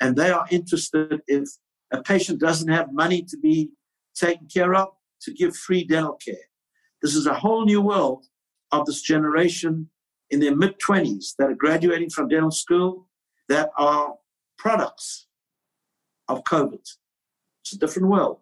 and 0.00 0.16
they 0.16 0.30
are 0.30 0.46
interested 0.50 1.20
if 1.26 1.48
a 1.92 2.02
patient 2.02 2.40
doesn't 2.40 2.68
have 2.68 2.92
money 2.92 3.22
to 3.22 3.36
be 3.38 3.70
taken 4.14 4.46
care 4.46 4.74
of, 4.74 4.88
to 5.22 5.32
give 5.32 5.56
free 5.56 5.84
dental 5.84 6.14
care. 6.14 6.48
This 7.00 7.14
is 7.14 7.26
a 7.26 7.34
whole 7.34 7.64
new 7.64 7.80
world 7.80 8.26
of 8.70 8.86
this 8.86 9.02
generation 9.02 9.88
in 10.30 10.40
their 10.40 10.56
mid 10.56 10.78
20s 10.78 11.36
that 11.38 11.50
are 11.50 11.54
graduating 11.54 12.10
from 12.10 12.28
dental 12.28 12.50
school 12.50 13.08
that 13.48 13.70
are 13.76 14.14
products 14.56 15.26
of 16.28 16.44
COVID. 16.44 16.88
It's 17.62 17.72
a 17.72 17.78
different 17.78 18.08
world. 18.08 18.38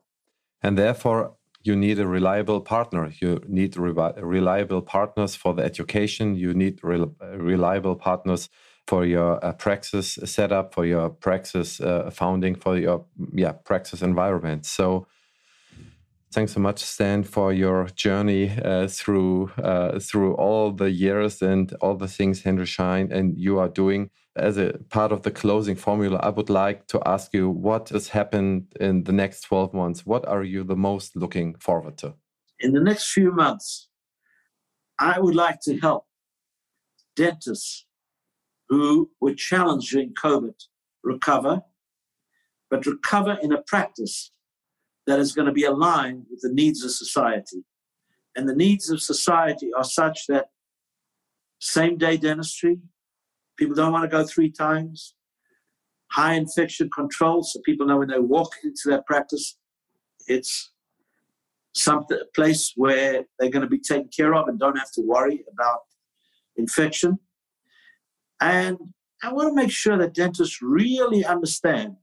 And 0.62 0.78
therefore, 0.78 1.36
you 1.62 1.76
need 1.76 1.98
a 1.98 2.06
reliable 2.06 2.60
partner. 2.60 3.12
You 3.20 3.42
need 3.46 3.76
reliable 3.76 4.82
partners 4.82 5.34
for 5.34 5.52
the 5.52 5.62
education. 5.62 6.36
You 6.36 6.54
need 6.54 6.80
reliable 6.82 7.96
partners 7.96 8.48
for 8.86 9.04
your 9.04 9.44
uh, 9.44 9.52
praxis 9.52 10.18
setup, 10.24 10.74
for 10.74 10.86
your 10.86 11.10
praxis 11.10 11.80
uh, 11.80 12.10
founding, 12.10 12.54
for 12.54 12.78
your 12.78 13.04
yeah 13.34 13.52
praxis 13.52 14.02
environment. 14.02 14.64
So 14.64 15.06
Thanks 16.32 16.52
so 16.52 16.60
much, 16.60 16.78
Stan, 16.78 17.24
for 17.24 17.52
your 17.52 17.86
journey 17.86 18.56
uh, 18.64 18.86
through 18.86 19.50
uh, 19.58 19.98
through 19.98 20.34
all 20.34 20.70
the 20.70 20.88
years 20.88 21.42
and 21.42 21.72
all 21.80 21.96
the 21.96 22.06
things 22.06 22.42
Henry 22.42 22.66
Schein 22.66 23.10
and 23.10 23.36
you 23.36 23.58
are 23.58 23.68
doing. 23.68 24.10
As 24.36 24.56
a 24.56 24.78
part 24.90 25.10
of 25.10 25.22
the 25.22 25.32
closing 25.32 25.74
formula, 25.74 26.20
I 26.22 26.28
would 26.28 26.48
like 26.48 26.86
to 26.88 27.02
ask 27.04 27.34
you 27.34 27.50
what 27.50 27.88
has 27.88 28.08
happened 28.10 28.72
in 28.78 29.02
the 29.02 29.12
next 29.12 29.40
12 29.40 29.74
months. 29.74 30.06
What 30.06 30.24
are 30.28 30.44
you 30.44 30.62
the 30.62 30.76
most 30.76 31.16
looking 31.16 31.56
forward 31.56 31.98
to? 31.98 32.14
In 32.60 32.74
the 32.74 32.80
next 32.80 33.10
few 33.10 33.32
months, 33.32 33.88
I 35.00 35.18
would 35.18 35.34
like 35.34 35.58
to 35.62 35.80
help 35.80 36.06
dentists 37.16 37.86
who 38.68 39.10
were 39.20 39.34
challenged 39.34 39.90
during 39.90 40.14
COVID 40.14 40.54
recover, 41.02 41.62
but 42.70 42.86
recover 42.86 43.36
in 43.42 43.52
a 43.52 43.62
practice 43.62 44.30
that 45.10 45.18
is 45.18 45.32
going 45.32 45.46
to 45.46 45.52
be 45.52 45.64
aligned 45.64 46.24
with 46.30 46.40
the 46.40 46.52
needs 46.52 46.84
of 46.84 46.90
society. 46.90 47.64
And 48.36 48.48
the 48.48 48.54
needs 48.54 48.90
of 48.90 49.02
society 49.02 49.70
are 49.76 49.84
such 49.84 50.26
that 50.28 50.46
same 51.58 51.98
day 51.98 52.16
dentistry, 52.16 52.78
people 53.58 53.74
don't 53.74 53.92
want 53.92 54.04
to 54.04 54.16
go 54.16 54.24
three 54.24 54.50
times, 54.50 55.14
high 56.10 56.34
infection 56.34 56.88
control, 56.94 57.42
so 57.42 57.60
people 57.64 57.86
know 57.86 57.98
when 57.98 58.08
they 58.08 58.18
walk 58.18 58.52
into 58.64 58.82
their 58.86 59.02
practice, 59.02 59.58
it's 60.26 60.70
a 61.88 62.00
place 62.34 62.72
where 62.76 63.24
they're 63.38 63.50
going 63.50 63.62
to 63.62 63.68
be 63.68 63.78
taken 63.78 64.08
care 64.08 64.34
of 64.34 64.48
and 64.48 64.58
don't 64.58 64.78
have 64.78 64.92
to 64.92 65.02
worry 65.02 65.44
about 65.52 65.80
infection. 66.56 67.18
And 68.40 68.78
I 69.22 69.32
want 69.32 69.48
to 69.48 69.54
make 69.54 69.70
sure 69.70 69.98
that 69.98 70.14
dentists 70.14 70.62
really 70.62 71.24
understand 71.24 71.96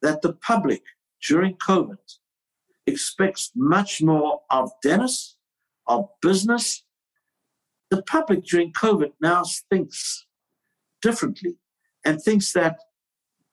that 0.00 0.22
the 0.22 0.32
public 0.34 0.82
during 1.26 1.54
COVID 1.56 1.98
expects 2.86 3.50
much 3.54 4.02
more 4.02 4.40
of 4.50 4.70
dentists, 4.82 5.36
of 5.86 6.08
business. 6.20 6.84
The 7.90 8.02
public 8.02 8.44
during 8.44 8.72
COVID 8.72 9.12
now 9.20 9.44
thinks 9.70 10.26
differently 11.00 11.56
and 12.04 12.20
thinks 12.20 12.52
that 12.52 12.78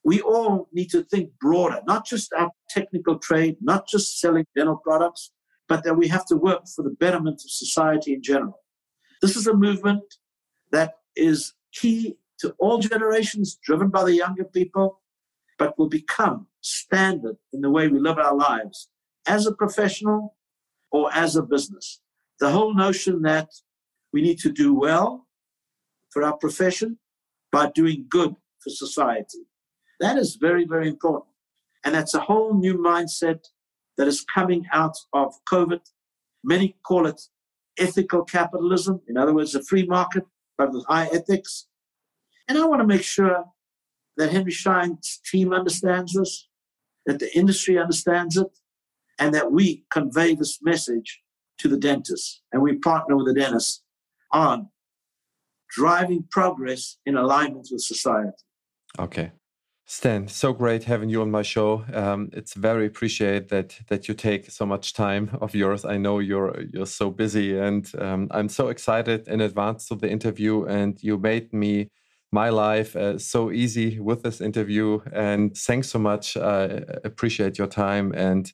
we 0.04 0.22
all 0.22 0.68
need 0.74 0.90
to 0.90 1.04
think 1.04 1.32
broader, 1.40 1.82
not 1.86 2.06
just 2.06 2.34
our 2.34 2.50
technical 2.70 3.20
trade, 3.20 3.58
not 3.62 3.88
just 3.88 4.20
selling 4.20 4.46
dental 4.56 4.78
products, 4.78 5.32
but 5.70 5.84
that 5.84 5.96
we 5.96 6.08
have 6.08 6.26
to 6.26 6.36
work 6.36 6.64
for 6.76 6.84
the 6.84 6.90
betterment 6.90 7.36
of 7.36 7.52
society 7.52 8.14
in 8.14 8.24
general. 8.24 8.60
This 9.22 9.36
is 9.36 9.48
a 9.48 9.54
movement 9.54 10.04
that 10.72 10.96
is 11.16 11.54
key 11.74 12.18
to 12.40 12.56
all 12.58 12.80
generations, 12.80 13.60
driven 13.64 13.90
by 13.90 14.04
the 14.04 14.16
younger 14.16 14.44
people, 14.44 15.01
but 15.62 15.78
will 15.78 15.88
become 15.88 16.48
standard 16.62 17.38
in 17.54 17.62
the 17.62 17.70
way 17.70 17.88
we 17.88 18.00
live 18.00 18.18
our 18.18 18.36
lives 18.36 18.90
as 19.28 19.46
a 19.46 19.54
professional 19.54 20.36
or 20.92 21.14
as 21.14 21.36
a 21.36 21.44
business. 21.44 22.02
The 22.40 22.50
whole 22.50 22.74
notion 22.74 23.22
that 23.22 23.50
we 24.12 24.24
need 24.24 24.40
to 24.40 24.52
do 24.52 24.74
well 24.74 25.28
for 26.10 26.24
our 26.24 26.36
profession 26.36 26.98
by 27.52 27.70
doing 27.76 28.08
good 28.10 28.34
for 28.60 28.72
society. 28.72 29.44
That 30.00 30.18
is 30.18 30.36
very, 30.36 30.66
very 30.66 30.88
important. 30.88 31.30
And 31.84 31.94
that's 31.94 32.16
a 32.16 32.22
whole 32.22 32.56
new 32.56 32.76
mindset 32.80 33.42
that 34.00 34.08
is 34.08 34.26
coming 34.34 34.66
out 34.74 34.98
of 35.14 35.36
COVID. 35.48 35.82
Many 36.44 36.76
call 36.84 37.06
it 37.06 37.22
ethical 37.78 38.24
capitalism. 38.24 39.02
In 39.08 39.16
other 39.16 39.36
words, 39.36 39.54
a 39.54 39.62
free 39.62 39.86
market, 39.86 40.24
but 40.58 40.74
with 40.74 40.88
high 40.88 41.08
ethics. 41.14 41.68
And 42.48 42.58
I 42.58 42.66
want 42.66 42.82
to 42.82 42.88
make 42.88 43.04
sure 43.04 43.46
that 44.22 44.32
Henry 44.32 44.52
Schein's 44.52 45.20
team 45.26 45.52
understands 45.52 46.14
this, 46.14 46.48
that 47.08 47.18
the 47.18 47.36
industry 47.36 47.80
understands 47.80 48.38
it, 48.38 48.48
and 49.18 49.34
that 49.34 49.52
we 49.52 49.84
convey 49.90 50.36
this 50.36 50.60
message 50.62 51.22
to 51.58 51.68
the 51.68 51.78
dentists. 51.78 52.44
And 52.52 52.62
we 52.62 52.78
partner 52.78 53.18
with 53.18 53.26
the 53.26 53.34
dentists 53.34 53.82
on 54.32 54.70
driving 55.72 56.26
progress 56.30 56.98
in 57.06 57.18
alignment 57.18 57.68
with 57.72 57.82
society. 57.82 58.38
Okay. 59.00 59.32
Stan, 59.88 60.28
so 60.28 60.54
great 60.54 60.84
having 60.84 61.10
you 61.10 61.22
on 61.22 61.32
my 61.32 61.42
show. 61.42 61.84
Um, 61.92 62.30
it's 62.32 62.54
very 62.54 62.86
appreciated 62.86 63.50
that 63.50 63.78
that 63.90 64.08
you 64.08 64.14
take 64.14 64.52
so 64.52 64.66
much 64.66 64.94
time 64.94 65.38
of 65.42 65.56
yours. 65.56 65.84
I 65.84 65.98
know 65.98 66.20
you're 66.20 66.62
you're 66.72 66.86
so 66.86 67.10
busy, 67.10 67.58
and 67.58 67.92
um, 68.00 68.28
I'm 68.32 68.48
so 68.50 68.70
excited 68.70 69.28
in 69.28 69.42
advance 69.42 69.88
to 69.88 69.96
the 69.96 70.10
interview. 70.10 70.64
And 70.66 71.02
you 71.04 71.18
made 71.18 71.52
me 71.52 71.90
my 72.32 72.50
life 72.50 72.96
uh, 72.96 73.18
so 73.18 73.52
easy 73.52 74.00
with 74.00 74.24
this 74.24 74.42
interview. 74.42 75.00
And 75.12 75.56
thanks 75.56 75.90
so 75.90 76.00
much. 76.00 76.38
I 76.38 76.84
appreciate 77.04 77.58
your 77.58 77.68
time 77.68 78.14
and 78.16 78.52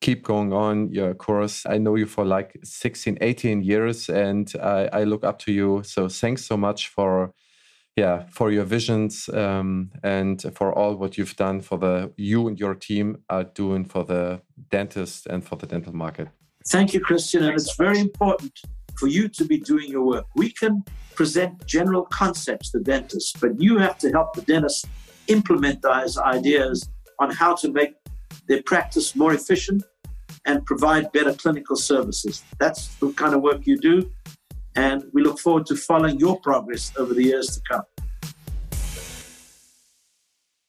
keep 0.00 0.22
going 0.22 0.52
on 0.52 0.90
your 0.90 1.14
course. 1.14 1.64
I 1.66 1.78
know 1.78 1.94
you 1.94 2.06
for 2.06 2.24
like 2.24 2.58
16, 2.62 3.18
18 3.20 3.62
years, 3.62 4.08
and 4.08 4.52
I, 4.62 4.88
I 4.92 5.04
look 5.04 5.24
up 5.24 5.38
to 5.40 5.52
you. 5.52 5.82
So 5.84 6.08
thanks 6.08 6.44
so 6.44 6.56
much 6.56 6.88
for 6.88 7.32
yeah 7.96 8.24
for 8.28 8.50
your 8.50 8.64
visions 8.64 9.28
um, 9.28 9.90
and 10.02 10.42
for 10.54 10.72
all 10.76 10.96
what 10.96 11.16
you've 11.16 11.36
done 11.36 11.60
for 11.60 11.78
the 11.78 12.12
you 12.16 12.48
and 12.48 12.58
your 12.58 12.74
team 12.74 13.18
are 13.30 13.44
doing 13.44 13.84
for 13.84 14.04
the 14.04 14.40
dentist 14.70 15.26
and 15.26 15.44
for 15.44 15.56
the 15.56 15.66
dental 15.66 15.94
market 15.94 16.28
thank 16.68 16.92
you 16.92 17.00
christian 17.00 17.44
and 17.44 17.54
it's 17.54 17.76
very 17.76 18.00
important 18.00 18.52
for 18.98 19.08
you 19.08 19.28
to 19.28 19.44
be 19.44 19.58
doing 19.58 19.88
your 19.90 20.02
work 20.02 20.26
we 20.36 20.50
can 20.50 20.82
present 21.14 21.64
general 21.66 22.04
concepts 22.06 22.70
to 22.70 22.80
dentists 22.80 23.32
but 23.40 23.58
you 23.60 23.78
have 23.78 23.98
to 23.98 24.10
help 24.10 24.34
the 24.34 24.42
dentists 24.42 24.84
implement 25.28 25.80
those 25.82 26.18
ideas 26.18 26.88
on 27.20 27.30
how 27.30 27.54
to 27.54 27.70
make 27.70 27.94
their 28.48 28.62
practice 28.62 29.14
more 29.14 29.32
efficient 29.32 29.82
and 30.46 30.64
provide 30.66 31.10
better 31.12 31.32
clinical 31.32 31.76
services 31.76 32.42
that's 32.58 32.94
the 32.96 33.12
kind 33.12 33.34
of 33.34 33.42
work 33.42 33.66
you 33.66 33.78
do 33.78 34.10
and 34.76 35.04
we 35.12 35.22
look 35.22 35.38
forward 35.38 35.66
to 35.66 35.76
following 35.76 36.18
your 36.18 36.40
progress 36.40 36.92
over 36.96 37.14
the 37.14 37.22
years 37.22 37.46
to 37.46 37.60
come. 37.70 37.82